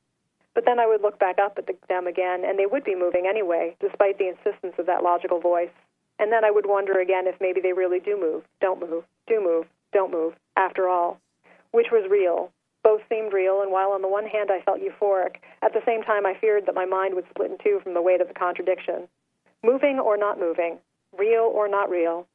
But 0.55 0.64
then 0.66 0.78
I 0.78 0.86
would 0.86 1.00
look 1.00 1.18
back 1.18 1.38
up 1.38 1.59
at 1.59 1.68
them 1.88 2.07
again, 2.07 2.44
and 2.44 2.59
they 2.59 2.66
would 2.66 2.84
be 2.84 2.94
moving 2.94 3.26
anyway, 3.26 3.76
despite 3.80 4.18
the 4.18 4.28
insistence 4.28 4.74
of 4.78 4.86
that 4.86 5.03
logical 5.03 5.40
voice. 5.40 5.70
And 6.18 6.30
then 6.30 6.44
I 6.44 6.50
would 6.50 6.66
wonder 6.66 7.00
again 7.00 7.26
if 7.26 7.40
maybe 7.40 7.61
they 7.61 7.72
really 7.72 8.00
do 8.00 8.20
move, 8.20 8.44
don't 8.61 8.80
move, 8.80 9.05
do 9.26 9.40
move, 9.42 9.66
don't 9.92 10.12
move, 10.12 10.34
after 10.57 10.88
all. 10.88 11.18
Which 11.70 11.90
was 11.90 12.11
real? 12.11 12.53
Both 12.82 13.03
seemed 13.09 13.32
real, 13.32 13.62
and 13.62 13.72
while 13.72 13.92
on 13.92 14.03
the 14.03 14.09
one 14.09 14.26
hand 14.26 14.50
I 14.50 14.61
felt 14.61 14.80
euphoric, 14.80 15.36
at 15.62 15.72
the 15.72 15.82
same 15.86 16.03
time 16.03 16.26
I 16.26 16.34
feared 16.34 16.66
that 16.66 16.74
my 16.74 16.84
mind 16.84 17.14
would 17.14 17.28
split 17.30 17.50
in 17.50 17.59
two 17.59 17.80
from 17.82 17.94
the 17.94 18.03
weight 18.03 18.20
of 18.20 18.28
the 18.28 18.34
contradiction. 18.34 19.09
Moving 19.64 19.98
or 19.98 20.16
not 20.16 20.38
moving, 20.38 20.78
real 21.16 21.50
or 21.53 21.68
not 21.68 21.88
real, 21.88 22.26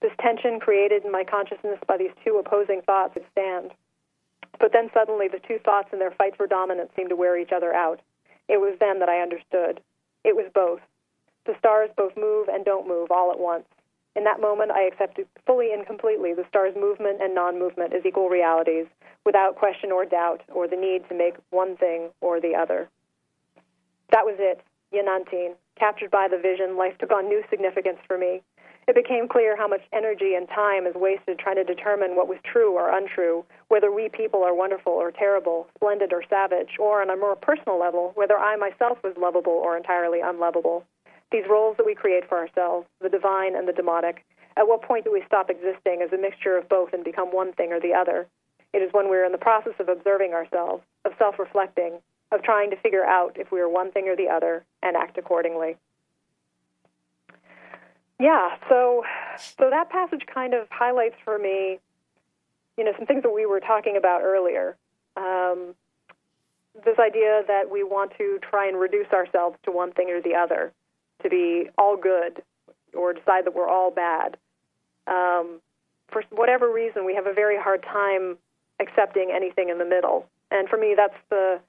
this 0.00 0.12
tension 0.20 0.60
created 0.60 1.04
in 1.04 1.10
my 1.10 1.24
consciousness 1.24 1.78
by 1.86 1.96
these 1.96 2.12
two 2.24 2.36
opposing 2.36 2.82
thoughts 2.82 3.14
would 3.14 3.24
stand. 3.32 3.72
But 4.58 4.72
then 4.72 4.90
suddenly 4.94 5.28
the 5.28 5.40
two 5.46 5.58
thoughts 5.58 5.88
in 5.92 5.98
their 5.98 6.10
fight 6.12 6.36
for 6.36 6.46
dominance 6.46 6.90
seemed 6.96 7.10
to 7.10 7.16
wear 7.16 7.38
each 7.38 7.52
other 7.52 7.74
out. 7.74 8.00
It 8.48 8.60
was 8.60 8.76
then 8.78 9.00
that 9.00 9.08
I 9.08 9.20
understood. 9.20 9.80
It 10.24 10.36
was 10.36 10.50
both. 10.54 10.80
The 11.44 11.56
stars 11.58 11.90
both 11.96 12.16
move 12.16 12.48
and 12.48 12.64
don't 12.64 12.88
move 12.88 13.10
all 13.10 13.30
at 13.30 13.38
once. 13.38 13.66
In 14.16 14.24
that 14.24 14.40
moment, 14.40 14.70
I 14.70 14.82
accepted 14.82 15.28
fully 15.44 15.72
and 15.72 15.86
completely 15.86 16.32
the 16.32 16.46
stars' 16.48 16.74
movement 16.74 17.20
and 17.20 17.34
non 17.34 17.58
movement 17.58 17.92
as 17.92 18.06
equal 18.06 18.30
realities, 18.30 18.86
without 19.24 19.56
question 19.56 19.92
or 19.92 20.06
doubt, 20.06 20.42
or 20.48 20.66
the 20.66 20.76
need 20.76 21.06
to 21.08 21.14
make 21.14 21.36
one 21.50 21.76
thing 21.76 22.08
or 22.22 22.40
the 22.40 22.54
other. 22.54 22.88
That 24.10 24.24
was 24.24 24.36
it, 24.38 24.62
Yanantin. 24.92 25.54
Captured 25.78 26.10
by 26.10 26.28
the 26.28 26.38
vision, 26.38 26.78
life 26.78 26.96
took 26.98 27.12
on 27.12 27.28
new 27.28 27.42
significance 27.50 27.98
for 28.06 28.16
me. 28.16 28.42
It 28.86 28.94
became 28.94 29.26
clear 29.26 29.56
how 29.56 29.66
much 29.66 29.82
energy 29.92 30.36
and 30.36 30.48
time 30.48 30.86
is 30.86 30.94
wasted 30.94 31.40
trying 31.40 31.56
to 31.56 31.64
determine 31.64 32.14
what 32.14 32.28
was 32.28 32.38
true 32.44 32.72
or 32.74 32.96
untrue, 32.96 33.44
whether 33.66 33.90
we 33.90 34.08
people 34.08 34.44
are 34.44 34.54
wonderful 34.54 34.92
or 34.92 35.10
terrible, 35.10 35.66
splendid 35.74 36.12
or 36.12 36.22
savage, 36.30 36.76
or 36.78 37.02
on 37.02 37.10
a 37.10 37.16
more 37.16 37.34
personal 37.34 37.80
level, 37.80 38.12
whether 38.14 38.38
I 38.38 38.54
myself 38.54 38.98
was 39.02 39.16
lovable 39.16 39.52
or 39.52 39.76
entirely 39.76 40.20
unlovable. 40.20 40.84
These 41.32 41.50
roles 41.50 41.76
that 41.78 41.86
we 41.86 41.96
create 41.96 42.28
for 42.28 42.38
ourselves, 42.38 42.86
the 43.00 43.08
divine 43.08 43.56
and 43.56 43.66
the 43.66 43.72
demonic, 43.72 44.24
at 44.56 44.68
what 44.68 44.82
point 44.82 45.04
do 45.04 45.12
we 45.12 45.24
stop 45.26 45.50
existing 45.50 46.00
as 46.00 46.12
a 46.12 46.22
mixture 46.22 46.56
of 46.56 46.68
both 46.68 46.92
and 46.92 47.02
become 47.02 47.34
one 47.34 47.52
thing 47.54 47.72
or 47.72 47.80
the 47.80 47.92
other? 47.92 48.28
It 48.72 48.82
is 48.82 48.92
when 48.92 49.08
we're 49.10 49.24
in 49.24 49.32
the 49.32 49.38
process 49.38 49.74
of 49.80 49.88
observing 49.88 50.32
ourselves, 50.32 50.84
of 51.04 51.12
self 51.18 51.40
reflecting, 51.40 51.98
of 52.30 52.42
trying 52.42 52.70
to 52.70 52.76
figure 52.76 53.04
out 53.04 53.36
if 53.36 53.50
we 53.50 53.60
are 53.60 53.68
one 53.68 53.90
thing 53.90 54.06
or 54.06 54.14
the 54.14 54.28
other 54.28 54.64
and 54.82 54.96
act 54.96 55.18
accordingly. 55.18 55.76
Yeah, 58.18 58.56
so 58.68 59.04
so 59.36 59.68
that 59.70 59.90
passage 59.90 60.22
kind 60.32 60.54
of 60.54 60.68
highlights 60.70 61.16
for 61.24 61.38
me, 61.38 61.78
you 62.78 62.84
know, 62.84 62.92
some 62.96 63.06
things 63.06 63.22
that 63.22 63.34
we 63.34 63.44
were 63.46 63.60
talking 63.60 63.96
about 63.96 64.22
earlier. 64.22 64.76
Um, 65.16 65.74
this 66.84 66.98
idea 66.98 67.42
that 67.46 67.70
we 67.70 67.82
want 67.82 68.12
to 68.18 68.38
try 68.42 68.68
and 68.68 68.78
reduce 68.78 69.10
ourselves 69.12 69.56
to 69.64 69.70
one 69.70 69.92
thing 69.92 70.10
or 70.10 70.20
the 70.20 70.34
other, 70.34 70.72
to 71.22 71.28
be 71.28 71.68
all 71.78 71.96
good, 71.96 72.42
or 72.94 73.12
decide 73.12 73.46
that 73.46 73.54
we're 73.54 73.68
all 73.68 73.90
bad. 73.90 74.36
Um, 75.06 75.60
for 76.08 76.22
whatever 76.30 76.72
reason, 76.72 77.04
we 77.04 77.14
have 77.14 77.26
a 77.26 77.32
very 77.32 77.58
hard 77.58 77.82
time 77.82 78.36
accepting 78.80 79.30
anything 79.34 79.68
in 79.68 79.78
the 79.78 79.84
middle. 79.84 80.26
And 80.50 80.68
for 80.68 80.76
me, 80.76 80.94
that's 80.96 81.16
the 81.30 81.60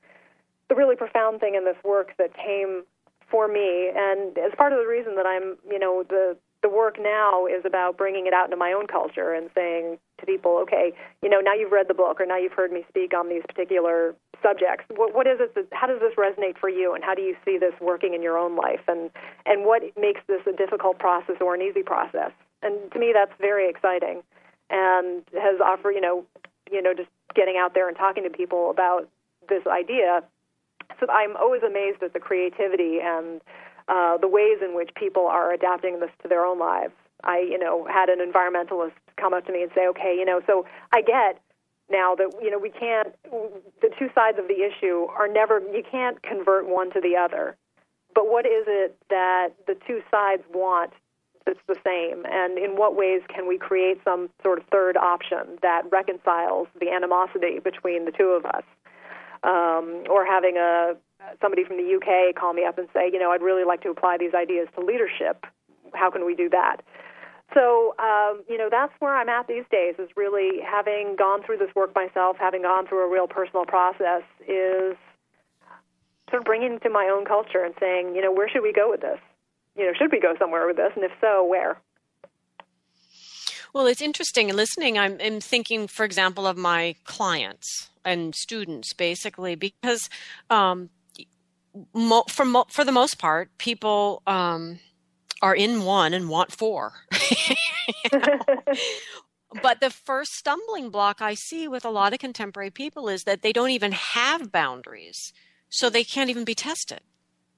the 0.69 0.75
really 0.75 0.95
profound 0.97 1.39
thing 1.39 1.55
in 1.55 1.63
this 1.63 1.77
work 1.83 2.13
that 2.17 2.35
came 2.35 2.83
for 3.29 3.47
me, 3.47 3.91
and 3.95 4.37
as 4.37 4.51
part 4.57 4.73
of 4.73 4.79
the 4.79 4.87
reason 4.87 5.15
that 5.15 5.25
I'm, 5.25 5.57
you 5.69 5.79
know, 5.79 6.03
the 6.07 6.37
the 6.63 6.69
work 6.69 6.97
now 6.99 7.45
is 7.45 7.63
about 7.65 7.97
bringing 7.97 8.25
it 8.25 8.33
out 8.33 8.45
into 8.45 8.57
my 8.57 8.73
own 8.73 8.87
culture 8.87 9.33
and 9.33 9.49
saying 9.53 9.97
to 10.19 10.25
people, 10.25 10.57
okay, 10.57 10.91
you 11.21 11.29
know, 11.29 11.39
now 11.39 11.53
you've 11.53 11.71
read 11.71 11.87
the 11.87 11.93
book 11.93 12.19
or 12.19 12.25
now 12.25 12.37
you've 12.37 12.53
heard 12.53 12.71
me 12.71 12.83
speak 12.89 13.13
on 13.13 13.29
these 13.29 13.43
particular 13.47 14.15
subjects. 14.41 14.83
What, 14.95 15.13
what 15.13 15.27
is 15.27 15.37
it? 15.39 15.53
That, 15.53 15.67
how 15.71 15.85
does 15.85 15.99
this 15.99 16.13
resonate 16.17 16.57
for 16.57 16.69
you, 16.69 16.95
and 16.95 17.03
how 17.03 17.13
do 17.13 17.21
you 17.21 17.35
see 17.45 17.57
this 17.57 17.73
working 17.79 18.13
in 18.13 18.21
your 18.21 18.37
own 18.37 18.55
life, 18.55 18.81
and 18.87 19.09
and 19.45 19.65
what 19.65 19.83
makes 19.99 20.21
this 20.27 20.41
a 20.47 20.55
difficult 20.55 20.99
process 20.99 21.35
or 21.41 21.53
an 21.53 21.61
easy 21.61 21.83
process? 21.83 22.31
And 22.63 22.91
to 22.91 22.99
me, 22.99 23.13
that's 23.13 23.33
very 23.39 23.69
exciting, 23.69 24.23
and 24.69 25.23
has 25.33 25.59
offered, 25.63 25.91
you 25.91 26.01
know, 26.01 26.25
you 26.71 26.81
know, 26.81 26.93
just 26.93 27.09
getting 27.35 27.55
out 27.57 27.73
there 27.73 27.87
and 27.87 27.95
talking 27.95 28.23
to 28.23 28.29
people 28.29 28.71
about 28.71 29.07
this 29.47 29.65
idea 29.67 30.23
so 30.99 31.07
I'm 31.09 31.35
always 31.37 31.63
amazed 31.63 32.01
at 32.03 32.13
the 32.13 32.19
creativity 32.19 32.99
and 33.01 33.41
uh, 33.87 34.17
the 34.17 34.27
ways 34.27 34.59
in 34.61 34.75
which 34.75 34.89
people 34.95 35.27
are 35.27 35.51
adapting 35.53 35.99
this 35.99 36.11
to 36.23 36.27
their 36.27 36.45
own 36.45 36.59
lives. 36.59 36.93
I, 37.23 37.39
you 37.39 37.57
know, 37.57 37.87
had 37.91 38.09
an 38.09 38.19
environmentalist 38.19 38.93
come 39.17 39.33
up 39.33 39.45
to 39.47 39.51
me 39.51 39.63
and 39.63 39.71
say, 39.73 39.87
okay, 39.87 40.15
you 40.17 40.25
know, 40.25 40.41
so 40.45 40.65
I 40.93 41.01
get 41.01 41.41
now 41.89 42.15
that 42.15 42.31
you 42.41 42.51
know 42.51 42.59
we 42.59 42.69
can't 42.69 43.15
the 43.81 43.89
two 43.97 44.09
sides 44.13 44.37
of 44.37 44.47
the 44.47 44.61
issue 44.61 45.07
are 45.17 45.27
never 45.27 45.59
you 45.59 45.83
can't 45.89 46.21
convert 46.21 46.67
one 46.67 46.91
to 46.91 47.01
the 47.01 47.15
other. 47.15 47.55
But 48.13 48.29
what 48.29 48.45
is 48.45 48.65
it 48.67 48.97
that 49.09 49.49
the 49.67 49.75
two 49.87 50.01
sides 50.11 50.43
want 50.53 50.91
that's 51.45 51.59
the 51.67 51.77
same? 51.85 52.25
And 52.25 52.57
in 52.57 52.71
what 52.75 52.95
ways 52.95 53.21
can 53.33 53.47
we 53.47 53.57
create 53.57 53.99
some 54.03 54.29
sort 54.43 54.59
of 54.59 54.65
third 54.71 54.97
option 54.97 55.59
that 55.61 55.83
reconciles 55.91 56.67
the 56.79 56.89
animosity 56.89 57.59
between 57.59 58.05
the 58.05 58.11
two 58.11 58.29
of 58.29 58.45
us 58.45 58.63
um, 59.43 60.03
or 60.09 60.25
having 60.25 60.57
a 60.57 60.93
somebody 61.41 61.63
from 61.63 61.77
the 61.77 61.95
UK 61.95 62.35
call 62.35 62.53
me 62.53 62.63
up 62.65 62.77
and 62.77 62.87
say, 62.93 63.09
you 63.11 63.19
know, 63.19 63.31
I'd 63.31 63.41
really 63.41 63.65
like 63.65 63.81
to 63.81 63.89
apply 63.89 64.17
these 64.19 64.33
ideas 64.33 64.67
to 64.75 64.85
leadership. 64.85 65.45
How 65.93 66.11
can 66.11 66.25
we 66.25 66.35
do 66.35 66.49
that? 66.49 66.77
So, 67.53 67.95
um, 67.97 68.43
you 68.49 68.57
know, 68.57 68.67
that's 68.69 68.93
where 68.99 69.15
I'm 69.15 69.29
at 69.29 69.47
these 69.47 69.63
days. 69.71 69.95
Is 69.99 70.09
really 70.15 70.61
having 70.61 71.15
gone 71.17 71.43
through 71.43 71.57
this 71.57 71.73
work 71.75 71.95
myself, 71.95 72.37
having 72.39 72.61
gone 72.63 72.87
through 72.87 73.07
a 73.07 73.11
real 73.11 73.27
personal 73.27 73.65
process, 73.65 74.23
is 74.47 74.97
sort 76.29 76.41
of 76.41 76.45
bringing 76.45 76.79
to 76.81 76.89
my 76.89 77.09
own 77.11 77.25
culture 77.25 77.63
and 77.63 77.73
saying, 77.79 78.15
you 78.15 78.21
know, 78.21 78.31
where 78.31 78.49
should 78.49 78.63
we 78.63 78.73
go 78.73 78.89
with 78.89 79.01
this? 79.01 79.19
You 79.77 79.85
know, 79.85 79.93
should 79.97 80.11
we 80.11 80.19
go 80.19 80.35
somewhere 80.37 80.67
with 80.67 80.75
this, 80.75 80.91
and 80.95 81.05
if 81.05 81.11
so, 81.21 81.45
where? 81.45 81.79
Well, 83.73 83.87
it's 83.87 84.01
interesting. 84.01 84.49
Listening, 84.49 84.97
I'm, 84.97 85.17
I'm 85.21 85.39
thinking, 85.39 85.87
for 85.87 86.05
example, 86.05 86.47
of 86.47 86.57
my 86.57 86.95
clients 87.03 87.89
and 88.03 88.33
students, 88.33 88.93
basically, 88.93 89.55
because 89.55 90.09
um, 90.49 90.89
mo- 91.93 92.25
for 92.29 92.45
mo- 92.45 92.67
for 92.69 92.83
the 92.83 92.91
most 92.91 93.17
part, 93.19 93.49
people 93.57 94.21
um, 94.25 94.79
are 95.41 95.55
in 95.55 95.83
one 95.83 96.13
and 96.13 96.29
want 96.29 96.51
four. 96.51 96.93
but 99.61 99.79
the 99.81 99.89
first 99.89 100.33
stumbling 100.33 100.89
block 100.89 101.21
I 101.21 101.33
see 101.33 101.67
with 101.67 101.85
a 101.85 101.89
lot 101.89 102.13
of 102.13 102.19
contemporary 102.19 102.71
people 102.71 103.09
is 103.09 103.23
that 103.23 103.41
they 103.41 103.53
don't 103.53 103.71
even 103.71 103.91
have 103.91 104.51
boundaries, 104.51 105.33
so 105.69 105.89
they 105.89 106.03
can't 106.03 106.29
even 106.29 106.43
be 106.43 106.55
tested 106.55 107.01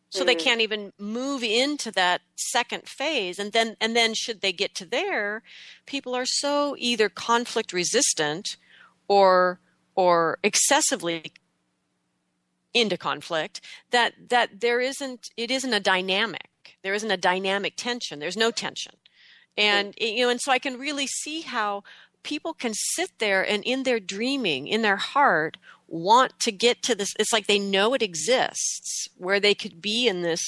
so 0.10 0.24
mm. 0.24 0.28
they 0.28 0.36
can't 0.36 0.62
even 0.62 0.92
move 0.98 1.44
into 1.44 1.92
that 1.92 2.22
second 2.36 2.88
phase 2.88 3.40
and 3.40 3.52
then 3.54 3.76
and 3.80 3.96
then 3.96 4.14
should 4.14 4.42
they 4.42 4.52
get 4.52 4.76
to 4.76 4.86
there 4.86 5.42
people 5.86 6.16
are 6.16 6.26
so 6.26 6.76
either 6.78 7.10
conflict 7.10 7.74
resistant 7.74 8.58
or 9.08 9.60
or 9.96 10.40
excessively 10.44 11.32
into 12.74 12.98
conflict 12.98 13.62
that 13.92 14.14
that 14.30 14.62
there 14.62 14.80
isn't 14.80 15.30
it 15.38 15.50
isn't 15.50 15.74
a 15.74 15.80
dynamic 15.80 16.78
there 16.84 16.94
isn't 16.94 17.12
a 17.12 17.18
dynamic 17.18 17.74
tension 17.76 18.20
there's 18.20 18.38
no 18.38 18.52
tension 18.52 18.94
and 19.58 19.96
mm. 19.96 20.16
you 20.16 20.24
know 20.24 20.30
and 20.30 20.42
so 20.42 20.52
i 20.52 20.60
can 20.60 20.78
really 20.78 21.08
see 21.08 21.42
how 21.42 21.84
people 22.22 22.54
can 22.54 22.74
sit 22.74 23.12
there 23.20 23.48
and 23.48 23.64
in 23.64 23.84
their 23.84 24.00
dreaming 24.00 24.68
in 24.68 24.82
their 24.82 24.98
heart 24.98 25.58
want 25.90 26.40
to 26.40 26.52
get 26.52 26.82
to 26.84 26.96
this 26.96 27.14
it's 27.20 27.34
like 27.34 27.48
they 27.48 27.60
know 27.60 27.94
it 27.94 28.02
exists 28.02 29.10
where 29.18 29.40
they 29.40 29.56
could 29.56 29.82
be 29.82 30.08
in 30.08 30.22
this 30.22 30.42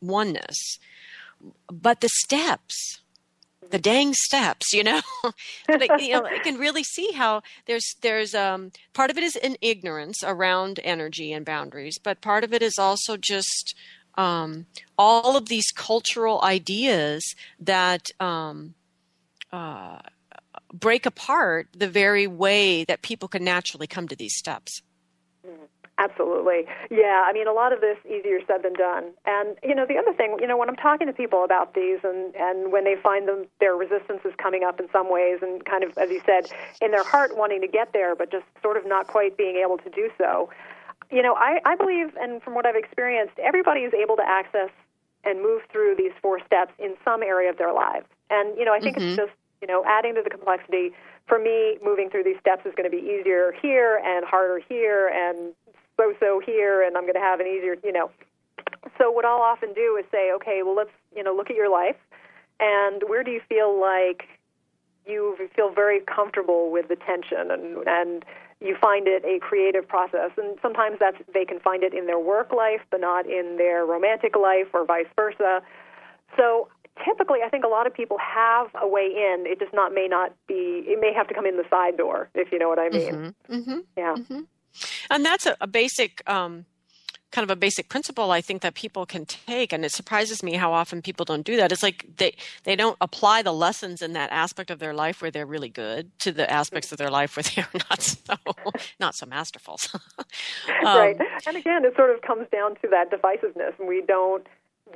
oneness. 0.00 0.78
But 1.70 2.00
the 2.00 2.08
steps 2.08 3.00
the 3.70 3.78
dang 3.78 4.14
steps 4.14 4.72
you 4.72 4.82
know? 4.82 5.00
But, 5.66 6.00
you 6.00 6.12
know 6.12 6.24
i 6.24 6.38
can 6.38 6.56
really 6.56 6.84
see 6.84 7.12
how 7.12 7.42
there's 7.66 7.96
there's 8.00 8.34
um 8.34 8.72
part 8.94 9.10
of 9.10 9.18
it 9.18 9.24
is 9.24 9.36
in 9.36 9.56
ignorance 9.60 10.22
around 10.24 10.80
energy 10.82 11.32
and 11.32 11.44
boundaries 11.44 11.98
but 12.02 12.20
part 12.20 12.44
of 12.44 12.52
it 12.52 12.62
is 12.62 12.78
also 12.78 13.16
just 13.16 13.74
um 14.16 14.66
all 14.96 15.36
of 15.36 15.48
these 15.48 15.70
cultural 15.70 16.40
ideas 16.42 17.34
that 17.60 18.10
um 18.20 18.74
uh 19.52 19.98
break 20.72 21.06
apart 21.06 21.68
the 21.76 21.88
very 21.88 22.26
way 22.26 22.84
that 22.84 23.02
people 23.02 23.28
can 23.28 23.44
naturally 23.44 23.86
come 23.86 24.08
to 24.08 24.16
these 24.16 24.36
steps 24.36 24.82
Absolutely. 26.00 26.64
Yeah, 26.92 27.24
I 27.26 27.32
mean, 27.32 27.48
a 27.48 27.52
lot 27.52 27.72
of 27.72 27.80
this 27.80 27.98
easier 28.06 28.38
said 28.46 28.62
than 28.62 28.74
done. 28.74 29.10
And, 29.26 29.56
you 29.64 29.74
know, 29.74 29.84
the 29.84 29.98
other 29.98 30.12
thing, 30.12 30.36
you 30.40 30.46
know, 30.46 30.56
when 30.56 30.68
I'm 30.68 30.76
talking 30.76 31.08
to 31.08 31.12
people 31.12 31.42
about 31.42 31.74
these 31.74 31.98
and, 32.04 32.32
and 32.36 32.70
when 32.70 32.84
they 32.84 32.94
find 33.02 33.26
them, 33.26 33.46
their 33.58 33.74
resistance 33.74 34.20
is 34.24 34.32
coming 34.38 34.62
up 34.62 34.78
in 34.78 34.88
some 34.92 35.10
ways 35.10 35.40
and 35.42 35.64
kind 35.64 35.82
of, 35.82 35.98
as 35.98 36.08
you 36.10 36.22
said, 36.24 36.52
in 36.80 36.92
their 36.92 37.02
heart 37.02 37.36
wanting 37.36 37.60
to 37.62 37.66
get 37.66 37.92
there, 37.92 38.14
but 38.14 38.30
just 38.30 38.44
sort 38.62 38.76
of 38.76 38.86
not 38.86 39.08
quite 39.08 39.36
being 39.36 39.56
able 39.56 39.76
to 39.78 39.90
do 39.90 40.08
so. 40.16 40.48
You 41.10 41.22
know, 41.22 41.34
I, 41.34 41.58
I 41.64 41.74
believe, 41.74 42.14
and 42.20 42.40
from 42.44 42.54
what 42.54 42.64
I've 42.64 42.76
experienced, 42.76 43.36
everybody 43.40 43.80
is 43.80 43.92
able 43.92 44.14
to 44.16 44.24
access 44.24 44.70
and 45.24 45.42
move 45.42 45.62
through 45.72 45.96
these 45.98 46.12
four 46.22 46.38
steps 46.46 46.72
in 46.78 46.94
some 47.04 47.24
area 47.24 47.50
of 47.50 47.58
their 47.58 47.72
lives. 47.72 48.06
And, 48.30 48.56
you 48.56 48.64
know, 48.64 48.72
I 48.72 48.78
think 48.78 48.98
mm-hmm. 48.98 49.08
it's 49.08 49.16
just, 49.16 49.32
you 49.60 49.68
know, 49.68 49.84
adding 49.86 50.14
to 50.14 50.22
the 50.22 50.30
complexity 50.30 50.92
for 51.26 51.38
me, 51.38 51.78
moving 51.84 52.08
through 52.10 52.24
these 52.24 52.38
steps 52.40 52.64
is 52.64 52.74
going 52.76 52.90
to 52.90 52.96
be 52.96 53.02
easier 53.02 53.52
here 53.60 54.00
and 54.04 54.24
harder 54.24 54.60
here 54.68 55.08
and 55.08 55.52
so 55.96 56.14
so 56.20 56.40
here 56.44 56.82
and 56.82 56.96
I'm 56.96 57.02
going 57.02 57.14
to 57.14 57.20
have 57.20 57.40
an 57.40 57.46
easier, 57.46 57.76
you 57.84 57.92
know. 57.92 58.10
So 58.96 59.10
what 59.10 59.24
I'll 59.24 59.42
often 59.42 59.72
do 59.74 59.96
is 59.98 60.04
say, 60.10 60.32
okay, 60.32 60.62
well 60.64 60.76
let's, 60.76 60.90
you 61.14 61.22
know, 61.22 61.34
look 61.34 61.50
at 61.50 61.56
your 61.56 61.70
life 61.70 61.96
and 62.60 63.02
where 63.06 63.22
do 63.22 63.30
you 63.30 63.40
feel 63.48 63.80
like 63.80 64.24
you 65.06 65.36
feel 65.54 65.70
very 65.72 66.00
comfortable 66.00 66.70
with 66.70 66.88
the 66.88 66.96
tension 66.96 67.50
and 67.50 67.86
and 67.86 68.24
you 68.60 68.76
find 68.80 69.06
it 69.06 69.24
a 69.24 69.38
creative 69.38 69.86
process 69.86 70.30
and 70.36 70.58
sometimes 70.60 70.98
that's 70.98 71.16
they 71.32 71.44
can 71.44 71.60
find 71.60 71.82
it 71.82 71.94
in 71.94 72.06
their 72.06 72.18
work 72.18 72.52
life 72.52 72.80
but 72.90 73.00
not 73.00 73.24
in 73.26 73.56
their 73.56 73.86
romantic 73.86 74.36
life 74.36 74.66
or 74.72 74.84
vice 74.84 75.06
versa. 75.16 75.62
So 76.36 76.68
typically 77.04 77.40
I 77.44 77.48
think 77.48 77.64
a 77.64 77.68
lot 77.68 77.86
of 77.86 77.94
people 77.94 78.16
have 78.18 78.68
a 78.80 78.86
way 78.86 79.06
in. 79.06 79.44
It 79.46 79.58
just 79.58 79.74
not 79.74 79.92
may 79.92 80.06
not 80.08 80.32
be 80.46 80.84
it 80.86 81.00
may 81.00 81.12
have 81.12 81.28
to 81.28 81.34
come 81.34 81.46
in 81.46 81.56
the 81.56 81.64
side 81.70 81.96
door, 81.96 82.28
if 82.34 82.52
you 82.52 82.58
know 82.58 82.68
what 82.68 82.78
I 82.78 82.88
mean. 82.88 83.12
Mm-hmm. 83.12 83.54
Mm-hmm. 83.54 83.78
Yeah. 83.96 84.14
Mm-hmm. 84.16 84.40
And 85.10 85.24
that's 85.24 85.46
a, 85.46 85.56
a 85.60 85.66
basic 85.66 86.28
um, 86.28 86.66
kind 87.30 87.44
of 87.44 87.50
a 87.50 87.56
basic 87.56 87.88
principle 87.88 88.30
I 88.30 88.40
think 88.40 88.62
that 88.62 88.74
people 88.74 89.04
can 89.04 89.26
take, 89.26 89.72
and 89.72 89.84
it 89.84 89.92
surprises 89.92 90.42
me 90.42 90.54
how 90.54 90.72
often 90.72 91.02
people 91.02 91.24
don't 91.24 91.44
do 91.44 91.56
that. 91.56 91.72
It's 91.72 91.82
like 91.82 92.06
they 92.16 92.34
they 92.64 92.76
don't 92.76 92.96
apply 93.00 93.42
the 93.42 93.52
lessons 93.52 94.02
in 94.02 94.12
that 94.14 94.30
aspect 94.32 94.70
of 94.70 94.78
their 94.78 94.94
life 94.94 95.20
where 95.20 95.30
they're 95.30 95.46
really 95.46 95.68
good 95.68 96.10
to 96.20 96.32
the 96.32 96.50
aspects 96.50 96.90
of 96.92 96.98
their 96.98 97.10
life 97.10 97.36
where 97.36 97.42
they're 97.42 97.68
not 97.90 98.02
so 98.02 98.34
not 98.98 99.14
so 99.14 99.26
masterful. 99.26 99.78
um, 100.18 100.24
right, 100.84 101.16
and 101.46 101.56
again, 101.56 101.84
it 101.84 101.94
sort 101.96 102.14
of 102.14 102.22
comes 102.22 102.46
down 102.50 102.76
to 102.76 102.88
that 102.88 103.10
divisiveness, 103.10 103.78
and 103.78 103.88
we 103.88 104.02
don't 104.06 104.46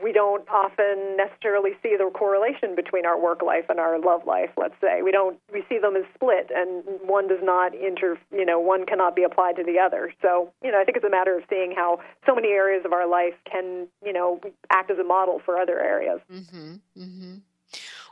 we 0.03 0.13
don't 0.13 0.49
often 0.49 1.17
necessarily 1.17 1.73
see 1.83 1.97
the 1.97 2.11
correlation 2.15 2.75
between 2.75 3.05
our 3.07 3.21
work 3.21 3.43
life 3.43 3.65
and 3.69 3.79
our 3.81 3.99
love 3.99 4.27
life 4.27 4.51
let's 4.57 4.75
say. 4.81 5.03
We 5.03 5.13
don't 5.13 5.39
we 5.53 5.65
see 5.69 5.79
them 5.79 5.97
as 5.97 6.05
split 6.15 6.51
and 6.55 6.85
one 7.03 7.29
does 7.29 7.43
not 7.43 7.75
inter 7.75 8.19
you 8.31 8.45
know 8.45 8.59
one 8.59 8.87
cannot 8.87 9.17
be 9.17 9.23
applied 9.23 9.57
to 9.57 9.65
the 9.65 9.79
other. 9.79 10.13
So 10.23 10.53
you 10.63 10.71
know 10.71 10.81
i 10.81 10.85
think 10.85 10.97
it's 10.97 11.07
a 11.07 11.11
matter 11.11 11.37
of 11.37 11.45
seeing 11.49 11.73
how 11.73 12.01
so 12.27 12.35
many 12.35 12.49
areas 12.49 12.85
of 12.85 12.93
our 12.93 13.09
life 13.09 13.35
can 13.51 13.89
you 14.05 14.13
know 14.13 14.41
act 14.71 14.91
as 14.91 14.99
a 14.99 15.05
model 15.05 15.41
for 15.45 15.59
other 15.59 15.81
areas. 15.81 16.21
Mm-hmm, 16.33 16.75
mm-hmm. 16.99 17.35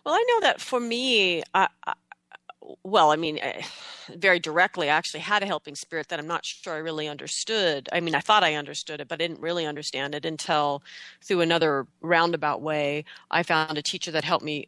well 0.04 0.14
i 0.14 0.24
know 0.28 0.40
that 0.40 0.60
for 0.60 0.80
me 0.80 1.42
I, 1.54 1.68
well, 2.82 3.10
I 3.10 3.16
mean, 3.16 3.38
eh, 3.38 3.62
very 4.16 4.38
directly, 4.40 4.90
I 4.90 4.94
actually 4.94 5.20
had 5.20 5.42
a 5.42 5.46
helping 5.46 5.74
spirit 5.74 6.08
that 6.08 6.18
I'm 6.18 6.26
not 6.26 6.44
sure 6.44 6.74
I 6.74 6.78
really 6.78 7.08
understood. 7.08 7.88
I 7.92 8.00
mean, 8.00 8.14
I 8.14 8.20
thought 8.20 8.44
I 8.44 8.54
understood 8.54 9.00
it, 9.00 9.08
but 9.08 9.20
I 9.20 9.26
didn't 9.26 9.40
really 9.40 9.66
understand 9.66 10.14
it 10.14 10.24
until 10.24 10.82
through 11.24 11.40
another 11.40 11.86
roundabout 12.00 12.60
way, 12.62 13.04
I 13.30 13.42
found 13.42 13.78
a 13.78 13.82
teacher 13.82 14.10
that 14.12 14.24
helped 14.24 14.44
me 14.44 14.66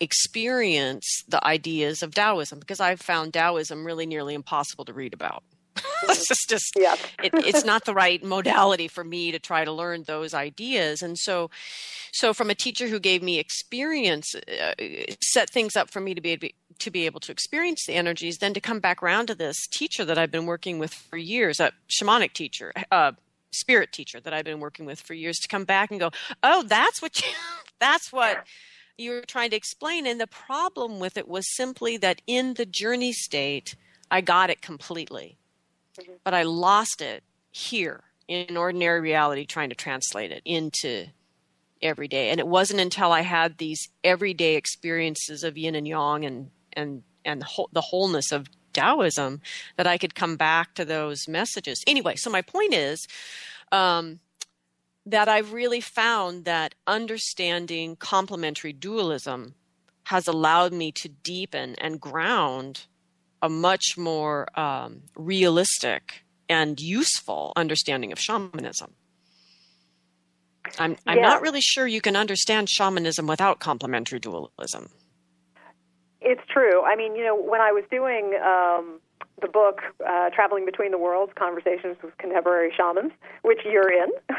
experience 0.00 1.24
the 1.28 1.44
ideas 1.46 2.02
of 2.02 2.14
Taoism 2.14 2.58
because 2.58 2.80
I 2.80 2.96
found 2.96 3.34
Taoism 3.34 3.84
really 3.84 4.06
nearly 4.06 4.34
impossible 4.34 4.84
to 4.86 4.92
read 4.92 5.12
about. 5.12 5.44
this 6.06 6.30
is 6.30 6.44
just 6.48 6.72
yeah. 6.76 6.96
it, 7.22 7.32
it's 7.34 7.64
not 7.64 7.84
the 7.84 7.94
right 7.94 8.22
modality 8.36 8.88
for 8.88 9.04
me 9.04 9.30
to 9.30 9.38
try 9.38 9.64
to 9.64 9.72
learn 9.72 10.04
those 10.06 10.34
ideas 10.34 11.02
and 11.02 11.18
so 11.18 11.50
so 12.12 12.32
from 12.32 12.50
a 12.50 12.54
teacher 12.54 12.88
who 12.88 12.98
gave 12.98 13.22
me 13.22 13.38
experience 13.38 14.34
uh, 14.34 14.74
set 15.22 15.48
things 15.50 15.76
up 15.76 15.90
for 15.90 16.00
me 16.00 16.14
to 16.14 16.20
be 16.20 16.54
to 16.80 16.90
be 16.90 17.06
able 17.06 17.20
to 17.20 17.32
experience 17.32 17.84
the 17.86 17.94
energies, 17.94 18.38
then 18.38 18.54
to 18.54 18.60
come 18.60 18.80
back 18.80 19.02
around 19.02 19.26
to 19.26 19.34
this 19.34 19.66
teacher 19.68 20.04
that 20.04 20.18
I've 20.18 20.30
been 20.30 20.46
working 20.46 20.78
with 20.78 20.92
for 20.92 21.16
years, 21.16 21.60
a 21.60 21.72
shamanic 21.88 22.32
teacher, 22.32 22.72
uh, 22.90 23.12
spirit 23.52 23.92
teacher 23.92 24.20
that 24.20 24.32
I've 24.32 24.44
been 24.44 24.60
working 24.60 24.86
with 24.86 25.00
for 25.00 25.14
years, 25.14 25.36
to 25.38 25.48
come 25.48 25.64
back 25.64 25.90
and 25.90 26.00
go, 26.00 26.10
oh, 26.42 26.62
that's 26.62 27.00
what 27.00 27.20
you, 27.20 27.28
that's 27.78 28.12
what 28.12 28.44
you 28.96 29.12
were 29.12 29.22
trying 29.22 29.50
to 29.50 29.56
explain. 29.56 30.06
And 30.06 30.20
the 30.20 30.26
problem 30.26 30.98
with 30.98 31.16
it 31.16 31.28
was 31.28 31.44
simply 31.54 31.96
that 31.98 32.22
in 32.26 32.54
the 32.54 32.66
journey 32.66 33.12
state, 33.12 33.76
I 34.10 34.20
got 34.20 34.50
it 34.50 34.60
completely, 34.60 35.36
mm-hmm. 36.00 36.12
but 36.24 36.34
I 36.34 36.42
lost 36.42 37.00
it 37.00 37.22
here 37.50 38.04
in 38.28 38.56
ordinary 38.56 39.00
reality, 39.00 39.44
trying 39.44 39.70
to 39.70 39.74
translate 39.74 40.30
it 40.30 40.42
into 40.44 41.06
every 41.82 42.08
day. 42.08 42.30
And 42.30 42.38
it 42.38 42.46
wasn't 42.46 42.80
until 42.80 43.12
I 43.12 43.22
had 43.22 43.58
these 43.58 43.88
everyday 44.04 44.56
experiences 44.56 45.42
of 45.44 45.58
yin 45.58 45.74
and 45.74 45.86
yang 45.86 46.24
and 46.24 46.50
and 46.72 47.02
and 47.24 47.42
the 47.72 47.80
wholeness 47.80 48.32
of 48.32 48.46
Taoism 48.72 49.40
that 49.76 49.86
I 49.86 49.98
could 49.98 50.14
come 50.14 50.36
back 50.36 50.74
to 50.74 50.84
those 50.84 51.26
messages. 51.28 51.82
Anyway, 51.86 52.16
so 52.16 52.30
my 52.30 52.42
point 52.42 52.72
is 52.72 53.06
um, 53.72 54.20
that 55.06 55.28
I've 55.28 55.52
really 55.52 55.80
found 55.80 56.44
that 56.44 56.74
understanding 56.86 57.96
complementary 57.96 58.72
dualism 58.72 59.54
has 60.04 60.26
allowed 60.28 60.72
me 60.72 60.92
to 60.92 61.08
deepen 61.08 61.74
and 61.78 62.00
ground 62.00 62.86
a 63.42 63.48
much 63.48 63.96
more 63.96 64.46
um, 64.58 65.02
realistic 65.16 66.24
and 66.48 66.80
useful 66.80 67.52
understanding 67.56 68.12
of 68.12 68.18
shamanism. 68.18 68.94
I'm, 70.78 70.96
I'm 71.06 71.18
yeah. 71.18 71.22
not 71.22 71.42
really 71.42 71.60
sure 71.60 71.86
you 71.86 72.00
can 72.00 72.16
understand 72.16 72.68
shamanism 72.68 73.26
without 73.26 73.60
complementary 73.60 74.20
dualism. 74.20 74.90
It's 76.20 76.42
true. 76.48 76.82
I 76.82 76.96
mean, 76.96 77.16
you 77.16 77.24
know, 77.24 77.34
when 77.34 77.60
I 77.60 77.72
was 77.72 77.84
doing 77.90 78.38
um, 78.44 79.00
the 79.40 79.48
book 79.48 79.80
uh, 80.06 80.30
Traveling 80.30 80.66
Between 80.66 80.90
the 80.90 80.98
Worlds 80.98 81.32
Conversations 81.34 81.96
with 82.02 82.16
Contemporary 82.18 82.72
Shamans, 82.76 83.12
which 83.42 83.60
you're 83.64 83.90
in, 83.90 84.10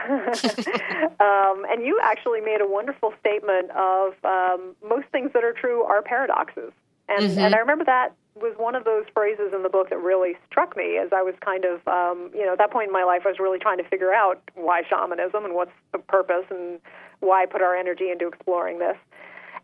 um, 1.20 1.66
and 1.70 1.84
you 1.84 2.00
actually 2.04 2.42
made 2.42 2.62
a 2.62 2.68
wonderful 2.68 3.14
statement 3.20 3.72
of 3.72 4.14
um, 4.24 4.76
most 4.88 5.08
things 5.12 5.32
that 5.34 5.44
are 5.44 5.54
true 5.54 5.84
are 5.84 6.02
paradoxes. 6.02 6.72
And, 7.10 7.30
mm-hmm. 7.30 7.40
and 7.40 7.56
I 7.56 7.60
remember 7.60 7.86
that 7.86 8.14
was 8.36 8.54
one 8.58 8.76
of 8.76 8.86
those 8.86 9.04
phrases 9.14 9.54
in 9.54 9.64
the 9.64 9.70
book 9.70 9.90
that 9.90 10.00
really 10.00 10.34
struck 10.50 10.76
me 10.78 10.98
as 10.98 11.10
I 11.14 11.22
was 11.22 11.36
kind 11.44 11.66
of, 11.66 11.86
um, 11.88 12.32
you 12.34 12.46
know, 12.46 12.54
at 12.54 12.58
that 12.60 12.72
point 12.72 12.88
in 12.88 12.94
my 12.94 13.04
life, 13.04 13.22
I 13.26 13.30
was 13.30 13.40
really 13.40 13.60
trying 13.60 13.78
to 13.78 13.88
figure 13.90 14.14
out 14.14 14.42
why 14.56 14.84
shamanism 14.90 15.44
and 15.46 15.54
what's 15.54 15.72
the 15.92 16.00
purpose 16.00 16.46
and 16.50 16.80
why 17.20 17.46
put 17.46 17.62
our 17.62 17.76
energy 17.76 18.10
into 18.10 18.28
exploring 18.28 18.80
this. 18.80 18.98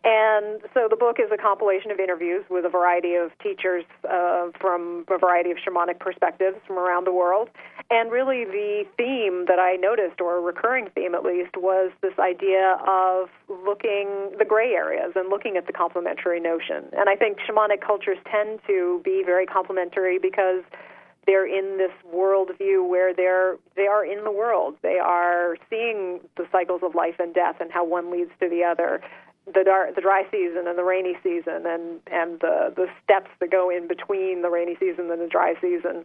And 0.04 0.62
so 0.74 0.86
the 0.88 0.96
book 0.96 1.16
is 1.18 1.30
a 1.32 1.36
compilation 1.36 1.90
of 1.90 1.98
interviews 1.98 2.44
with 2.48 2.64
a 2.64 2.68
variety 2.68 3.14
of 3.14 3.30
teachers 3.42 3.84
uh, 4.08 4.48
from 4.60 5.04
a 5.08 5.18
variety 5.18 5.50
of 5.50 5.58
shamanic 5.58 5.98
perspectives 5.98 6.56
from 6.66 6.78
around 6.78 7.06
the 7.06 7.12
world. 7.12 7.50
And 7.90 8.12
really, 8.12 8.44
the 8.44 8.84
theme 8.96 9.46
that 9.48 9.58
I 9.58 9.76
noticed, 9.76 10.20
or 10.20 10.36
a 10.36 10.40
recurring 10.40 10.88
theme 10.94 11.14
at 11.14 11.24
least, 11.24 11.56
was 11.56 11.90
this 12.02 12.12
idea 12.18 12.78
of 12.86 13.28
looking 13.48 14.36
the 14.38 14.44
gray 14.44 14.72
areas 14.72 15.12
and 15.16 15.30
looking 15.30 15.56
at 15.56 15.66
the 15.66 15.72
complementary 15.72 16.38
notion. 16.38 16.84
And 16.92 17.08
I 17.08 17.16
think 17.16 17.38
shamanic 17.48 17.80
cultures 17.80 18.18
tend 18.30 18.60
to 18.66 19.00
be 19.04 19.22
very 19.24 19.46
complementary 19.46 20.18
because 20.18 20.62
they're 21.26 21.46
in 21.46 21.76
this 21.76 21.92
worldview 22.14 22.88
where 22.88 23.12
they're 23.14 23.56
they 23.76 23.86
are 23.86 24.04
in 24.04 24.24
the 24.24 24.32
world. 24.32 24.76
They 24.82 24.98
are 24.98 25.56
seeing 25.68 26.20
the 26.36 26.46
cycles 26.52 26.80
of 26.82 26.94
life 26.94 27.16
and 27.18 27.34
death 27.34 27.56
and 27.60 27.70
how 27.70 27.84
one 27.84 28.10
leads 28.10 28.30
to 28.40 28.48
the 28.48 28.64
other 28.64 29.00
the 29.54 29.64
dar- 29.64 29.92
the 29.92 30.00
dry 30.00 30.24
season 30.30 30.66
and 30.66 30.78
the 30.78 30.84
rainy 30.84 31.16
season 31.22 31.64
and 31.66 32.00
and 32.10 32.40
the 32.40 32.72
the 32.74 32.86
steps 33.02 33.30
that 33.40 33.50
go 33.50 33.70
in 33.70 33.88
between 33.88 34.42
the 34.42 34.50
rainy 34.50 34.76
season 34.78 35.10
and 35.10 35.20
the 35.20 35.28
dry 35.28 35.54
season. 35.60 36.04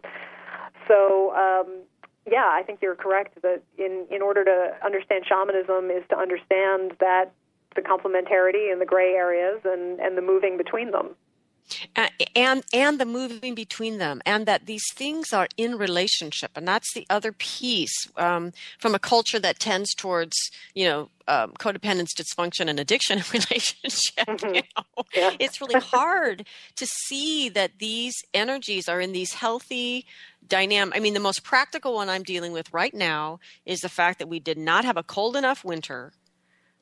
So 0.88 1.34
um, 1.34 1.82
yeah, 2.30 2.48
I 2.50 2.62
think 2.62 2.80
you're 2.82 2.94
correct 2.94 3.40
that 3.42 3.62
in 3.78 4.06
in 4.10 4.22
order 4.22 4.44
to 4.44 4.74
understand 4.84 5.24
shamanism 5.26 5.90
is 5.90 6.04
to 6.10 6.16
understand 6.16 6.92
that 7.00 7.32
the 7.74 7.82
complementarity 7.82 8.70
and 8.70 8.80
the 8.80 8.86
gray 8.86 9.14
areas 9.14 9.60
and 9.64 10.00
and 10.00 10.16
the 10.16 10.22
moving 10.22 10.56
between 10.56 10.90
them 10.90 11.14
and 12.34 12.62
and 12.72 13.00
the 13.00 13.06
moving 13.06 13.54
between 13.54 13.98
them 13.98 14.20
and 14.26 14.46
that 14.46 14.66
these 14.66 14.84
things 14.94 15.32
are 15.32 15.48
in 15.56 15.76
relationship 15.76 16.50
and 16.54 16.66
that's 16.68 16.92
the 16.94 17.06
other 17.08 17.32
piece 17.32 18.06
um, 18.16 18.52
from 18.78 18.94
a 18.94 18.98
culture 18.98 19.38
that 19.38 19.58
tends 19.58 19.94
towards 19.94 20.36
you 20.74 20.84
know 20.84 21.08
um, 21.26 21.52
codependence 21.52 22.10
dysfunction 22.14 22.68
and 22.68 22.78
addiction 22.78 23.18
in 23.18 23.24
relationship 23.32 24.26
mm-hmm. 24.26 24.54
you 24.54 24.62
know? 24.76 25.04
yeah. 25.14 25.30
it's 25.38 25.60
really 25.60 25.80
hard 25.80 26.46
to 26.76 26.86
see 26.86 27.48
that 27.48 27.78
these 27.78 28.14
energies 28.32 28.88
are 28.88 29.00
in 29.00 29.12
these 29.12 29.34
healthy 29.34 30.06
dynamic 30.46 30.96
i 30.96 31.00
mean 31.00 31.14
the 31.14 31.20
most 31.20 31.42
practical 31.42 31.94
one 31.94 32.08
i'm 32.08 32.22
dealing 32.22 32.52
with 32.52 32.72
right 32.72 32.94
now 32.94 33.40
is 33.64 33.80
the 33.80 33.88
fact 33.88 34.18
that 34.18 34.28
we 34.28 34.38
did 34.38 34.58
not 34.58 34.84
have 34.84 34.96
a 34.96 35.02
cold 35.02 35.36
enough 35.36 35.64
winter 35.64 36.12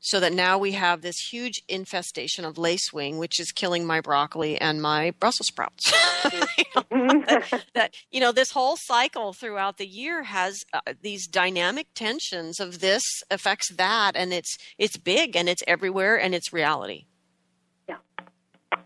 so 0.02 0.18
that 0.18 0.32
now 0.32 0.58
we 0.58 0.72
have 0.72 1.00
this 1.00 1.16
huge 1.30 1.62
infestation 1.68 2.44
of 2.44 2.56
lacewing, 2.56 3.18
which 3.18 3.38
is 3.38 3.52
killing 3.52 3.86
my 3.86 4.00
broccoli 4.00 4.60
and 4.60 4.82
my 4.82 5.12
Brussels 5.20 5.46
sprouts. 5.46 5.92
you 6.32 6.64
know, 6.74 7.24
that, 7.26 7.64
that, 7.74 7.94
you 8.10 8.20
know, 8.20 8.32
this 8.32 8.50
whole 8.50 8.76
cycle 8.76 9.32
throughout 9.32 9.78
the 9.78 9.86
year 9.86 10.24
has 10.24 10.64
uh, 10.74 10.80
these 11.02 11.28
dynamic 11.28 11.86
tensions 11.94 12.58
of 12.58 12.80
this 12.80 13.04
affects 13.30 13.72
that, 13.76 14.16
and 14.16 14.32
it's 14.32 14.58
it's 14.76 14.96
big 14.96 15.36
and 15.36 15.48
it's 15.48 15.62
everywhere 15.68 16.20
and 16.20 16.34
it's 16.34 16.52
reality. 16.52 17.06
Yeah, 17.88 17.96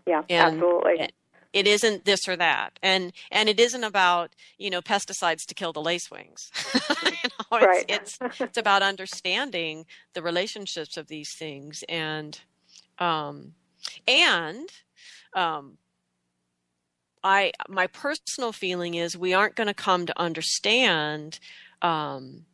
yeah, 0.05 0.21
and, 0.29 0.55
absolutely 0.55 1.09
it 1.57 1.67
isn't 1.67 2.05
this 2.05 2.27
or 2.27 2.35
that 2.35 2.77
and 2.83 3.11
and 3.31 3.49
it 3.49 3.59
isn't 3.59 3.83
about 3.83 4.35
you 4.57 4.69
know 4.69 4.81
pesticides 4.81 5.45
to 5.45 5.55
kill 5.55 5.73
the 5.73 5.81
lacewings 5.81 6.51
you 7.03 7.29
know, 7.51 7.65
right. 7.65 7.85
it's, 7.89 8.17
it's 8.21 8.41
it's 8.41 8.57
about 8.57 8.83
understanding 8.83 9.85
the 10.13 10.21
relationships 10.21 10.97
of 10.97 11.07
these 11.07 11.33
things 11.35 11.83
and 11.89 12.41
um 12.99 13.53
and 14.07 14.69
um 15.35 15.77
i 17.23 17.51
my 17.67 17.87
personal 17.87 18.51
feeling 18.51 18.93
is 18.93 19.17
we 19.17 19.33
aren't 19.33 19.55
going 19.55 19.67
to 19.67 19.73
come 19.73 20.05
to 20.05 20.19
understand 20.19 21.39
um 21.81 22.45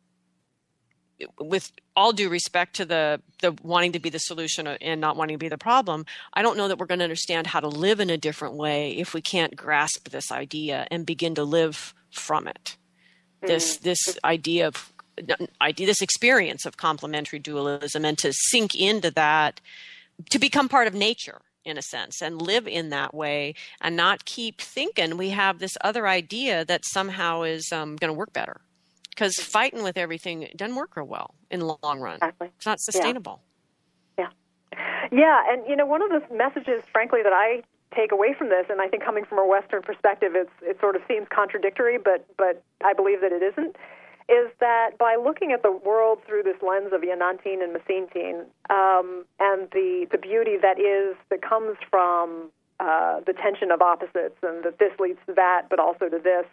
with 1.38 1.72
all 1.96 2.12
due 2.12 2.28
respect 2.28 2.76
to 2.76 2.84
the 2.84 3.20
the 3.40 3.56
wanting 3.62 3.92
to 3.92 4.00
be 4.00 4.10
the 4.10 4.18
solution 4.18 4.66
and 4.66 5.00
not 5.00 5.16
wanting 5.16 5.34
to 5.34 5.38
be 5.38 5.48
the 5.48 5.58
problem, 5.58 6.06
I 6.32 6.42
don't 6.42 6.56
know 6.56 6.68
that 6.68 6.78
we're 6.78 6.86
going 6.86 6.98
to 6.98 7.04
understand 7.04 7.46
how 7.46 7.60
to 7.60 7.68
live 7.68 8.00
in 8.00 8.10
a 8.10 8.18
different 8.18 8.54
way 8.54 8.92
if 8.96 9.14
we 9.14 9.20
can't 9.20 9.56
grasp 9.56 10.10
this 10.10 10.30
idea 10.32 10.86
and 10.90 11.06
begin 11.06 11.34
to 11.36 11.44
live 11.44 11.94
from 12.10 12.48
it. 12.48 12.76
Mm-hmm. 13.42 13.46
This 13.46 13.76
this 13.78 14.18
idea 14.24 14.68
of 14.68 14.92
idea 15.60 15.86
this 15.86 16.02
experience 16.02 16.66
of 16.66 16.76
complementary 16.76 17.38
dualism 17.38 18.04
and 18.04 18.18
to 18.18 18.32
sink 18.32 18.74
into 18.74 19.10
that 19.12 19.60
to 20.30 20.38
become 20.38 20.68
part 20.68 20.86
of 20.86 20.94
nature 20.94 21.40
in 21.64 21.78
a 21.78 21.82
sense 21.82 22.20
and 22.20 22.42
live 22.42 22.66
in 22.68 22.90
that 22.90 23.14
way 23.14 23.54
and 23.80 23.96
not 23.96 24.24
keep 24.24 24.60
thinking 24.60 25.16
we 25.16 25.30
have 25.30 25.58
this 25.58 25.76
other 25.82 26.06
idea 26.06 26.64
that 26.64 26.84
somehow 26.84 27.42
is 27.42 27.70
um, 27.72 27.96
going 27.96 28.08
to 28.08 28.18
work 28.18 28.32
better 28.32 28.60
because 29.14 29.36
fighting 29.36 29.82
with 29.82 29.96
everything 29.96 30.48
doesn't 30.56 30.76
work 30.76 30.96
real 30.96 31.06
well 31.06 31.34
in 31.50 31.60
the 31.60 31.76
long 31.82 32.00
run. 32.00 32.16
Exactly. 32.16 32.50
It's 32.56 32.66
not 32.66 32.80
sustainable. 32.80 33.40
Yeah. 34.18 34.24
yeah. 34.24 34.30
Yeah, 35.12 35.42
and 35.48 35.62
you 35.68 35.76
know, 35.76 35.86
one 35.86 36.02
of 36.02 36.10
the 36.10 36.34
messages, 36.34 36.82
frankly, 36.92 37.20
that 37.22 37.32
I 37.32 37.62
take 37.94 38.12
away 38.12 38.34
from 38.36 38.48
this, 38.48 38.66
and 38.68 38.80
I 38.80 38.88
think 38.88 39.04
coming 39.04 39.24
from 39.24 39.38
a 39.38 39.46
Western 39.46 39.82
perspective, 39.82 40.32
it's, 40.34 40.50
it 40.62 40.80
sort 40.80 40.96
of 40.96 41.02
seems 41.06 41.26
contradictory, 41.30 41.98
but 41.98 42.26
but 42.36 42.62
I 42.84 42.92
believe 42.92 43.20
that 43.20 43.32
it 43.32 43.42
isn't. 43.42 43.76
Is 44.26 44.50
that 44.58 44.96
by 44.98 45.16
looking 45.22 45.52
at 45.52 45.62
the 45.62 45.70
world 45.70 46.18
through 46.26 46.44
this 46.44 46.56
lens 46.66 46.92
of 46.92 47.02
Yanantin 47.02 47.62
and 47.62 47.76
Masintin, 47.76 48.46
um, 48.70 49.24
and 49.38 49.68
the 49.70 50.06
the 50.10 50.18
beauty 50.18 50.56
that 50.60 50.80
is 50.80 51.14
that 51.30 51.42
comes 51.42 51.76
from 51.90 52.50
uh, 52.80 53.20
the 53.26 53.34
tension 53.34 53.70
of 53.70 53.82
opposites, 53.82 54.38
and 54.42 54.64
that 54.64 54.78
this 54.78 54.92
leads 54.98 55.18
to 55.26 55.34
that, 55.34 55.68
but 55.68 55.78
also 55.78 56.08
to 56.08 56.18
this, 56.18 56.46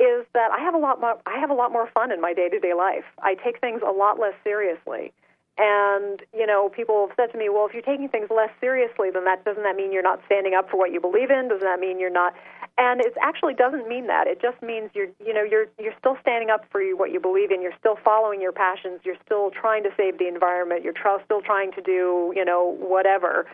is 0.00 0.26
that 0.32 0.50
I 0.50 0.60
have 0.64 0.74
a 0.74 0.78
lot 0.78 1.00
more 1.00 1.20
I 1.26 1.38
have 1.38 1.50
a 1.50 1.54
lot 1.54 1.72
more 1.72 1.88
fun 1.92 2.10
in 2.10 2.20
my 2.20 2.32
day 2.32 2.48
to 2.48 2.58
day 2.58 2.74
life. 2.74 3.04
I 3.22 3.34
take 3.34 3.60
things 3.60 3.82
a 3.86 3.92
lot 3.92 4.18
less 4.18 4.34
seriously. 4.42 5.12
And, 5.58 6.22
you 6.32 6.46
know, 6.46 6.70
people 6.70 7.06
have 7.06 7.14
said 7.16 7.32
to 7.32 7.38
me, 7.38 7.50
well, 7.50 7.66
if 7.66 7.74
you're 7.74 7.82
taking 7.82 8.08
things 8.08 8.28
less 8.30 8.48
seriously, 8.60 9.10
then 9.12 9.26
that 9.26 9.44
doesn't 9.44 9.62
that 9.62 9.76
mean 9.76 9.92
you're 9.92 10.02
not 10.02 10.20
standing 10.24 10.54
up 10.54 10.70
for 10.70 10.78
what 10.78 10.90
you 10.90 11.02
believe 11.02 11.30
in? 11.30 11.48
Doesn't 11.48 11.66
that 11.66 11.78
mean 11.78 12.00
you're 12.00 12.08
not? 12.08 12.32
And 12.78 13.02
it 13.02 13.12
actually 13.20 13.52
doesn't 13.52 13.86
mean 13.86 14.06
that. 14.06 14.26
It 14.26 14.40
just 14.40 14.62
means 14.62 14.88
you're, 14.94 15.08
you 15.22 15.34
know, 15.34 15.42
you're 15.42 15.66
you're 15.78 15.92
still 15.98 16.16
standing 16.22 16.48
up 16.48 16.64
for 16.72 16.80
what 16.96 17.12
you 17.12 17.20
believe 17.20 17.50
in. 17.50 17.60
You're 17.60 17.76
still 17.78 17.98
following 18.02 18.40
your 18.40 18.52
passions. 18.52 19.00
You're 19.04 19.20
still 19.26 19.50
trying 19.50 19.82
to 19.82 19.90
save 19.98 20.16
the 20.16 20.28
environment. 20.28 20.82
You're 20.82 20.94
tr- 20.94 21.20
still 21.26 21.42
trying 21.42 21.72
to 21.72 21.82
do, 21.82 22.32
you 22.34 22.44
know, 22.44 22.74
whatever. 22.80 23.44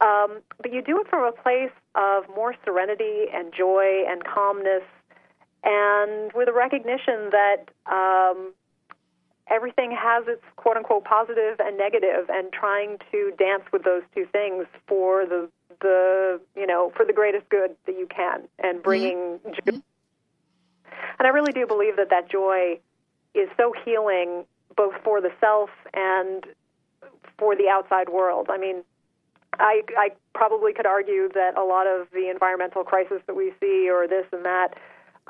Um, 0.00 0.40
but 0.60 0.72
you 0.72 0.82
do 0.82 0.98
it 1.00 1.06
from 1.08 1.22
a 1.22 1.30
place 1.30 1.70
of 1.94 2.24
more 2.34 2.56
serenity 2.64 3.26
and 3.32 3.52
joy 3.56 4.02
and 4.08 4.24
calmness, 4.24 4.82
and 5.64 6.32
with 6.34 6.48
a 6.48 6.52
recognition 6.52 7.30
that 7.30 7.68
um, 7.86 8.52
everything 9.50 9.90
has 9.90 10.24
its 10.28 10.42
quote 10.56 10.76
unquote 10.76 11.04
positive 11.04 11.58
and 11.58 11.76
negative 11.76 12.28
and 12.28 12.52
trying 12.52 12.98
to 13.10 13.32
dance 13.38 13.64
with 13.72 13.84
those 13.84 14.02
two 14.14 14.26
things 14.32 14.66
for 14.86 15.26
the 15.26 15.48
the 15.80 16.40
you 16.56 16.66
know 16.66 16.92
for 16.96 17.04
the 17.04 17.12
greatest 17.12 17.48
good 17.48 17.74
that 17.86 17.98
you 17.98 18.06
can 18.06 18.42
and 18.58 18.82
bringing 18.82 19.38
mm-hmm. 19.38 19.70
joy. 19.70 19.82
and 21.18 21.26
I 21.26 21.28
really 21.28 21.52
do 21.52 21.66
believe 21.66 21.96
that 21.96 22.10
that 22.10 22.30
joy 22.30 22.78
is 23.34 23.48
so 23.56 23.72
healing 23.84 24.44
both 24.76 24.94
for 25.02 25.20
the 25.20 25.30
self 25.40 25.70
and 25.92 26.46
for 27.38 27.56
the 27.56 27.68
outside 27.68 28.08
world. 28.08 28.48
I 28.50 28.58
mean, 28.58 28.82
I 29.58 29.82
I 29.96 30.10
probably 30.34 30.72
could 30.72 30.86
argue 30.86 31.28
that 31.34 31.56
a 31.58 31.64
lot 31.64 31.86
of 31.86 32.08
the 32.12 32.30
environmental 32.30 32.84
crisis 32.84 33.20
that 33.26 33.36
we 33.36 33.52
see 33.60 33.88
or 33.90 34.06
this 34.06 34.26
and 34.32 34.44
that 34.44 34.74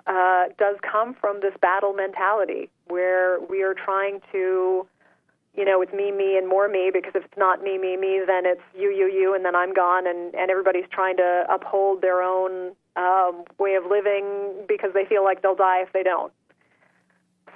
uh, 0.06 0.44
does 0.58 0.76
come 0.82 1.14
from 1.14 1.40
this 1.40 1.54
battle 1.60 1.92
mentality 1.92 2.70
where 2.88 3.40
we 3.40 3.62
are 3.62 3.74
trying 3.74 4.20
to, 4.32 4.86
you 5.54 5.64
know, 5.64 5.80
it's 5.80 5.92
me, 5.92 6.12
me, 6.12 6.36
and 6.36 6.48
more 6.48 6.68
me 6.68 6.90
because 6.92 7.12
if 7.14 7.24
it's 7.24 7.38
not 7.38 7.62
me, 7.62 7.78
me, 7.78 7.96
me, 7.96 8.20
then 8.26 8.44
it's 8.44 8.60
you, 8.76 8.90
you, 8.90 9.06
you, 9.06 9.34
and 9.34 9.44
then 9.44 9.54
I'm 9.54 9.72
gone, 9.72 10.06
and, 10.06 10.34
and 10.34 10.50
everybody's 10.50 10.88
trying 10.90 11.16
to 11.16 11.44
uphold 11.48 12.02
their 12.02 12.22
own 12.22 12.72
um, 12.96 13.44
way 13.58 13.74
of 13.74 13.84
living 13.90 14.64
because 14.68 14.90
they 14.94 15.04
feel 15.04 15.24
like 15.24 15.42
they'll 15.42 15.54
die 15.56 15.82
if 15.82 15.92
they 15.92 16.02
don't. 16.02 16.32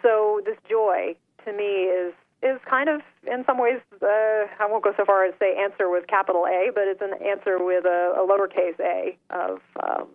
So 0.02 0.40
this 0.44 0.56
joy 0.68 1.16
to 1.44 1.52
me 1.52 1.64
is 1.64 2.14
is 2.40 2.60
kind 2.70 2.88
of 2.88 3.00
in 3.26 3.44
some 3.46 3.58
ways 3.58 3.80
uh, 4.00 4.06
I 4.06 4.66
won't 4.68 4.84
go 4.84 4.92
so 4.96 5.04
far 5.04 5.24
as 5.24 5.34
say 5.40 5.56
answer 5.60 5.90
with 5.90 6.06
capital 6.06 6.46
A, 6.46 6.70
but 6.72 6.84
it's 6.86 7.02
an 7.02 7.14
answer 7.26 7.58
with 7.62 7.84
a, 7.84 8.14
a 8.16 8.24
lowercase 8.24 8.78
a 8.78 9.18
of 9.30 9.58
um, 9.82 10.06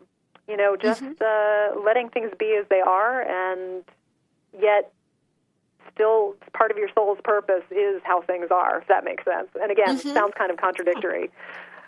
you 0.47 0.57
know, 0.57 0.75
just 0.75 1.01
mm-hmm. 1.01 1.13
uh, 1.21 1.81
letting 1.81 2.09
things 2.09 2.31
be 2.37 2.57
as 2.59 2.65
they 2.69 2.81
are, 2.81 3.21
and 3.21 3.83
yet 4.59 4.91
still 5.93 6.35
part 6.53 6.71
of 6.71 6.77
your 6.77 6.89
soul's 6.93 7.19
purpose 7.23 7.63
is 7.71 8.01
how 8.03 8.21
things 8.21 8.47
are. 8.51 8.79
If 8.79 8.87
that 8.87 9.03
makes 9.03 9.23
sense. 9.23 9.49
And 9.61 9.71
again, 9.71 9.97
mm-hmm. 9.97 10.07
it 10.07 10.13
sounds 10.13 10.33
kind 10.37 10.51
of 10.51 10.57
contradictory. 10.57 11.31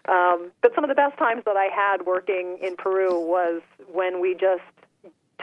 Um, 0.07 0.51
but 0.61 0.73
some 0.75 0.83
of 0.83 0.89
the 0.89 0.95
best 0.95 1.17
times 1.17 1.43
that 1.45 1.57
I 1.57 1.69
had 1.73 2.05
working 2.05 2.59
in 2.61 2.75
Peru 2.75 3.19
was 3.19 3.61
when 3.91 4.21
we 4.21 4.35
just 4.35 4.61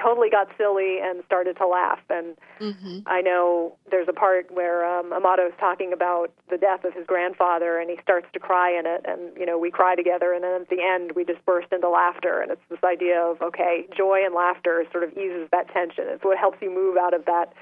totally 0.00 0.30
got 0.30 0.48
silly 0.56 0.98
and 1.02 1.22
started 1.24 1.56
to 1.58 1.66
laugh. 1.66 2.00
And 2.08 2.36
mm-hmm. 2.60 3.00
I 3.06 3.20
know 3.20 3.76
there's 3.90 4.08
a 4.08 4.12
part 4.12 4.50
where 4.52 4.84
um, 4.84 5.12
is 5.12 5.52
talking 5.58 5.92
about 5.92 6.32
the 6.50 6.58
death 6.58 6.84
of 6.84 6.94
his 6.94 7.06
grandfather, 7.06 7.78
and 7.78 7.90
he 7.90 7.96
starts 8.02 8.26
to 8.32 8.38
cry 8.38 8.70
in 8.70 8.86
it, 8.86 9.04
and 9.04 9.36
you 9.36 9.46
know 9.46 9.58
we 9.58 9.70
cry 9.70 9.94
together, 9.94 10.32
and 10.32 10.44
then 10.44 10.62
at 10.62 10.68
the 10.68 10.82
end 10.82 11.12
we 11.16 11.24
just 11.24 11.44
burst 11.44 11.72
into 11.72 11.88
laughter, 11.88 12.40
and 12.40 12.50
it's 12.52 12.60
this 12.68 12.82
idea 12.84 13.20
of 13.20 13.40
okay, 13.42 13.86
joy 13.96 14.20
and 14.24 14.34
laughter 14.34 14.84
sort 14.92 15.04
of 15.04 15.12
eases 15.12 15.48
that 15.50 15.68
tension. 15.72 16.04
It's 16.08 16.24
what 16.24 16.38
helps 16.38 16.58
you 16.60 16.70
move 16.70 16.96
out 16.96 17.14
of 17.14 17.24
that 17.26 17.52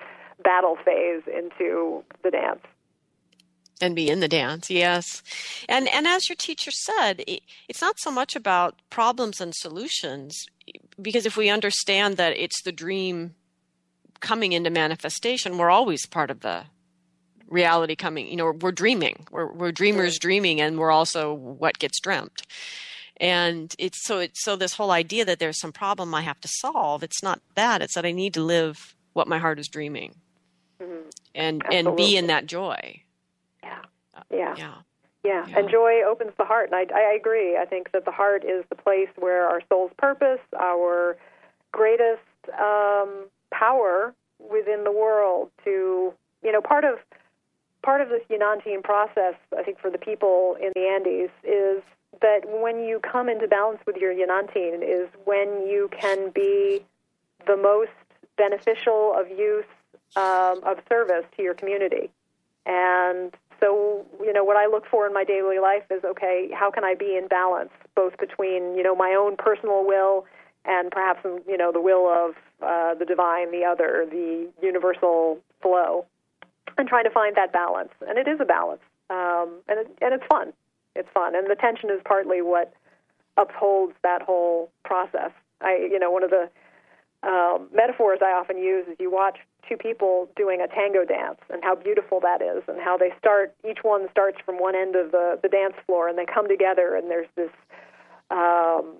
battle 0.42 0.76
phase 0.84 1.22
into 1.26 2.02
the 2.22 2.30
dance 2.30 2.60
and 3.80 3.96
be 3.96 4.08
in 4.08 4.20
the 4.20 4.28
dance 4.28 4.70
yes 4.70 5.22
and 5.68 5.88
and 5.88 6.06
as 6.06 6.28
your 6.28 6.36
teacher 6.36 6.70
said 6.70 7.22
it, 7.26 7.42
it's 7.68 7.80
not 7.80 7.98
so 7.98 8.10
much 8.10 8.36
about 8.36 8.74
problems 8.90 9.40
and 9.40 9.54
solutions 9.54 10.46
because 11.00 11.26
if 11.26 11.36
we 11.36 11.48
understand 11.48 12.16
that 12.16 12.36
it's 12.36 12.62
the 12.62 12.72
dream 12.72 13.34
coming 14.20 14.52
into 14.52 14.70
manifestation 14.70 15.58
we're 15.58 15.70
always 15.70 16.06
part 16.06 16.30
of 16.30 16.40
the 16.40 16.64
reality 17.48 17.96
coming 17.96 18.28
you 18.28 18.36
know 18.36 18.52
we're 18.60 18.72
dreaming 18.72 19.26
we're, 19.30 19.50
we're 19.52 19.72
dreamers 19.72 20.18
dreaming 20.18 20.60
and 20.60 20.78
we're 20.78 20.90
also 20.90 21.32
what 21.32 21.78
gets 21.78 22.00
dreamt 22.00 22.42
and 23.16 23.74
it's 23.78 24.04
so 24.04 24.18
it's 24.18 24.42
so 24.44 24.56
this 24.56 24.74
whole 24.74 24.90
idea 24.90 25.24
that 25.24 25.38
there's 25.38 25.58
some 25.58 25.72
problem 25.72 26.14
i 26.14 26.20
have 26.20 26.40
to 26.40 26.48
solve 26.48 27.02
it's 27.02 27.22
not 27.22 27.40
that 27.54 27.82
it's 27.82 27.94
that 27.94 28.06
i 28.06 28.12
need 28.12 28.34
to 28.34 28.42
live 28.42 28.94
what 29.14 29.26
my 29.26 29.38
heart 29.38 29.58
is 29.58 29.68
dreaming 29.68 30.14
mm-hmm. 30.80 31.08
and 31.34 31.62
Absolutely. 31.64 31.88
and 31.90 31.96
be 31.96 32.16
in 32.16 32.26
that 32.28 32.46
joy 32.46 33.02
yeah. 33.62 33.82
Yeah. 34.30 34.54
Yeah. 34.56 34.74
Yeah. 35.24 35.46
and 35.56 35.68
joy 35.68 36.02
opens 36.06 36.32
the 36.38 36.44
heart, 36.44 36.70
and 36.70 36.74
I, 36.74 36.86
I 36.94 37.14
agree. 37.14 37.56
I 37.56 37.64
think 37.64 37.92
that 37.92 38.04
the 38.04 38.10
heart 38.10 38.44
is 38.44 38.64
the 38.68 38.76
place 38.76 39.08
where 39.16 39.48
our 39.48 39.60
soul's 39.68 39.92
purpose, 39.98 40.40
our 40.58 41.16
greatest 41.72 42.22
um, 42.58 43.26
power 43.52 44.14
within 44.38 44.84
the 44.84 44.92
world. 44.92 45.50
To 45.64 46.14
you 46.42 46.52
know, 46.52 46.60
part 46.60 46.84
of 46.84 46.98
part 47.82 48.00
of 48.00 48.08
this 48.08 48.22
Yanantin 48.30 48.82
process, 48.82 49.34
I 49.56 49.62
think, 49.62 49.78
for 49.78 49.90
the 49.90 49.98
people 49.98 50.56
in 50.60 50.72
the 50.74 50.86
Andes 50.88 51.30
is 51.44 51.82
that 52.20 52.40
when 52.46 52.84
you 52.84 53.00
come 53.00 53.28
into 53.28 53.46
balance 53.46 53.80
with 53.86 53.96
your 53.96 54.12
Yanantin 54.12 54.82
is 54.82 55.08
when 55.24 55.66
you 55.66 55.88
can 55.92 56.30
be 56.30 56.84
the 57.46 57.56
most 57.56 57.90
beneficial 58.36 59.14
of 59.16 59.28
use 59.28 59.64
um, 60.16 60.60
of 60.64 60.78
service 60.88 61.24
to 61.36 61.42
your 61.42 61.54
community. 61.54 62.10
And 62.66 63.34
so, 63.60 64.06
you 64.20 64.32
know, 64.32 64.42
what 64.42 64.56
I 64.56 64.66
look 64.66 64.84
for 64.90 65.06
in 65.06 65.12
my 65.12 65.24
daily 65.24 65.58
life 65.58 65.84
is 65.90 66.02
okay, 66.04 66.48
how 66.52 66.70
can 66.70 66.84
I 66.84 66.94
be 66.94 67.16
in 67.16 67.28
balance, 67.28 67.70
both 67.94 68.16
between, 68.18 68.76
you 68.76 68.82
know, 68.82 68.94
my 68.94 69.14
own 69.18 69.36
personal 69.36 69.86
will 69.86 70.26
and 70.64 70.90
perhaps, 70.90 71.20
you 71.46 71.56
know, 71.56 71.72
the 71.72 71.80
will 71.80 72.08
of 72.08 72.34
uh, 72.62 72.94
the 72.94 73.04
divine, 73.04 73.50
the 73.50 73.64
other, 73.64 74.06
the 74.10 74.48
universal 74.62 75.38
flow, 75.62 76.06
and 76.76 76.88
trying 76.88 77.04
to 77.04 77.10
find 77.10 77.36
that 77.36 77.52
balance. 77.52 77.90
And 78.06 78.18
it 78.18 78.28
is 78.28 78.40
a 78.40 78.44
balance, 78.44 78.82
um, 79.08 79.60
and 79.68 79.80
it, 79.80 79.98
and 80.00 80.14
it's 80.14 80.24
fun. 80.30 80.52
It's 80.96 81.08
fun, 81.14 81.36
and 81.36 81.48
the 81.48 81.54
tension 81.54 81.88
is 81.90 82.00
partly 82.04 82.42
what 82.42 82.74
upholds 83.36 83.94
that 84.02 84.22
whole 84.22 84.70
process. 84.84 85.30
I, 85.60 85.88
you 85.90 85.98
know, 85.98 86.10
one 86.10 86.24
of 86.24 86.30
the 86.30 86.50
um, 87.22 87.68
metaphors 87.72 88.18
I 88.22 88.32
often 88.32 88.58
use 88.58 88.86
is 88.88 88.96
you 88.98 89.10
watch 89.10 89.38
two 89.70 89.76
people 89.76 90.28
doing 90.34 90.60
a 90.60 90.66
tango 90.66 91.04
dance 91.04 91.38
and 91.48 91.62
how 91.62 91.74
beautiful 91.74 92.18
that 92.18 92.42
is 92.42 92.62
and 92.66 92.80
how 92.82 92.96
they 92.98 93.10
start 93.18 93.54
each 93.68 93.78
one 93.82 94.08
starts 94.10 94.38
from 94.44 94.58
one 94.58 94.74
end 94.74 94.96
of 94.96 95.12
the, 95.12 95.38
the 95.42 95.48
dance 95.48 95.74
floor 95.86 96.08
and 96.08 96.18
they 96.18 96.26
come 96.26 96.48
together 96.48 96.96
and 96.96 97.08
there's 97.08 97.30
this 97.36 97.50
um, 98.30 98.98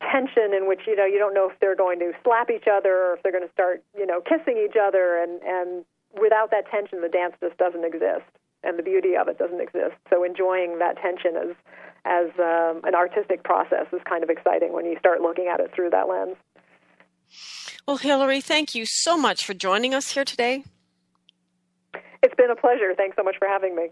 tension 0.00 0.56
in 0.56 0.66
which 0.66 0.80
you 0.86 0.96
know 0.96 1.04
you 1.04 1.18
don't 1.18 1.34
know 1.34 1.50
if 1.50 1.58
they're 1.60 1.76
going 1.76 1.98
to 1.98 2.12
slap 2.24 2.50
each 2.50 2.66
other 2.66 3.12
or 3.12 3.14
if 3.14 3.22
they're 3.22 3.32
going 3.32 3.46
to 3.46 3.52
start 3.52 3.84
you 3.96 4.06
know 4.06 4.20
kissing 4.20 4.56
each 4.56 4.76
other 4.80 5.20
and 5.22 5.42
and 5.42 5.84
without 6.20 6.50
that 6.50 6.64
tension 6.70 7.00
the 7.02 7.08
dance 7.08 7.34
just 7.40 7.56
doesn't 7.58 7.84
exist 7.84 8.24
and 8.64 8.78
the 8.78 8.82
beauty 8.82 9.16
of 9.16 9.28
it 9.28 9.38
doesn't 9.38 9.60
exist. 9.60 9.94
So 10.10 10.24
enjoying 10.24 10.78
that 10.78 10.96
tension 10.96 11.36
as 11.36 11.56
as 12.04 12.30
um, 12.40 12.80
an 12.82 12.96
artistic 12.96 13.44
process 13.44 13.86
is 13.92 14.00
kind 14.08 14.24
of 14.24 14.30
exciting 14.30 14.72
when 14.72 14.86
you 14.86 14.98
start 14.98 15.20
looking 15.20 15.46
at 15.46 15.60
it 15.60 15.70
through 15.72 15.90
that 15.90 16.08
lens 16.08 16.36
well, 17.86 17.96
Hillary, 17.96 18.40
thank 18.40 18.74
you 18.74 18.84
so 18.86 19.16
much 19.16 19.44
for 19.44 19.54
joining 19.54 19.94
us 19.94 20.12
here 20.12 20.24
today. 20.24 20.64
It's 22.22 22.34
been 22.34 22.50
a 22.50 22.56
pleasure. 22.56 22.94
Thanks 22.96 23.16
so 23.16 23.22
much 23.22 23.36
for 23.38 23.48
having 23.48 23.74
me. 23.74 23.88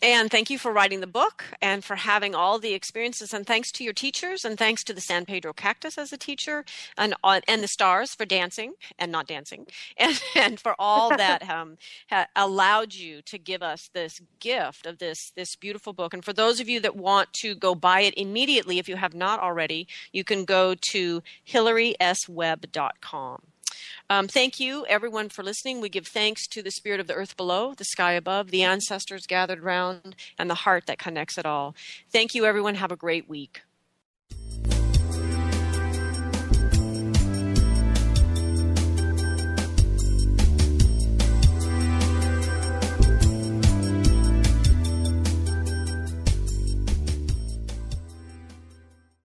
And 0.00 0.30
thank 0.30 0.50
you 0.50 0.58
for 0.58 0.72
writing 0.72 1.00
the 1.00 1.06
book 1.06 1.44
and 1.60 1.84
for 1.84 1.96
having 1.96 2.34
all 2.34 2.58
the 2.58 2.74
experiences. 2.74 3.34
And 3.34 3.46
thanks 3.46 3.70
to 3.72 3.84
your 3.84 3.92
teachers, 3.92 4.44
and 4.44 4.58
thanks 4.58 4.82
to 4.84 4.94
the 4.94 5.00
San 5.00 5.24
Pedro 5.24 5.52
Cactus 5.52 5.98
as 5.98 6.12
a 6.12 6.16
teacher, 6.16 6.64
and 6.96 7.14
and 7.24 7.62
the 7.62 7.68
stars 7.68 8.14
for 8.14 8.24
dancing 8.24 8.74
and 8.98 9.12
not 9.12 9.26
dancing, 9.26 9.66
and 9.96 10.20
and 10.34 10.60
for 10.60 10.74
all 10.78 11.10
that 11.16 11.48
um, 11.48 11.76
ha- 12.10 12.26
allowed 12.34 12.94
you 12.94 13.22
to 13.22 13.38
give 13.38 13.62
us 13.62 13.90
this 13.92 14.20
gift 14.40 14.86
of 14.86 14.98
this 14.98 15.32
this 15.36 15.56
beautiful 15.56 15.92
book. 15.92 16.14
And 16.14 16.24
for 16.24 16.32
those 16.32 16.60
of 16.60 16.68
you 16.68 16.80
that 16.80 16.96
want 16.96 17.32
to 17.34 17.54
go 17.54 17.74
buy 17.74 18.00
it 18.00 18.14
immediately, 18.16 18.78
if 18.78 18.88
you 18.88 18.96
have 18.96 19.14
not 19.14 19.40
already, 19.40 19.86
you 20.12 20.24
can 20.24 20.44
go 20.44 20.74
to 20.74 21.22
hillaryswebb.com. 21.48 23.51
Um, 24.10 24.28
thank 24.28 24.60
you, 24.60 24.86
everyone, 24.86 25.28
for 25.28 25.42
listening. 25.42 25.80
We 25.80 25.88
give 25.88 26.06
thanks 26.06 26.46
to 26.48 26.62
the 26.62 26.70
spirit 26.70 27.00
of 27.00 27.06
the 27.06 27.14
earth 27.14 27.36
below, 27.36 27.74
the 27.74 27.84
sky 27.84 28.12
above, 28.12 28.50
the 28.50 28.62
ancestors 28.62 29.26
gathered 29.26 29.60
round, 29.60 30.16
and 30.38 30.48
the 30.48 30.54
heart 30.54 30.86
that 30.86 30.98
connects 30.98 31.38
it 31.38 31.46
all. 31.46 31.74
Thank 32.10 32.34
you, 32.34 32.44
everyone. 32.44 32.76
Have 32.76 32.92
a 32.92 32.96
great 32.96 33.28
week. 33.28 33.62